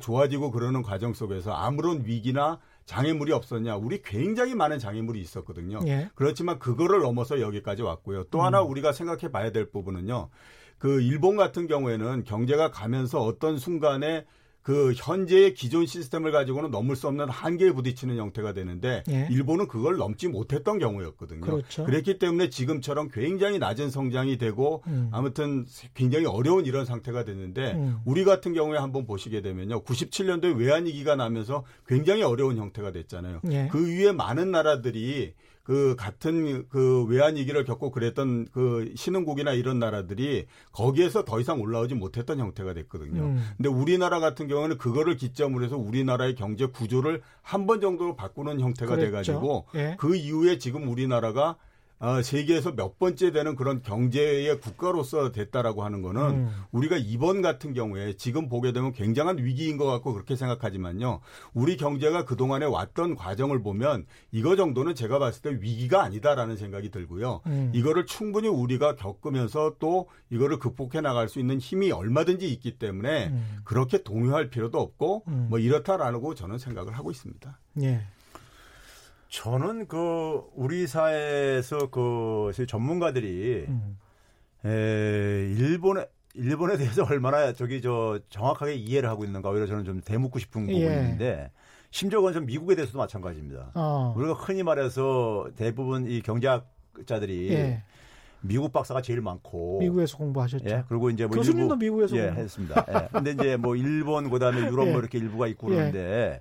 좋아지고 0.00 0.50
그러는 0.52 0.82
과정 0.82 1.12
속에서 1.12 1.52
아무런 1.52 2.04
위기나 2.06 2.58
장애물이 2.86 3.32
없었냐? 3.32 3.76
우리 3.76 4.00
굉장히 4.00 4.54
많은 4.54 4.78
장애물이 4.78 5.20
있었거든요. 5.20 5.80
예. 5.86 6.08
그렇지만 6.14 6.58
그거를 6.58 7.00
넘어서 7.00 7.40
여기까지 7.40 7.82
왔고요. 7.82 8.24
또 8.30 8.38
음. 8.38 8.44
하나 8.44 8.62
우리가 8.62 8.92
생각해 8.92 9.30
봐야 9.30 9.52
될 9.52 9.70
부분은요. 9.70 10.30
그 10.78 11.00
일본 11.00 11.36
같은 11.36 11.66
경우에는 11.66 12.24
경제가 12.24 12.70
가면서 12.70 13.20
어떤 13.20 13.58
순간에 13.58 14.24
그 14.68 14.92
현재의 14.94 15.54
기존 15.54 15.86
시스템을 15.86 16.30
가지고는 16.30 16.70
넘을 16.70 16.94
수 16.94 17.08
없는 17.08 17.30
한계에 17.30 17.72
부딪히는 17.72 18.18
형태가 18.18 18.52
되는데 18.52 19.02
예. 19.08 19.26
일본은 19.30 19.66
그걸 19.66 19.96
넘지 19.96 20.28
못했던 20.28 20.78
경우였거든요. 20.78 21.40
그렇죠. 21.40 21.86
그랬기 21.86 22.18
때문에 22.18 22.50
지금처럼 22.50 23.08
굉장히 23.08 23.58
낮은 23.58 23.88
성장이 23.90 24.36
되고 24.36 24.82
음. 24.86 25.08
아무튼 25.10 25.64
굉장히 25.94 26.26
어려운 26.26 26.66
이런 26.66 26.84
상태가 26.84 27.24
됐는데 27.24 27.72
음. 27.76 28.00
우리 28.04 28.24
같은 28.24 28.52
경우에 28.52 28.76
한번 28.76 29.06
보시게 29.06 29.40
되면요. 29.40 29.84
97년도에 29.84 30.58
외환위기가 30.58 31.16
나면서 31.16 31.64
굉장히 31.86 32.22
어려운 32.22 32.58
형태가 32.58 32.92
됐잖아요. 32.92 33.40
예. 33.50 33.68
그 33.72 33.88
위에 33.88 34.12
많은 34.12 34.50
나라들이 34.50 35.32
그 35.68 35.96
같은 35.98 36.66
그 36.70 37.04
외환 37.10 37.36
위기를 37.36 37.62
겪고 37.66 37.90
그랬던 37.90 38.46
그 38.52 38.90
신흥국이나 38.96 39.52
이런 39.52 39.78
나라들이 39.78 40.46
거기에서 40.72 41.26
더 41.26 41.40
이상 41.40 41.60
올라오지 41.60 41.94
못했던 41.94 42.38
형태가 42.40 42.72
됐거든요. 42.72 43.20
음. 43.20 43.44
근데 43.58 43.68
우리나라 43.68 44.18
같은 44.18 44.48
경우는 44.48 44.78
그거를 44.78 45.16
기점으로 45.16 45.62
해서 45.66 45.76
우리나라의 45.76 46.36
경제 46.36 46.64
구조를 46.64 47.20
한 47.42 47.66
번 47.66 47.82
정도 47.82 48.16
바꾸는 48.16 48.60
형태가 48.60 48.96
돼 48.96 49.10
가지고 49.10 49.66
예. 49.74 49.94
그 49.98 50.16
이후에 50.16 50.56
지금 50.56 50.88
우리나라가 50.88 51.56
어, 52.00 52.22
세계에서 52.22 52.72
몇 52.76 52.98
번째 52.98 53.32
되는 53.32 53.56
그런 53.56 53.82
경제의 53.82 54.60
국가로서 54.60 55.32
됐다라고 55.32 55.82
하는 55.84 56.00
거는 56.00 56.22
음. 56.22 56.50
우리가 56.70 56.96
이번 56.96 57.42
같은 57.42 57.74
경우에 57.74 58.14
지금 58.16 58.48
보게 58.48 58.72
되면 58.72 58.92
굉장한 58.92 59.38
위기인 59.38 59.76
것 59.76 59.86
같고 59.86 60.12
그렇게 60.12 60.36
생각하지만요. 60.36 61.20
우리 61.54 61.76
경제가 61.76 62.24
그동안에 62.24 62.66
왔던 62.66 63.16
과정을 63.16 63.62
보면 63.62 64.06
이거 64.30 64.54
정도는 64.54 64.94
제가 64.94 65.18
봤을 65.18 65.42
때 65.42 65.50
위기가 65.60 66.04
아니다라는 66.04 66.56
생각이 66.56 66.90
들고요. 66.90 67.40
음. 67.46 67.72
이거를 67.74 68.06
충분히 68.06 68.46
우리가 68.46 68.94
겪으면서 68.94 69.74
또 69.80 70.08
이거를 70.30 70.60
극복해 70.60 71.00
나갈 71.00 71.28
수 71.28 71.40
있는 71.40 71.58
힘이 71.58 71.90
얼마든지 71.90 72.48
있기 72.52 72.78
때문에 72.78 73.28
음. 73.28 73.58
그렇게 73.64 74.04
동요할 74.04 74.50
필요도 74.50 74.78
없고 74.78 75.24
음. 75.26 75.46
뭐 75.50 75.58
이렇다라고 75.58 76.36
저는 76.36 76.58
생각을 76.58 76.92
하고 76.92 77.10
있습니다. 77.10 77.58
예. 77.82 78.02
저는 79.28 79.88
그 79.88 80.42
우리 80.54 80.86
사회에서 80.86 81.90
그 81.90 82.52
전문가들이 82.66 83.66
음. 83.68 83.98
에, 84.64 85.54
일본에 85.56 86.06
일본에 86.34 86.76
대해서 86.76 87.04
얼마나 87.04 87.52
저기 87.52 87.82
저 87.82 88.18
정확하게 88.30 88.74
이해를 88.74 89.08
하고 89.08 89.24
있는가 89.24 89.50
오히려 89.50 89.66
저는 89.66 89.84
좀 89.84 90.00
대묻고 90.00 90.38
싶은 90.38 90.68
예. 90.70 90.88
부분인데 90.88 91.50
심지어 91.90 92.20
그건 92.20 92.32
좀 92.34 92.46
미국에 92.46 92.74
대해서도 92.74 92.98
마찬가지입니다. 92.98 93.72
어. 93.74 94.14
우리가 94.16 94.34
흔히 94.34 94.62
말해서 94.62 95.48
대부분 95.56 96.06
이 96.06 96.20
경제학자들이 96.22 97.50
예. 97.52 97.82
미국 98.40 98.72
박사가 98.72 99.02
제일 99.02 99.20
많고 99.20 99.78
미국에서 99.80 100.16
공부하셨죠. 100.16 100.64
예, 100.70 100.84
그리고 100.88 101.10
이제 101.10 101.26
뭐 101.26 101.36
교수님도 101.36 101.74
일부, 101.74 101.76
미국에서 101.76 102.16
예, 102.16 102.26
공부. 102.26 102.40
했습니다. 102.40 102.86
예. 102.88 103.08
근데 103.12 103.30
이제 103.32 103.56
뭐 103.56 103.74
일본 103.74 104.30
그다음에 104.30 104.60
유럽 104.60 104.76
뭐 104.76 104.86
예. 104.88 104.92
뭐 104.92 105.00
이렇게 105.00 105.18
일부가 105.18 105.48
있고 105.48 105.66
그러는데 105.66 106.40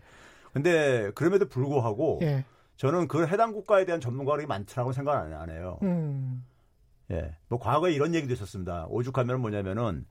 근데 0.53 1.11
그럼에도 1.15 1.47
불구하고 1.47 2.19
예. 2.21 2.45
저는 2.77 3.07
그 3.07 3.27
해당 3.27 3.51
국가에 3.51 3.85
대한 3.85 3.99
전문가들이 3.99 4.47
많더라고 4.47 4.93
생각 4.93 5.17
안 5.17 5.49
해요. 5.49 5.79
음. 5.83 6.45
예. 7.11 7.35
뭐 7.47 7.59
과거에 7.59 7.91
이런 7.93 8.13
얘기도 8.13 8.33
있었습니다. 8.33 8.85
오죽하면 8.89 9.41
뭐냐면은 9.41 10.05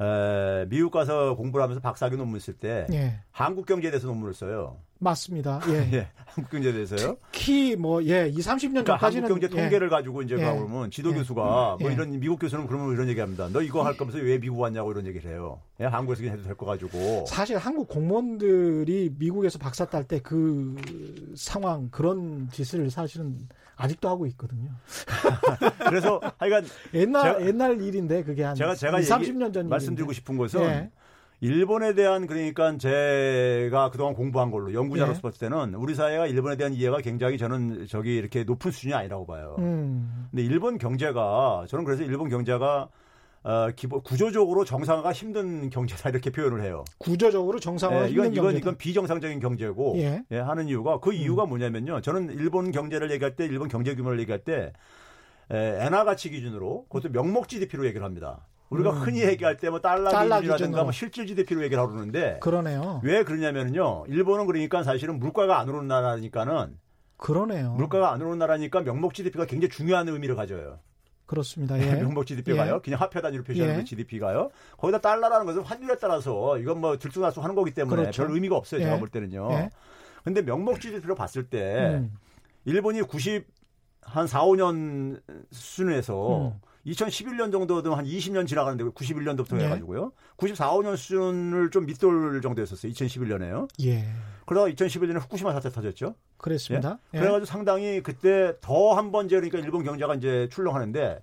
에, 0.00 0.66
미국 0.68 0.90
가서 0.90 1.34
공부를 1.36 1.62
하면서 1.62 1.80
박사학위 1.80 2.16
논문 2.16 2.38
쓸때 2.40 2.86
예. 2.92 3.20
한국 3.30 3.64
경제에 3.66 3.90
대해서 3.90 4.06
논문을 4.08 4.34
써요. 4.34 4.76
맞습니다. 4.98 5.60
예. 5.68 5.72
예. 5.92 6.08
한국 6.26 6.50
경제에 6.50 6.72
대해서요? 6.72 7.16
특히 7.32 7.76
뭐 7.76 8.02
예, 8.04 8.28
2, 8.28 8.34
30년 8.36 8.70
그러니까 8.70 8.92
전까지는 8.98 9.24
한국 9.24 9.40
경제 9.40 9.48
통계를 9.48 9.86
예. 9.86 9.90
가지고 9.90 10.22
이제 10.22 10.34
예. 10.34 10.38
그러면 10.38 10.90
지도 10.90 11.10
예. 11.10 11.14
교수가 11.14 11.76
뭐 11.80 11.90
예. 11.90 11.94
이런 11.94 12.18
미국 12.18 12.38
교수는 12.38 12.66
그러면 12.66 12.92
이런 12.92 13.08
얘기 13.08 13.20
합니다. 13.20 13.48
너 13.52 13.60
이거 13.62 13.82
할 13.84 13.96
거면서 13.96 14.18
왜 14.18 14.38
미국 14.38 14.58
왔냐고 14.60 14.90
이런 14.92 15.06
얘기를 15.06 15.30
해요. 15.30 15.60
예, 15.80 15.84
한국에서 15.84 16.20
그냥 16.22 16.34
해도 16.38 16.44
될 16.46 16.54
거 16.56 16.64
가지고. 16.66 17.24
사실 17.26 17.56
한국 17.58 17.88
공무원들이 17.88 19.14
미국에서 19.18 19.58
박사 19.58 19.84
딸 19.86 20.04
때 20.04 20.18
그 20.20 20.76
상황 21.36 21.88
그런 21.90 22.48
짓을 22.50 22.90
사실은 22.90 23.38
아직도 23.76 24.08
하고 24.08 24.26
있거든요. 24.26 24.70
그래서 25.86 26.20
하여간 26.38 26.64
옛날 26.94 27.22
제가, 27.22 27.46
옛날 27.46 27.80
일인데 27.80 28.24
그게 28.24 28.42
한 28.42 28.54
제가 28.54 28.74
제가 28.74 29.00
2, 29.00 29.02
30년 29.02 29.52
전 29.52 29.68
말씀드리고 29.68 30.12
싶은 30.12 30.36
것은 30.36 30.60
예. 30.62 30.90
일본에 31.40 31.94
대한 31.94 32.26
그러니까 32.26 32.76
제가 32.78 33.90
그동안 33.90 34.14
공부한 34.14 34.50
걸로 34.50 34.72
연구자로서 34.72 35.18
예. 35.18 35.22
봤을 35.22 35.38
때는 35.38 35.74
우리 35.74 35.94
사회가 35.94 36.26
일본에 36.26 36.56
대한 36.56 36.72
이해가 36.72 36.98
굉장히 36.98 37.36
저는 37.36 37.86
저기 37.88 38.16
이렇게 38.16 38.44
높은 38.44 38.70
수준이 38.70 38.94
아니라고 38.94 39.26
봐요. 39.26 39.56
음. 39.58 40.28
근데 40.30 40.42
일본 40.42 40.78
경제가 40.78 41.66
저는 41.68 41.84
그래서 41.84 42.02
일본 42.02 42.30
경제가 42.30 42.88
어, 43.46 43.70
기본 43.76 44.02
구조적으로 44.02 44.64
정상화가 44.64 45.12
힘든 45.12 45.70
경제다 45.70 46.10
이렇게 46.10 46.30
표현을 46.30 46.62
해요. 46.62 46.84
구조적으로 46.98 47.60
정상화 47.60 48.06
예, 48.06 48.10
이건 48.10 48.26
힘든 48.26 48.32
이건 48.42 48.56
이건 48.56 48.76
비정상적인 48.76 49.38
경제고 49.38 49.94
예. 49.98 50.24
예, 50.32 50.38
하는 50.38 50.66
이유가 50.66 50.98
그 50.98 51.12
이유가 51.12 51.44
음. 51.44 51.50
뭐냐면요. 51.50 52.00
저는 52.00 52.30
일본 52.30 52.72
경제를 52.72 53.12
얘기할 53.12 53.36
때 53.36 53.44
일본 53.46 53.68
경제 53.68 53.94
규모를 53.94 54.18
얘기할 54.18 54.40
때 54.40 54.72
에, 55.52 55.86
엔화 55.86 56.02
가치 56.02 56.28
기준으로 56.30 56.86
그것도 56.88 57.12
명목 57.12 57.48
GDP로 57.48 57.86
얘기를 57.86 58.04
합니다. 58.04 58.48
우리가 58.68 58.90
음. 58.90 58.96
흔히 59.02 59.22
얘기할 59.22 59.58
때 59.58 59.70
뭐 59.70 59.80
달러, 59.80 60.10
달러 60.10 60.40
기준이라든가 60.40 60.82
뭐 60.82 60.90
실질 60.90 61.24
GDP로 61.28 61.62
얘기를 61.62 61.80
하는데 61.80 62.40
그러네요. 62.40 63.00
왜 63.04 63.22
그러냐면요. 63.22 64.06
일본은 64.08 64.46
그러니까 64.46 64.82
사실은 64.82 65.20
물가가 65.20 65.60
안 65.60 65.68
오르는 65.68 65.86
나라니까는 65.86 66.76
그러네요. 67.16 67.74
물가가 67.74 68.12
안 68.12 68.20
오르는 68.20 68.40
나라니까 68.40 68.80
명목 68.80 69.14
GDP가 69.14 69.46
굉장히 69.46 69.70
중요한 69.70 70.08
의미를 70.08 70.34
가져요. 70.34 70.80
그렇습니다. 71.26 71.78
예. 71.78 71.96
명목 71.96 72.26
GDP가요. 72.26 72.76
예. 72.76 72.78
그냥 72.82 73.00
화폐 73.00 73.20
단위로 73.20 73.42
표시하는 73.42 73.74
예. 73.74 73.78
그 73.78 73.84
GDP가요. 73.84 74.50
거기다 74.78 75.00
달러라는 75.00 75.46
것은 75.46 75.62
환율에 75.62 75.96
따라서 75.98 76.56
이건 76.58 76.80
뭐 76.80 76.98
들쑥날쑥 76.98 77.42
하는 77.42 77.54
거기 77.54 77.72
때문에 77.72 78.02
그렇죠. 78.02 78.22
별 78.22 78.34
의미가 78.34 78.56
없어요. 78.56 78.80
제가 78.80 78.96
예. 78.96 79.00
볼 79.00 79.08
때는요. 79.08 79.48
예. 79.52 79.70
근데 80.24 80.42
명목 80.42 80.80
GDP로 80.80 81.14
봤을 81.14 81.48
때 81.48 81.98
음. 81.98 82.12
일본이 82.64 83.02
90 83.02 83.46
한 84.02 84.26
4, 84.26 84.44
5년 84.44 85.20
수준에서 85.50 86.46
음. 86.48 86.60
2011년 86.86 87.50
정도도 87.50 87.94
한 87.94 88.04
20년 88.04 88.46
지나가는데 88.46 88.84
91년도부터 88.84 89.56
네. 89.56 89.64
해가지고요. 89.64 90.12
94, 90.36 90.70
5년 90.72 90.96
수준을 90.96 91.70
좀 91.70 91.86
밑돌 91.86 92.40
정도였었어요. 92.42 92.92
2011년에요. 92.92 93.68
예. 93.84 94.04
그러다가 94.46 94.70
2011년에 94.72 95.20
후쿠시마 95.22 95.52
사태 95.52 95.68
터졌죠. 95.70 96.14
그랬습니다. 96.38 96.98
예? 97.14 97.18
예. 97.18 97.20
그래가지고 97.20 97.46
상당히 97.46 98.00
그때 98.02 98.54
더 98.60 98.94
한번 98.94 99.26
이제 99.26 99.36
그러니까 99.36 99.58
일본 99.58 99.82
경제가 99.82 100.14
이제 100.14 100.48
출렁하는데 100.52 101.22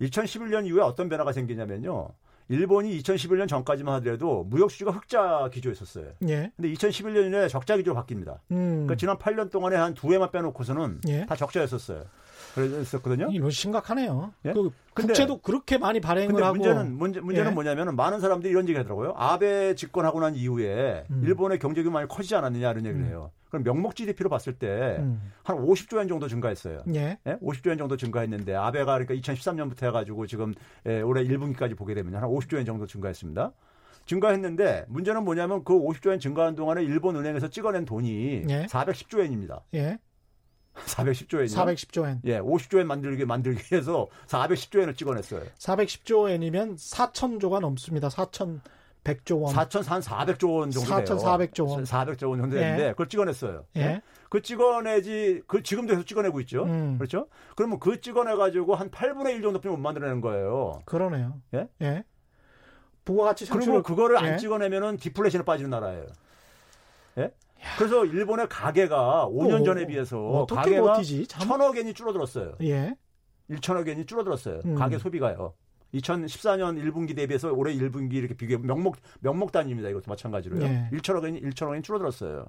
2011년 0.00 0.66
이후에 0.66 0.82
어떤 0.82 1.08
변화가 1.08 1.32
생기냐면요. 1.32 2.08
일본이 2.48 2.96
2011년 3.00 3.48
전까지만 3.48 3.92
하더라도 3.96 4.44
무역 4.44 4.70
수지가 4.70 4.92
흑자 4.92 5.50
기조였었어요. 5.52 6.12
예. 6.28 6.52
근데 6.54 6.72
2011년에 6.74 7.48
적자 7.48 7.76
기조로 7.76 8.00
바뀝니다. 8.00 8.38
음. 8.52 8.84
그러니까 8.86 8.94
지난 8.94 9.16
8년 9.18 9.50
동안에 9.50 9.74
한 9.74 9.94
두 9.94 10.12
해만 10.12 10.30
빼놓고서는 10.30 11.00
예. 11.08 11.26
다 11.26 11.34
적자였었어요. 11.34 12.04
그랬었거든요. 12.56 13.28
이거 13.30 13.50
심각하네요. 13.50 14.32
예? 14.46 14.52
그 14.52 14.70
국채도 14.94 15.38
그렇게 15.38 15.76
많이 15.76 16.00
발행을 16.00 16.32
근데 16.32 16.42
하고 16.42 16.56
문제는 16.56 16.96
문제, 16.96 17.20
문제는 17.20 17.50
예? 17.50 17.54
뭐냐면은 17.54 17.96
많은 17.96 18.20
사람들이 18.20 18.50
이런 18.50 18.66
얘기 18.68 18.76
하더라고요. 18.78 19.14
아베 19.16 19.74
집권하고 19.74 20.20
난 20.20 20.34
이후에 20.34 21.04
음. 21.10 21.22
일본의 21.24 21.58
경제 21.58 21.82
규모이 21.82 22.06
커지지 22.08 22.34
않았느냐 22.34 22.70
이런 22.70 22.86
얘기를 22.86 23.06
음. 23.06 23.08
해요. 23.08 23.30
그럼 23.50 23.62
명목 23.62 23.94
GDP로 23.94 24.30
봤을 24.30 24.54
때한 24.54 25.00
음. 25.00 25.32
50조 25.44 26.00
엔 26.00 26.08
정도 26.08 26.28
증가했어요. 26.28 26.82
예. 26.94 27.18
예? 27.26 27.36
50조 27.36 27.70
엔 27.70 27.78
정도 27.78 27.96
증가했는데 27.96 28.54
아베가 28.54 28.98
그러니까 28.98 29.14
2013년부터 29.14 29.84
해가지고 29.84 30.26
지금 30.26 30.54
예, 30.86 31.00
올해 31.02 31.24
1분기까지 31.24 31.76
보게 31.76 31.94
되면 31.94 32.14
한 32.14 32.28
50조 32.28 32.58
엔 32.58 32.64
정도 32.64 32.86
증가했습니다. 32.86 33.52
증가했는데 34.06 34.86
문제는 34.88 35.24
뭐냐면 35.24 35.64
그 35.64 35.74
50조 35.74 36.12
엔 36.12 36.20
증가한 36.20 36.54
동안에 36.54 36.82
일본 36.82 37.16
은행에서 37.16 37.48
찍어낸 37.48 37.84
돈이 37.84 38.44
예? 38.48 38.66
410조 38.66 39.20
엔입니다. 39.20 39.62
예. 39.74 39.98
410조 40.84 41.40
엔. 41.40 41.46
410조 41.46 42.06
엔. 42.06 42.20
예, 42.24 42.38
50조 42.40 42.78
엔 42.78 42.86
만들기 42.86 43.24
만들기 43.24 43.62
위해서 43.72 44.06
410조 44.26 44.82
엔을 44.82 44.94
찍어냈어요. 44.94 45.42
410조 45.58 46.30
엔이면 46.30 46.76
4천조가 46.76 47.60
넘습니다. 47.60 48.08
4,100조 48.08 49.40
원. 49.42 49.54
4,400조 49.54 50.58
원 50.58 50.70
정도 50.70 50.88
4,400조 50.90 51.68
원. 51.68 51.84
400조 51.84 52.28
원 52.28 52.40
정도 52.40 52.56
되는데 52.56 52.86
예. 52.86 52.90
그걸 52.90 53.08
찍어냈어요. 53.08 53.64
예. 53.76 53.80
예. 53.80 54.02
그 54.28 54.42
찍어내지 54.42 55.42
그 55.46 55.62
지금도 55.62 55.92
계속 55.92 56.06
찍어내고 56.06 56.40
있죠. 56.40 56.64
음. 56.64 56.98
그렇죠? 56.98 57.28
그러면 57.54 57.78
그 57.78 58.00
찍어내 58.00 58.34
가지고 58.34 58.74
한 58.74 58.90
8분의 58.90 59.34
1 59.36 59.42
정도뿐이 59.42 59.74
못 59.74 59.80
만들어내는 59.80 60.20
거예요. 60.20 60.80
그러네요. 60.84 61.40
예? 61.54 61.68
예. 61.82 62.04
부가가치 63.04 63.46
창출 63.46 63.72
그리고 63.72 63.82
그거를 63.84 64.18
안 64.18 64.34
예. 64.34 64.36
찍어내면은 64.36 64.96
디플레이션에 64.96 65.42
빠지는 65.44 65.70
나라예요. 65.70 66.06
예? 67.18 67.30
그래서 67.78 68.04
일본의 68.04 68.48
가계가 68.48 69.28
5년 69.30 69.64
전에 69.64 69.86
비해서 69.86 70.46
가계가 70.48 70.94
버티지? 70.94 71.26
천억 71.26 71.76
엔이 71.76 71.94
줄어들었어요. 71.94 72.54
예. 72.62 72.96
1천억 73.50 73.86
엔이 73.88 74.06
줄어들었어요. 74.06 74.60
음. 74.64 74.74
가계 74.74 74.98
소비가요. 74.98 75.54
2014년 75.94 76.82
1분기 76.82 77.14
대비해서 77.14 77.52
올해 77.52 77.72
1분기 77.74 78.14
이렇게 78.14 78.34
비교 78.34 78.58
명목 78.58 78.96
명목 79.20 79.52
단위입니다. 79.52 79.88
이것도 79.90 80.04
마찬가지로요. 80.08 80.62
예. 80.62 80.90
1천억 80.92 81.24
엔이 81.24 81.40
1천억 81.42 81.74
엔이 81.74 81.82
줄어들었어요. 81.82 82.46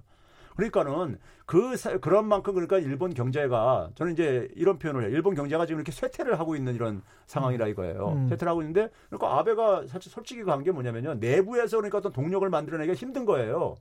그러니까는 0.56 1.20
그 1.46 1.76
그런 2.02 2.28
만큼 2.28 2.56
그러니까 2.56 2.80
일본 2.80 3.14
경제가 3.14 3.92
저는 3.94 4.14
이제 4.14 4.50
이런 4.56 4.80
표현을 4.80 5.04
해요. 5.04 5.12
일본 5.12 5.36
경제가 5.36 5.68
지금 5.68 5.80
이렇게 5.80 5.92
쇠퇴를 5.92 6.40
하고 6.40 6.56
있는 6.56 6.74
이런 6.74 7.04
상황이라 7.28 7.68
이거예요. 7.68 8.14
음. 8.16 8.28
쇠퇴를 8.30 8.50
하고 8.50 8.62
있는데 8.64 8.90
그러니까 9.10 9.38
아베가 9.38 9.86
사실 9.86 10.12
솔직히 10.12 10.44
간게 10.44 10.72
뭐냐면요. 10.72 11.16
내부에서 11.16 11.78
그러니까 11.78 12.00
어떤 12.00 12.12
동력을 12.12 12.50
만들어내기가 12.50 12.96
힘든 12.96 13.26
거예요. 13.26 13.76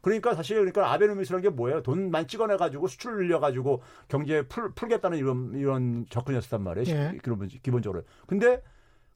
그러니까 0.00 0.34
사실 0.34 0.56
그러니까 0.56 0.92
아베노미스라는 0.92 1.42
게 1.42 1.48
뭐예요? 1.50 1.82
돈 1.82 2.10
많이 2.10 2.26
찍어내 2.26 2.56
가지고 2.56 2.88
수출을 2.88 3.18
늘려 3.18 3.38
가지고 3.40 3.82
경제 4.08 4.42
풀 4.42 4.72
풀겠다는 4.74 5.18
이런 5.18 5.52
이런 5.54 6.06
접근이었단 6.08 6.62
말이에요. 6.62 6.96
예. 6.96 7.18
기본적으로. 7.62 8.02
근데 8.26 8.62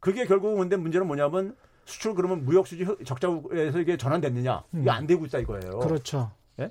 그게 0.00 0.26
결국은 0.26 0.58
근데 0.58 0.76
문제는 0.76 1.06
뭐냐면 1.06 1.56
수출 1.86 2.14
그러면 2.14 2.44
무역 2.44 2.66
수지 2.66 2.86
적자에서 3.04 3.80
이게 3.80 3.96
전환됐느냐? 3.96 4.64
이게 4.72 4.82
음. 4.82 4.88
안 4.88 5.06
되고 5.06 5.24
있다 5.24 5.38
이거예요. 5.38 5.78
그렇죠. 5.78 6.30
예? 6.60 6.68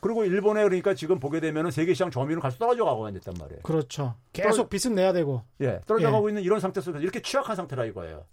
그리고 0.00 0.24
일본에 0.24 0.62
그러니까 0.62 0.94
지금 0.94 1.18
보게 1.18 1.40
되면은 1.40 1.72
세계 1.72 1.92
시장 1.92 2.10
점유율은 2.10 2.40
가서 2.40 2.58
떨어져 2.58 2.84
가고 2.84 3.08
있단 3.08 3.34
말이에요. 3.38 3.62
그렇죠. 3.62 4.14
계속 4.32 4.56
떨어, 4.56 4.68
빚은 4.68 4.94
내야 4.94 5.12
되고. 5.12 5.42
예. 5.60 5.80
떨어져 5.86 6.10
가고 6.12 6.28
예. 6.28 6.30
있는 6.30 6.42
이런 6.42 6.60
상태 6.60 6.80
속에서 6.80 7.02
이렇게 7.02 7.20
취약한 7.20 7.56
상태라 7.56 7.84
이거예요. 7.86 8.24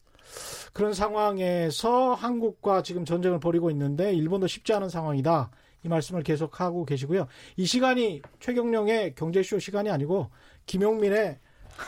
그런 0.73 0.93
상황에서 0.93 2.13
한국과 2.13 2.83
지금 2.83 3.05
전쟁을 3.05 3.39
벌이고 3.39 3.69
있는데 3.71 4.13
일본도 4.13 4.47
쉽지 4.47 4.73
않은 4.73 4.89
상황이다. 4.89 5.51
이 5.83 5.87
말씀을 5.87 6.23
계속하고 6.23 6.85
계시고요. 6.85 7.27
이 7.57 7.65
시간이 7.65 8.21
최경령의 8.39 9.15
경제쇼 9.15 9.59
시간이 9.59 9.89
아니고 9.89 10.31
김용민의 10.65 11.39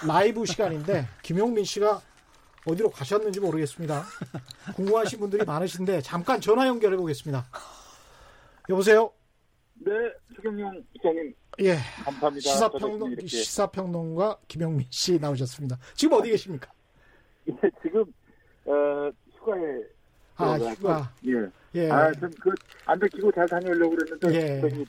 라이브 0.08 0.46
시간인데 0.46 1.08
김용민 1.24 1.66
씨가 1.66 2.02
어디로 2.66 2.92
가셨는지 2.92 3.40
모르겠습니다. 3.40 4.04
궁금하신 4.76 5.20
분들이 5.20 5.44
많으신데 5.46 6.02
잠깐 6.02 6.40
전화 6.42 6.68
연결해 6.68 6.98
보겠습니다. 6.98 7.46
여보세요? 8.70 9.12
네, 9.76 9.92
최경영 10.36 10.84
기자님. 10.94 11.34
예. 11.60 11.78
감사합니다. 12.04 12.50
시사평론, 12.50 13.16
시사평론가 13.26 14.40
김용민 14.48 14.88
씨 14.90 15.18
나오셨습니다. 15.18 15.78
지금 15.96 16.18
어디 16.18 16.30
계십니까? 16.30 16.72
예, 17.50 17.54
지금 17.82 18.06
어, 18.68 19.12
휴가에 19.38 19.82
아 20.36 20.58
휴가 20.58 21.12
예. 21.26 21.50
예. 21.76 21.90
아, 21.90 22.12
좀그안 22.14 23.00
들키고 23.00 23.32
잘 23.32 23.48
다녀오려고 23.48 23.96
그랬는데 23.96 24.36
예. 24.36 24.62
저기 24.62 24.86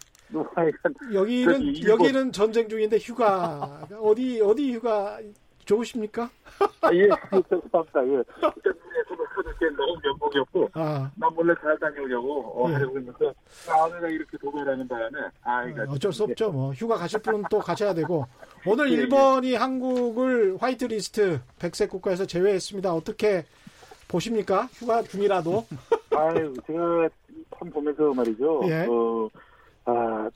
여기는 1.14 1.84
여기는 1.84 2.32
전쟁 2.32 2.68
중인데 2.68 2.98
휴가 2.98 3.86
어디 4.00 4.40
어디 4.42 4.74
휴가 4.74 5.18
좋으십니까? 5.64 6.30
아, 6.80 6.92
예, 6.92 7.08
죄송합니다. 7.48 8.06
예. 8.06 8.22
때문에 9.58 9.76
너무 9.76 10.00
면목이었고, 10.02 10.70
아. 10.74 11.10
난 11.14 11.34
몰래 11.34 11.54
잘 11.60 11.78
다녀오려고 11.78 12.64
어, 12.64 12.70
예. 12.70 12.74
하려고 12.74 12.96
했는데, 12.98 13.32
아내가 13.68 14.08
이렇게 14.08 14.38
도배라는 14.38 14.88
바람에, 14.88 15.18
아, 15.42 15.64
이거 15.64 15.84
어쩔 15.88 16.12
수 16.12 16.24
없죠. 16.24 16.50
뭐 16.50 16.72
휴가 16.72 16.96
가실 16.96 17.20
분은 17.20 17.44
또 17.50 17.58
가셔야 17.58 17.94
되고, 17.94 18.26
오늘 18.66 18.90
예, 18.90 18.94
일본이 18.94 19.52
예. 19.52 19.56
한국을 19.56 20.56
화이트리스트 20.60 21.40
백색 21.58 21.90
국가에서 21.90 22.26
제외했습니다. 22.26 22.92
어떻게 22.92 23.44
보십니까? 24.08 24.62
휴가 24.72 25.02
중이라도. 25.02 25.64
아유, 26.16 26.54
제가 26.66 27.08
참 27.56 27.70
보면서 27.70 28.12
말이죠. 28.12 28.62
예. 28.64 28.86
어, 28.88 29.28
아, 29.84 30.30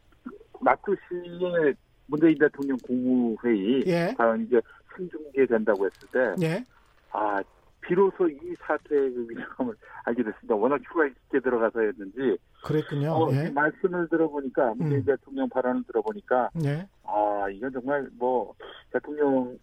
마크 0.60 0.94
씨의 1.08 1.74
문재인 2.06 2.38
대통령 2.38 2.76
국무회의, 2.84 3.84
예. 3.86 4.14
과연 4.16 4.42
이제 4.42 4.60
생중계된다고 4.96 5.86
했을 5.86 6.08
때, 6.12 6.46
예. 6.46 6.64
아, 7.10 7.42
비로소 7.80 8.28
이 8.28 8.54
사태의 8.60 9.12
그 9.12 9.26
위험을 9.28 9.74
알게 10.04 10.22
됐습니다. 10.22 10.54
워낙 10.54 10.80
휴가 10.84 11.06
있게 11.06 11.40
들어가서였는지. 11.40 12.38
그랬군요. 12.64 13.10
어, 13.10 13.32
예. 13.32 13.50
말씀을 13.50 14.08
들어보니까, 14.08 14.74
문재인 14.74 15.00
음. 15.00 15.04
대통령 15.04 15.48
발언을 15.48 15.82
들어보니까, 15.84 16.50
예. 16.64 16.86
아, 17.04 17.46
이건 17.50 17.72
정말 17.72 18.08
뭐, 18.18 18.54
대통령의 18.92 19.58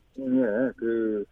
그, 0.76 1.24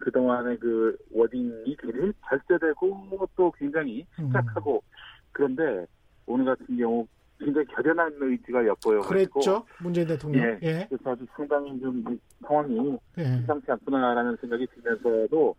그동안의 0.00 0.58
그 0.58 0.96
워딩이 1.10 1.76
굉장히 1.76 2.12
발제되고 2.20 3.28
또 3.36 3.50
굉장히 3.52 4.06
착하고 4.32 4.76
음. 4.76 4.92
그런데 5.32 5.86
오늘 6.26 6.44
같은 6.44 6.76
경우 6.76 7.06
굉장히 7.38 7.66
결연한 7.68 8.12
의지가 8.20 8.66
엿보여 8.66 9.00
그랬죠 9.00 9.64
문재인 9.80 10.06
대통령. 10.06 10.44
예. 10.44 10.58
예. 10.62 10.86
그래서 10.88 11.10
아주 11.10 11.26
상당히 11.36 11.80
좀 11.80 12.04
상황이 12.46 12.98
예. 13.18 13.24
심상치 13.24 13.70
않구나라는 13.70 14.36
생각이 14.40 14.66
들면서도 14.66 15.54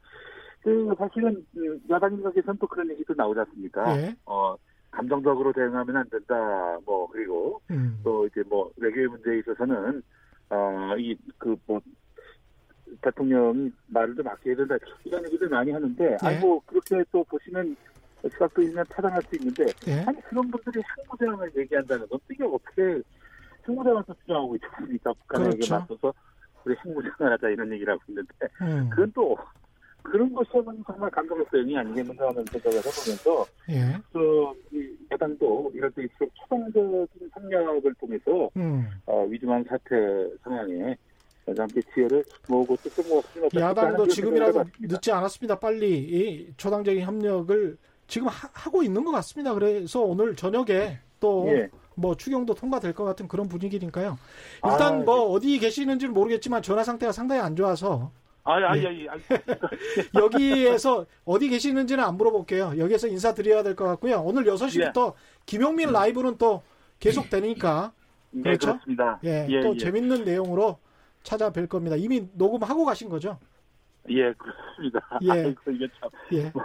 그 0.61 0.95
사실은 0.97 1.45
그 1.53 1.79
야당인각에서는 1.89 2.57
또 2.59 2.67
그런 2.67 2.89
얘기도 2.91 3.13
나오지 3.13 3.39
않습니까? 3.41 3.97
예. 3.97 4.15
어 4.25 4.55
감정적으로 4.91 5.51
대응하면 5.51 5.97
안 5.97 6.09
된다. 6.09 6.77
뭐 6.85 7.07
그리고 7.07 7.61
음. 7.71 7.99
또 8.03 8.25
이제 8.27 8.43
뭐 8.47 8.71
외교의 8.77 9.07
문제에 9.07 9.39
있어서는 9.39 10.01
어이 10.49 11.15
그뭐 11.37 11.81
대통령이 13.01 13.71
말을 13.87 14.15
좀 14.15 14.27
아껴야 14.27 14.55
된다 14.55 14.75
이런 15.03 15.25
얘기들 15.25 15.49
많이 15.49 15.71
하는데 15.71 16.05
예. 16.11 16.17
아이고 16.21 16.61
그렇게 16.65 17.03
또 17.11 17.23
보시면 17.23 17.75
시각도 18.31 18.61
있으면 18.61 18.85
타당할 18.89 19.21
수 19.23 19.35
있는데 19.35 19.65
예. 19.87 20.03
아니 20.05 20.21
그런 20.21 20.49
분들이 20.49 20.81
핵무장을 20.97 21.51
얘기한다는 21.57 22.07
건 22.07 22.19
이게 22.31 22.43
어떻게 22.43 23.01
핵무장을 23.67 24.03
주장하고 24.21 24.55
있지 24.55 24.65
않습니까? 24.71 25.13
북한에게 25.13 25.55
그렇죠. 25.55 25.75
맞서서 25.75 26.13
우리 26.65 26.75
핵무장을 26.85 27.33
하자 27.33 27.49
이런 27.49 27.71
얘기를 27.71 27.93
하고 27.93 28.01
있는데 28.07 28.31
음. 28.61 28.89
그건 28.89 29.11
또 29.13 29.37
그런 30.03 30.33
것이야말로 30.33 30.77
정말 30.85 31.09
감동적 31.09 31.49
대응이 31.51 31.77
아니겠는가 31.77 32.27
하는 32.27 32.45
생각을 32.45 32.77
해보면서 32.77 33.45
예. 33.69 33.97
그 34.11 34.53
야당도 35.11 35.71
이럴 35.73 35.89
때일수록 35.91 36.29
초당적인 36.35 37.29
협력을 37.33 37.93
통해서 37.95 38.49
음. 38.57 38.85
어, 39.05 39.23
위중한 39.25 39.63
사태 39.63 40.29
상황에 40.43 40.95
함께 41.45 41.81
지혜를 41.93 42.23
모으고 42.47 42.75
뜻을 42.77 43.03
모았으면 43.07 43.49
야당도 43.55 44.07
지금이라도 44.07 44.63
늦지 44.79 45.11
않았습니다. 45.11 45.59
빨리 45.59 45.99
이 45.99 46.53
초당적인 46.57 47.01
협력을 47.01 47.77
지금 48.07 48.27
하, 48.27 48.69
고 48.69 48.83
있는 48.83 49.03
것 49.03 49.11
같습니다. 49.11 49.53
그래서 49.53 50.01
오늘 50.01 50.35
저녁에 50.35 50.99
또뭐 51.19 51.51
예. 51.53 51.69
추경도 52.17 52.53
통과될 52.55 52.93
것 52.93 53.03
같은 53.03 53.27
그런 53.27 53.47
분위기니까요. 53.49 54.17
일단 54.65 54.93
아, 55.01 55.03
뭐 55.03 55.29
예. 55.29 55.35
어디 55.35 55.59
계시는지는 55.59 56.13
모르겠지만 56.13 56.61
전화 56.61 56.83
상태가 56.83 57.11
상당히 57.11 57.41
안 57.41 57.55
좋아서 57.55 58.11
아니, 58.45 58.65
아니, 58.65 59.07
아니. 59.07 59.21
여기에서 60.15 61.05
어디 61.25 61.49
계시는지는 61.49 62.03
안 62.03 62.17
물어볼게요. 62.17 62.73
여기에서 62.77 63.07
인사드려야 63.07 63.63
될 63.63 63.75
것 63.75 63.85
같고요. 63.85 64.21
오늘 64.21 64.43
6시부터 64.45 65.09
예. 65.09 65.13
김용민 65.45 65.91
라이브는 65.91 66.37
또 66.37 66.61
계속 66.99 67.29
되니까. 67.29 67.91
네, 68.31 68.41
그렇죠? 68.43 68.67
그렇습니다. 68.73 69.19
예, 69.23 69.45
예 69.49 69.61
또 69.61 69.73
예. 69.75 69.77
재밌는 69.77 70.25
내용으로 70.25 70.77
찾아뵐 71.23 71.67
겁니다. 71.67 71.95
이미 71.95 72.27
녹음하고 72.33 72.85
가신 72.85 73.09
거죠? 73.09 73.39
예, 74.09 74.33
그렇습니다. 74.33 74.99
예. 75.23 75.31
아이고, 75.31 75.71
이게 75.71 75.87
참. 75.99 76.09
예. 76.33 76.51
뭐, 76.53 76.63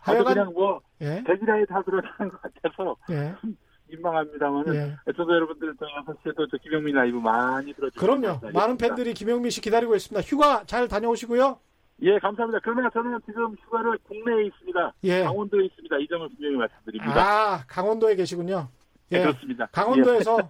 하여간 0.00 0.34
그냥 0.34 0.52
뭐, 0.52 0.80
예. 1.00 1.22
대기라에 1.26 1.64
다 1.66 1.82
들어가는 1.82 2.30
것 2.30 2.40
같아서. 2.42 2.96
예. 3.10 3.34
민망합니다만은 3.90 4.74
예. 4.74 4.96
애청자 5.08 5.32
여러분들 5.32 5.74
저 5.78 5.86
6시에도 5.86 6.50
저 6.50 6.58
김영민 6.58 6.94
라이브 6.94 7.16
많이 7.16 7.72
들어주시고 7.72 8.04
그럼요. 8.04 8.38
많은 8.52 8.76
팬들이 8.76 9.14
김영민 9.14 9.50
씨 9.50 9.62
기다리고 9.62 9.94
있습니다. 9.94 10.20
휴가 10.28 10.62
잘 10.66 10.88
다녀오시고요. 10.88 11.58
예, 12.02 12.18
감사합니다. 12.18 12.60
그러나 12.62 12.90
저는 12.90 13.18
지금 13.24 13.56
휴가를 13.64 13.98
국내에 14.06 14.44
있습니다. 14.46 14.92
예. 15.04 15.22
강원도에 15.24 15.64
있습니다. 15.64 15.96
이 15.98 16.06
점을 16.06 16.28
분명히 16.28 16.56
말씀드립니다. 16.56 17.14
아, 17.16 17.64
강원도에 17.66 18.14
계시군요. 18.14 18.68
예, 19.10 19.18
네, 19.18 19.22
그렇습니다. 19.22 19.66
강원도에서 19.72 20.36
예. 20.38 20.48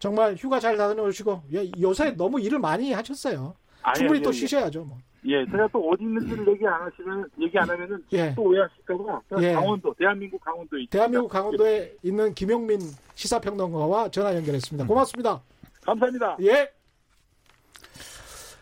정말 0.00 0.34
휴가 0.34 0.58
잘 0.58 0.76
다녀오시고 0.76 1.42
예, 1.52 1.70
요새 1.80 2.10
너무 2.12 2.40
일을 2.40 2.58
많이 2.58 2.92
하셨어요. 2.92 3.54
아니, 3.82 3.98
충분히 3.98 4.18
아니, 4.18 4.24
또 4.24 4.32
쉬셔야죠. 4.32 4.82
뭐. 4.82 4.98
예, 5.26 5.44
제가 5.44 5.68
또 5.70 5.90
어디 5.90 6.02
있는지를 6.02 6.48
얘기 6.48 6.66
안 6.66 6.80
하시면 6.80 7.28
얘기 7.42 7.58
안 7.58 7.68
하면은 7.68 8.02
예. 8.12 8.34
또 8.34 8.44
오해하실까봐 8.44 9.20
예. 9.42 9.52
강원도, 9.52 9.94
대한민국 9.98 10.40
강원도에 10.40 10.86
대한민국 10.88 11.28
강원도에 11.28 11.94
있는 12.02 12.32
김용민 12.32 12.80
시사평론가와 13.14 14.08
전화 14.08 14.34
연결했습니다. 14.34 14.86
고맙습니다. 14.86 15.42
감사합니다. 15.82 16.38
예. 16.40 16.70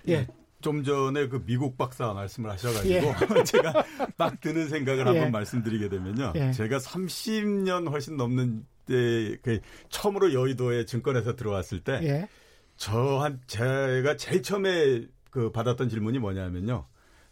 예. 0.09 0.27
좀 0.61 0.83
전에 0.83 1.29
그 1.29 1.45
미국 1.47 1.79
박사 1.79 2.13
말씀을 2.13 2.51
하셔가지고 2.51 2.95
예. 3.39 3.45
제가 3.47 3.85
막 4.17 4.41
드는 4.41 4.67
생각을 4.67 5.07
예. 5.07 5.11
한번 5.11 5.31
말씀드리게 5.31 5.89
되면요. 5.89 6.33
예. 6.35 6.51
제가 6.51 6.79
30년 6.79 7.89
훨씬 7.89 8.17
넘는 8.17 8.67
때 8.89 9.37
그 9.43 9.61
처음으로 9.91 10.33
여의도에 10.33 10.85
증권에서 10.87 11.37
들어왔을 11.37 11.81
때 11.81 12.01
예. 12.03 12.29
저한 12.77 13.41
제가 13.47 14.17
제일 14.17 14.43
처음에 14.43 15.07
그 15.31 15.51
받았던 15.53 15.89
질문이 15.89 16.19
뭐냐면요. 16.19 16.87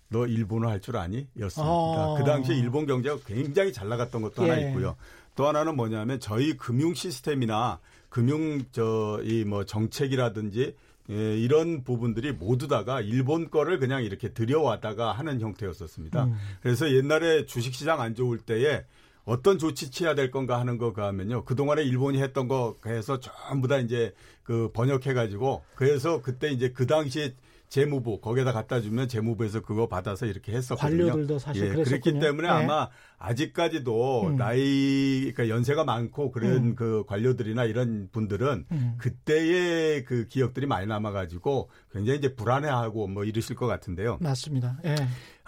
너 0.09 0.26
일본어 0.26 0.68
할 0.68 0.80
줄 0.80 0.96
아니? 0.96 1.26
였습니다. 1.40 1.68
어. 1.68 2.14
그 2.18 2.24
당시에 2.24 2.57
일본 2.57 2.86
경제가 2.86 3.18
굉장히 3.26 3.72
잘 3.72 3.88
나갔던 3.88 4.22
것도 4.22 4.42
하나 4.44 4.61
예. 4.62 4.68
있고요. 4.68 4.96
또 5.34 5.48
하나는 5.48 5.74
뭐냐면 5.76 6.20
저희 6.20 6.57
금융 6.57 6.94
시스템이나 6.94 7.80
금융 8.09 8.62
저 8.72 9.20
이 9.24 9.44
뭐 9.44 9.64
정책이라든지 9.64 10.76
예, 11.11 11.38
이런 11.38 11.84
부분들이 11.84 12.32
모두 12.32 12.66
다가 12.68 13.00
일본 13.00 13.50
거를 13.50 13.78
그냥 13.78 14.02
이렇게 14.04 14.30
들여왔다가 14.30 15.12
하는 15.12 15.40
형태였었습니다. 15.40 16.24
음. 16.24 16.36
그래서 16.62 16.90
옛날에 16.92 17.46
주식시장 17.46 18.00
안 18.00 18.14
좋을 18.14 18.38
때에 18.38 18.84
어떤 19.27 19.59
조치 19.59 19.91
취해야 19.91 20.14
될 20.14 20.31
건가 20.31 20.59
하는 20.59 20.79
거 20.79 20.93
가면요. 20.93 21.45
그동안에 21.45 21.83
일본이 21.83 22.22
했던 22.22 22.47
거 22.47 22.77
해서 22.87 23.18
전부 23.20 23.66
다 23.68 23.77
이제 23.79 24.14
그 24.45 24.70
번역해 24.72 25.12
가지고 25.14 25.64
그래서 25.74 26.22
그때 26.22 26.49
이제 26.49 26.70
그 26.70 26.87
당시에 26.87 27.35
재무부 27.68 28.20
거기에다 28.20 28.53
갖다 28.53 28.81
주면 28.81 29.09
재무부에서 29.09 29.61
그거 29.61 29.89
받아서 29.89 30.27
이렇게 30.27 30.53
했었거든요. 30.53 31.07
관료들도 31.07 31.39
사실 31.41 31.66
예, 31.66 31.72
그랬기 31.72 32.20
때문에 32.20 32.47
네. 32.47 32.55
아마 32.55 32.89
아직까지도 33.19 34.29
음. 34.29 34.37
나이 34.37 35.31
그러니까 35.35 35.49
연세가 35.49 35.85
많고 35.85 36.33
그런 36.33 36.57
음. 36.57 36.75
그 36.75 37.05
관료들이나 37.07 37.64
이런 37.64 38.09
분들은 38.11 38.67
음. 38.73 38.95
그때의 38.99 40.05
그 40.05 40.27
기억들이 40.27 40.67
많이 40.67 40.87
남아 40.87 41.12
가지고 41.12 41.71
굉장히 41.93 42.19
이제 42.19 42.35
불안해하고 42.35 43.07
뭐 43.07 43.25
이러실 43.25 43.55
것 43.55 43.67
같은데요. 43.67 44.19
맞습니다. 44.21 44.79
예. 44.85 44.97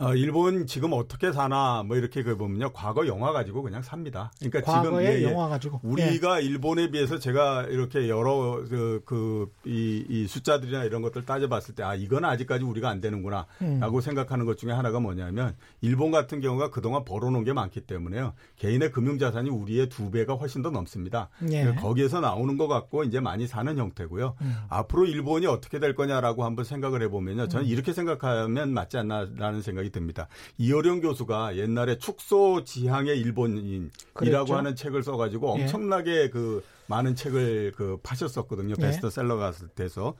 어, 0.00 0.14
일본 0.14 0.66
지금 0.68 0.92
어떻게 0.92 1.32
사나 1.32 1.82
뭐 1.82 1.96
이렇게 1.96 2.22
그 2.22 2.36
보면요. 2.36 2.72
과거 2.72 3.08
영화 3.08 3.32
가지고 3.32 3.62
그냥 3.62 3.82
삽니다. 3.82 4.30
그러니까 4.38 4.60
지금 4.60 5.02
예, 5.02 5.18
예. 5.18 5.22
영화 5.24 5.48
가지고 5.48 5.80
우리가 5.82 6.40
예. 6.40 6.46
일본에 6.46 6.90
비해서 6.92 7.18
제가 7.18 7.64
이렇게 7.64 8.08
여러 8.08 8.62
그, 8.68 9.02
그 9.04 9.50
이, 9.66 10.04
이 10.08 10.26
숫자들이나 10.28 10.84
이런 10.84 11.02
것들 11.02 11.26
따져봤을 11.26 11.74
때 11.74 11.82
아 11.88 11.94
이건 11.94 12.24
아직까지 12.24 12.64
우리가 12.64 12.90
안 12.90 13.00
되는구나라고 13.00 13.46
음. 13.62 14.00
생각하는 14.00 14.44
것 14.44 14.58
중에 14.58 14.72
하나가 14.72 15.00
뭐냐면 15.00 15.56
일본 15.80 16.10
같은 16.10 16.40
경우가 16.40 16.70
그동안 16.70 17.04
벌어놓은 17.04 17.44
게 17.44 17.54
많기 17.58 17.80
때문에요. 17.80 18.32
개인의 18.56 18.92
금융자산이 18.92 19.50
우리의 19.50 19.88
두 19.88 20.10
배가 20.10 20.34
훨씬 20.34 20.62
더 20.62 20.70
넘습니다. 20.70 21.28
예. 21.50 21.74
거기에서 21.74 22.20
나오는 22.20 22.56
것 22.56 22.68
같고 22.68 23.04
이제 23.04 23.20
많이 23.20 23.46
사는 23.46 23.76
형태고요. 23.76 24.36
음. 24.40 24.56
앞으로 24.68 25.04
일본이 25.04 25.46
어떻게 25.46 25.78
될 25.78 25.94
거냐라고 25.94 26.44
한번 26.44 26.64
생각을 26.64 27.02
해보면요. 27.02 27.48
저는 27.48 27.66
음. 27.66 27.70
이렇게 27.70 27.92
생각하면 27.92 28.72
맞지 28.72 28.96
않나라는 28.96 29.62
생각이 29.62 29.90
듭니다. 29.90 30.28
이어령 30.56 31.00
교수가 31.00 31.56
옛날에 31.56 31.98
축소 31.98 32.64
지향의 32.64 33.18
일본인이라고 33.20 33.90
그랬죠? 34.14 34.56
하는 34.56 34.74
책을 34.74 35.02
써가지고 35.02 35.56
예. 35.58 35.62
엄청나게 35.62 36.22
예. 36.22 36.30
그 36.30 36.64
많은 36.86 37.14
책을 37.14 37.72
그 37.76 37.98
파셨었거든요. 38.02 38.74
예. 38.78 38.82
베스트셀러가 38.82 39.52
돼서. 39.74 40.14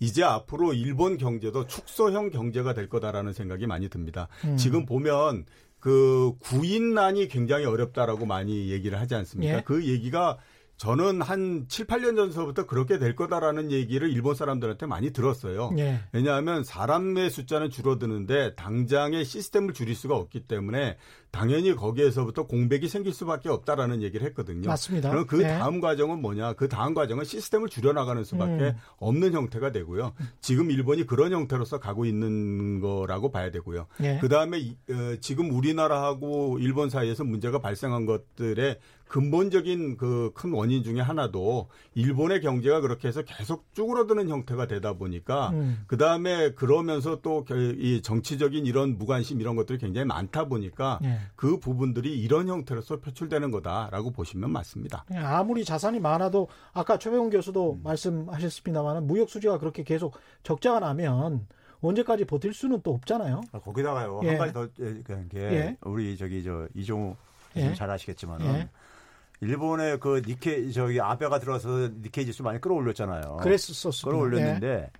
이제 0.00 0.24
앞으로 0.24 0.72
일본 0.72 1.18
경제도 1.18 1.66
축소형 1.66 2.30
경제가 2.30 2.72
될 2.72 2.88
거다라는 2.88 3.34
생각이 3.34 3.66
많이 3.66 3.90
듭니다. 3.90 4.28
음. 4.44 4.56
지금 4.56 4.86
보면 4.86 5.44
그 5.80 6.32
구인난이 6.40 7.28
굉장히 7.28 7.64
어렵다라고 7.64 8.26
많이 8.26 8.70
얘기를 8.70 9.00
하지 9.00 9.14
않습니까? 9.14 9.58
예. 9.58 9.62
그 9.64 9.84
얘기가 9.86 10.38
저는 10.80 11.20
한 11.20 11.66
7, 11.68 11.86
8년 11.86 12.16
전서부터 12.16 12.64
그렇게 12.64 12.98
될 12.98 13.14
거다라는 13.14 13.70
얘기를 13.70 14.10
일본 14.10 14.34
사람들한테 14.34 14.86
많이 14.86 15.10
들었어요. 15.12 15.70
예. 15.76 16.00
왜냐하면 16.10 16.64
사람의 16.64 17.28
숫자는 17.28 17.68
줄어드는데 17.68 18.54
당장의 18.54 19.26
시스템을 19.26 19.74
줄일 19.74 19.94
수가 19.94 20.16
없기 20.16 20.46
때문에 20.46 20.96
당연히 21.32 21.76
거기에서부터 21.76 22.46
공백이 22.46 22.88
생길 22.88 23.12
수밖에 23.12 23.50
없다라는 23.50 24.00
얘기를 24.00 24.26
했거든요. 24.28 24.68
맞습니다. 24.68 25.10
그럼 25.10 25.26
그 25.26 25.36
네. 25.36 25.58
다음 25.58 25.82
과정은 25.82 26.22
뭐냐? 26.22 26.54
그 26.54 26.66
다음 26.66 26.94
과정은 26.94 27.24
시스템을 27.24 27.68
줄여나가는 27.68 28.24
수밖에 28.24 28.64
음. 28.70 28.76
없는 28.96 29.34
형태가 29.34 29.72
되고요. 29.72 30.14
지금 30.40 30.70
일본이 30.70 31.04
그런 31.04 31.32
형태로서 31.32 31.78
가고 31.78 32.06
있는 32.06 32.80
거라고 32.80 33.30
봐야 33.30 33.50
되고요. 33.50 33.86
네. 33.98 34.18
그 34.18 34.30
다음에 34.30 34.56
어, 34.88 35.16
지금 35.20 35.50
우리나라하고 35.50 36.58
일본 36.58 36.88
사이에서 36.88 37.22
문제가 37.22 37.58
발생한 37.58 38.06
것들의 38.06 38.78
근본적인 39.10 39.96
그 39.96 40.30
큰 40.34 40.52
원인 40.52 40.82
중에 40.84 41.00
하나도 41.00 41.68
일본의 41.94 42.40
경제가 42.40 42.80
그렇게 42.80 43.08
해서 43.08 43.22
계속 43.22 43.66
쭈그러드는 43.74 44.28
형태가 44.28 44.66
되다 44.66 44.92
보니까 44.94 45.50
음. 45.50 45.82
그 45.86 45.96
다음에 45.96 46.52
그러면서 46.52 47.20
또 47.20 47.44
이 47.50 48.00
정치적인 48.02 48.64
이런 48.66 48.96
무관심 48.96 49.40
이런 49.40 49.56
것들이 49.56 49.78
굉장히 49.78 50.06
많다 50.06 50.44
보니까 50.46 50.98
네. 51.02 51.18
그 51.34 51.58
부분들이 51.58 52.16
이런 52.20 52.48
형태로서 52.48 53.00
표출되는 53.00 53.50
거다라고 53.50 54.12
보시면 54.12 54.50
맞습니다. 54.52 55.04
예, 55.12 55.18
아무리 55.18 55.64
자산이 55.64 55.98
많아도 55.98 56.48
아까 56.72 56.96
최병훈 56.98 57.30
교수도 57.30 57.72
음. 57.74 57.80
말씀하셨습니다만 57.82 59.06
무역 59.06 59.28
수지가 59.28 59.58
그렇게 59.58 59.82
계속 59.82 60.14
적자가 60.44 60.78
나면 60.80 61.46
언제까지 61.80 62.26
버틸 62.26 62.54
수는 62.54 62.82
또 62.82 62.94
없잖아요. 62.94 63.40
아, 63.52 63.58
거기다가요 63.58 64.20
예. 64.24 64.28
한 64.30 64.38
가지 64.38 64.52
더 64.52 64.68
예, 64.80 65.02
그런 65.02 65.28
게 65.28 65.38
예. 65.40 65.76
우리 65.82 66.16
저기 66.16 66.44
저 66.44 66.68
이종우 66.74 67.16
예. 67.56 67.74
잘 67.74 67.90
아시겠지만은. 67.90 68.68
예. 69.42 69.46
일본의 69.46 70.00
그 70.00 70.22
니케 70.26 70.70
저기 70.70 71.00
아베가 71.00 71.38
들어서 71.38 71.88
니케이 72.02 72.26
지수 72.26 72.42
많이 72.42 72.60
끌어올렸잖아요. 72.60 73.38
그랬었어. 73.42 74.08
끌어올렸는데 74.08 74.90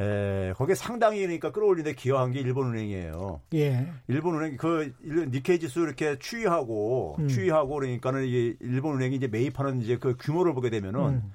에, 0.00 0.52
거기에 0.56 0.74
상당히 0.74 1.20
그러니까 1.20 1.52
끌어올리는데 1.52 1.94
기여한 1.94 2.32
게 2.32 2.40
일본은행이에요. 2.40 3.40
예. 3.54 3.92
일본은행 4.08 4.56
그 4.56 4.92
니케이 5.04 5.60
지수 5.60 5.80
이렇게 5.80 6.18
추이하고 6.18 7.16
음. 7.20 7.28
추이하고 7.28 7.74
그러니까는 7.74 8.24
이게 8.24 8.56
일본은행이 8.60 9.16
이제 9.16 9.28
매입하는 9.28 9.80
이제 9.82 9.96
그 9.98 10.16
규모를 10.18 10.54
보게 10.54 10.70
되면은 10.70 11.00
음. 11.00 11.32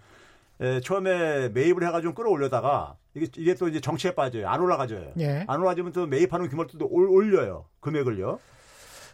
에, 0.62 0.82
처음에 0.82 1.50
매입을 1.50 1.88
해가지고 1.88 2.14
끌어올려다가 2.14 2.98
이게 3.16 3.28
이게 3.38 3.56
또 3.56 3.70
이제 3.70 3.80
정치에 3.80 4.14
빠져요. 4.14 4.50
안 4.50 4.60
올라가져요. 4.60 5.14
예. 5.20 5.46
안 5.48 5.62
올라가지면 5.62 5.94
또 5.94 6.06
매입하는 6.06 6.50
규모를 6.50 6.70
또 6.78 6.86
올려요. 6.90 7.66
금액을요. 7.80 8.40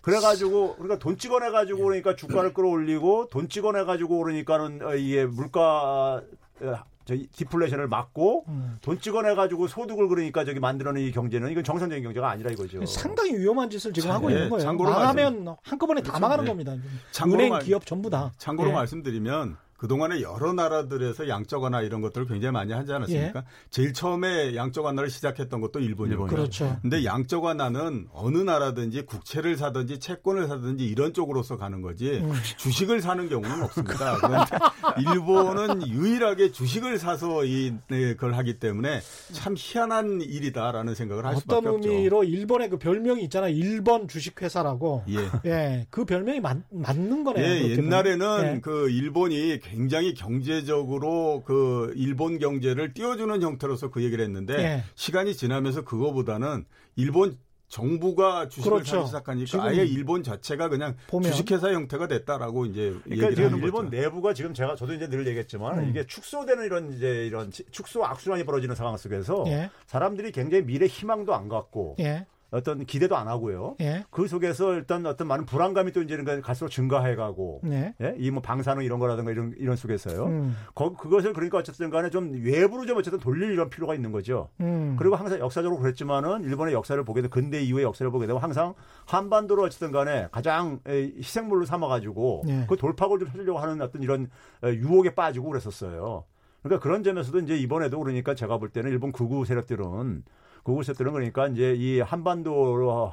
그래가지고 0.05 0.75
그러니까 0.75 0.99
돈 0.99 1.17
찍어내가지고 1.17 1.83
그러니까 1.83 2.15
주가를 2.15 2.53
끌어올리고 2.53 3.27
돈 3.31 3.49
찍어내가지고 3.49 4.19
그러니까는 4.19 4.85
어, 4.85 4.93
이게 4.93 5.25
물가 5.25 6.21
어, 6.61 6.83
저 7.05 7.15
디플레이션을 7.15 7.87
막고 7.87 8.45
음. 8.47 8.77
돈 8.83 8.99
찍어내가지고 8.99 9.67
소득을 9.67 10.07
그러니까 10.07 10.45
저기 10.45 10.59
만들어낸 10.59 11.05
이 11.05 11.11
경제는 11.11 11.49
이건 11.49 11.63
정상적인 11.63 12.03
경제가 12.03 12.29
아니라 12.29 12.51
이거죠. 12.51 12.85
상당히 12.85 13.35
위험한 13.35 13.71
짓을 13.71 13.93
지금 13.93 14.11
하고 14.11 14.29
있는 14.29 14.47
거예요. 14.47 14.63
참고로 14.63 14.91
망하면 14.91 15.43
말씀, 15.43 15.55
한꺼번에 15.63 16.03
다 16.03 16.19
망하는 16.19 16.43
네. 16.43 16.49
겁니다. 16.51 16.75
참고로 17.11 17.43
은행, 17.43 17.59
기업 17.59 17.83
전부 17.87 18.11
다. 18.11 18.31
참고로 18.37 18.69
네. 18.69 18.75
말씀드리면 18.75 19.57
그동안에 19.77 20.21
여러 20.21 20.53
나라들에서 20.53 21.27
양적 21.27 21.63
완화 21.63 21.81
이런 21.81 21.99
것들을 21.99 22.27
굉장히 22.27 22.53
많이 22.53 22.71
하지 22.71 22.93
않았습니까? 22.93 23.39
예. 23.39 23.43
제일 23.69 23.91
처음에 23.91 24.55
양적 24.55 24.85
완화를 24.85 25.09
시작했던 25.09 25.59
것도 25.59 25.81
일본이었고. 25.81 26.27
그렇죠. 26.27 26.77
근데 26.81 27.03
양적 27.03 27.43
완화는 27.43 28.07
어느 28.13 28.37
나라든지 28.37 29.01
국채를 29.01 29.57
사든지 29.57 29.99
채권을 29.99 30.47
사든지 30.47 30.85
이런 30.85 31.13
쪽으로서 31.13 31.57
가는 31.57 31.81
거지 31.81 32.19
음. 32.19 32.31
주식을 32.57 33.01
사는 33.01 33.27
경우는 33.27 33.63
없습니다. 33.63 34.17
그런데 34.17 34.45
일본은 35.13 35.87
유일하게 35.89 36.53
주식을 36.53 36.97
사서 36.97 37.43
이 37.43 37.73
네, 37.89 38.13
그걸 38.13 38.35
하기 38.35 38.59
때문에 38.59 39.01
참 39.33 39.55
희한한 39.57 40.21
일이다라는 40.21 40.95
생각을 40.95 41.25
할 41.25 41.35
수밖에 41.35 41.67
없죠. 41.67 41.77
어떤 41.77 41.91
의미로 41.91 42.23
일본의 42.23 42.69
그 42.69 42.77
별명이 42.77 43.23
있잖아요. 43.25 43.53
일본 43.53 44.07
주식회사라고. 44.07 45.03
예. 45.09 45.49
예. 45.49 45.87
그 45.89 46.05
별명이 46.05 46.39
맞, 46.39 46.59
맞는 46.71 47.25
거네요. 47.25 47.45
예, 47.45 47.71
옛날에는 47.71 48.55
예. 48.55 48.59
그 48.61 48.89
일본이 48.89 49.59
굉장히 49.69 50.13
경제적으로 50.13 51.43
그 51.45 51.93
일본 51.95 52.39
경제를 52.39 52.93
띄워주는 52.93 53.41
형태로서 53.41 53.89
그 53.89 54.03
얘기를 54.03 54.23
했는데 54.23 54.53
예. 54.57 54.83
시간이 54.95 55.35
지나면서 55.35 55.83
그거보다는 55.83 56.65
일본 56.95 57.37
정부가 57.67 58.47
주식을 58.47 58.83
그렇죠. 58.83 59.05
사기 59.07 59.45
시작하니까 59.47 59.63
아예 59.63 59.85
일본 59.85 60.21
자체가 60.23 60.69
그냥 60.69 60.95
보면. 61.07 61.31
주식회사 61.31 61.73
형태가 61.73 62.07
됐다라고 62.07 62.67
이제 62.67 62.95
그러니까 63.03 63.29
지금 63.31 63.55
일본 63.63 63.85
거죠. 63.85 63.89
내부가 63.89 64.33
지금 64.33 64.53
제가 64.53 64.75
저도 64.75 64.93
이제 64.93 65.09
늘 65.09 65.25
얘기했지만 65.27 65.79
음. 65.79 65.89
이게 65.89 66.05
축소되는 66.05 66.63
이런 66.63 66.93
이제 66.93 67.25
이런 67.25 67.51
축소 67.71 68.05
악순환이 68.05 68.45
벌어지는 68.45 68.75
상황 68.75 68.95
속에서 68.97 69.45
예. 69.47 69.71
사람들이 69.87 70.31
굉장히 70.31 70.63
미래 70.63 70.85
희망도 70.85 71.33
안 71.33 71.49
갖고 71.49 71.95
예. 71.99 72.27
어떤 72.51 72.85
기대도 72.85 73.17
안 73.17 73.27
하고요. 73.27 73.75
예. 73.81 74.05
그 74.09 74.27
속에서 74.27 74.73
일단 74.73 75.05
어떤 75.05 75.27
많은 75.27 75.45
불안감이 75.45 75.91
또 75.91 76.01
이제 76.01 76.15
갈수록 76.41 76.69
증가해가고 76.69 77.61
네. 77.63 77.93
예? 78.01 78.15
이뭐 78.17 78.41
방사능 78.41 78.83
이런 78.83 78.99
거라든가 78.99 79.31
이런 79.31 79.53
이런 79.57 79.75
속에서요. 79.75 80.25
음. 80.25 80.55
거, 80.73 80.93
그것을 80.93 81.33
그러니까 81.33 81.57
어쨌든 81.57 81.89
간에 81.89 82.09
좀 82.09 82.31
외부로 82.43 82.85
좀 82.85 82.97
어쨌든 82.97 83.19
돌릴 83.19 83.51
이런 83.51 83.69
필요가 83.69 83.95
있는 83.95 84.11
거죠. 84.11 84.49
음. 84.61 84.95
그리고 84.97 85.15
항상 85.15 85.39
역사적으로 85.39 85.81
그랬지만은 85.81 86.43
일본의 86.43 86.73
역사를 86.73 87.03
보게 87.03 87.21
되면 87.21 87.29
근대 87.29 87.61
이후의 87.61 87.83
역사를 87.83 88.09
보게 88.11 88.27
되면 88.27 88.41
항상 88.41 88.73
한반도를 89.05 89.63
어쨌든 89.63 89.91
간에 89.91 90.27
가장 90.31 90.79
희생물로 90.87 91.65
삼아가지고 91.65 92.43
예. 92.47 92.65
그 92.69 92.77
돌파구를 92.77 93.25
좀 93.25 93.31
찾으려고 93.31 93.59
하는 93.59 93.81
어떤 93.81 94.01
이런 94.01 94.29
유혹에 94.63 95.15
빠지고 95.15 95.49
그랬었어요. 95.49 96.23
그러니까 96.63 96.81
그런 96.81 97.03
점에서도 97.03 97.39
이제 97.39 97.55
이번에도 97.57 97.99
그러니까 97.99 98.33
제가 98.33 98.57
볼 98.57 98.69
때는 98.69 98.89
일본 98.91 99.11
극우 99.11 99.45
세력들은 99.45 100.23
그곳에 100.65 100.93
들은 100.93 101.13
그러니까 101.13 101.47
이제 101.47 101.75
이 101.77 101.99
한반도 102.01 103.11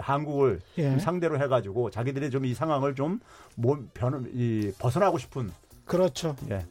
한국을 0.00 0.60
예. 0.78 0.98
상대로 0.98 1.38
해가지고 1.40 1.90
자기들이 1.90 2.30
좀 2.30 2.44
이 2.44 2.54
상황을 2.54 2.94
좀 2.94 3.20
변, 3.92 4.30
이 4.34 4.72
벗어나고 4.78 5.18
싶은 5.18 5.50
그렇죠. 5.84 6.34
예. 6.50 6.64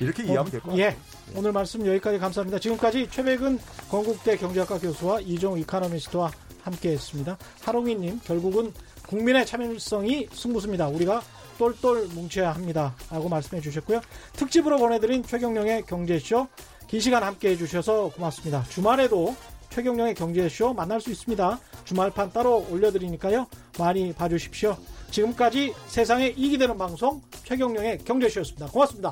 이렇게 0.00 0.22
어, 0.24 0.26
이해하면 0.26 0.50
될 0.50 0.60
것 0.60 0.70
같아요. 0.70 0.84
예. 0.84 0.96
오늘 1.36 1.52
말씀 1.52 1.86
여기까지 1.86 2.18
감사합니다. 2.18 2.58
지금까지 2.58 3.08
최백은 3.08 3.58
건국대 3.88 4.36
경제학과 4.36 4.78
교수와 4.78 5.20
이종 5.20 5.58
이카노미스트와 5.60 6.30
함께했습니다. 6.62 7.38
하롱이님 7.64 8.20
결국은 8.24 8.72
국민의 9.06 9.46
참여성이 9.46 10.28
승부수입니다. 10.32 10.88
우리가 10.88 11.22
똘똘 11.56 12.06
뭉쳐야 12.08 12.50
합니다. 12.52 12.94
라고 13.10 13.28
말씀해 13.28 13.60
주셨고요. 13.62 14.00
특집으로 14.34 14.78
보내드린 14.78 15.22
최경령의 15.22 15.82
경제쇼 15.84 16.46
긴 16.88 17.00
시간 17.00 17.22
함께해 17.22 17.56
주셔서 17.56 18.08
고맙습니다. 18.10 18.62
주말에도 18.64 19.34
최경령의 19.70 20.14
경제쇼 20.14 20.74
만날 20.74 21.00
수 21.00 21.10
있습니다. 21.10 21.58
주말판 21.84 22.32
따로 22.32 22.66
올려드리니까요. 22.70 23.46
많이 23.78 24.12
봐주십시오. 24.12 24.76
지금까지 25.10 25.74
세상에 25.86 26.28
이익이 26.36 26.58
되는 26.58 26.76
방송 26.76 27.22
최경령의 27.44 27.98
경제쇼였습니다. 28.04 28.66
고맙습니다. 28.66 29.10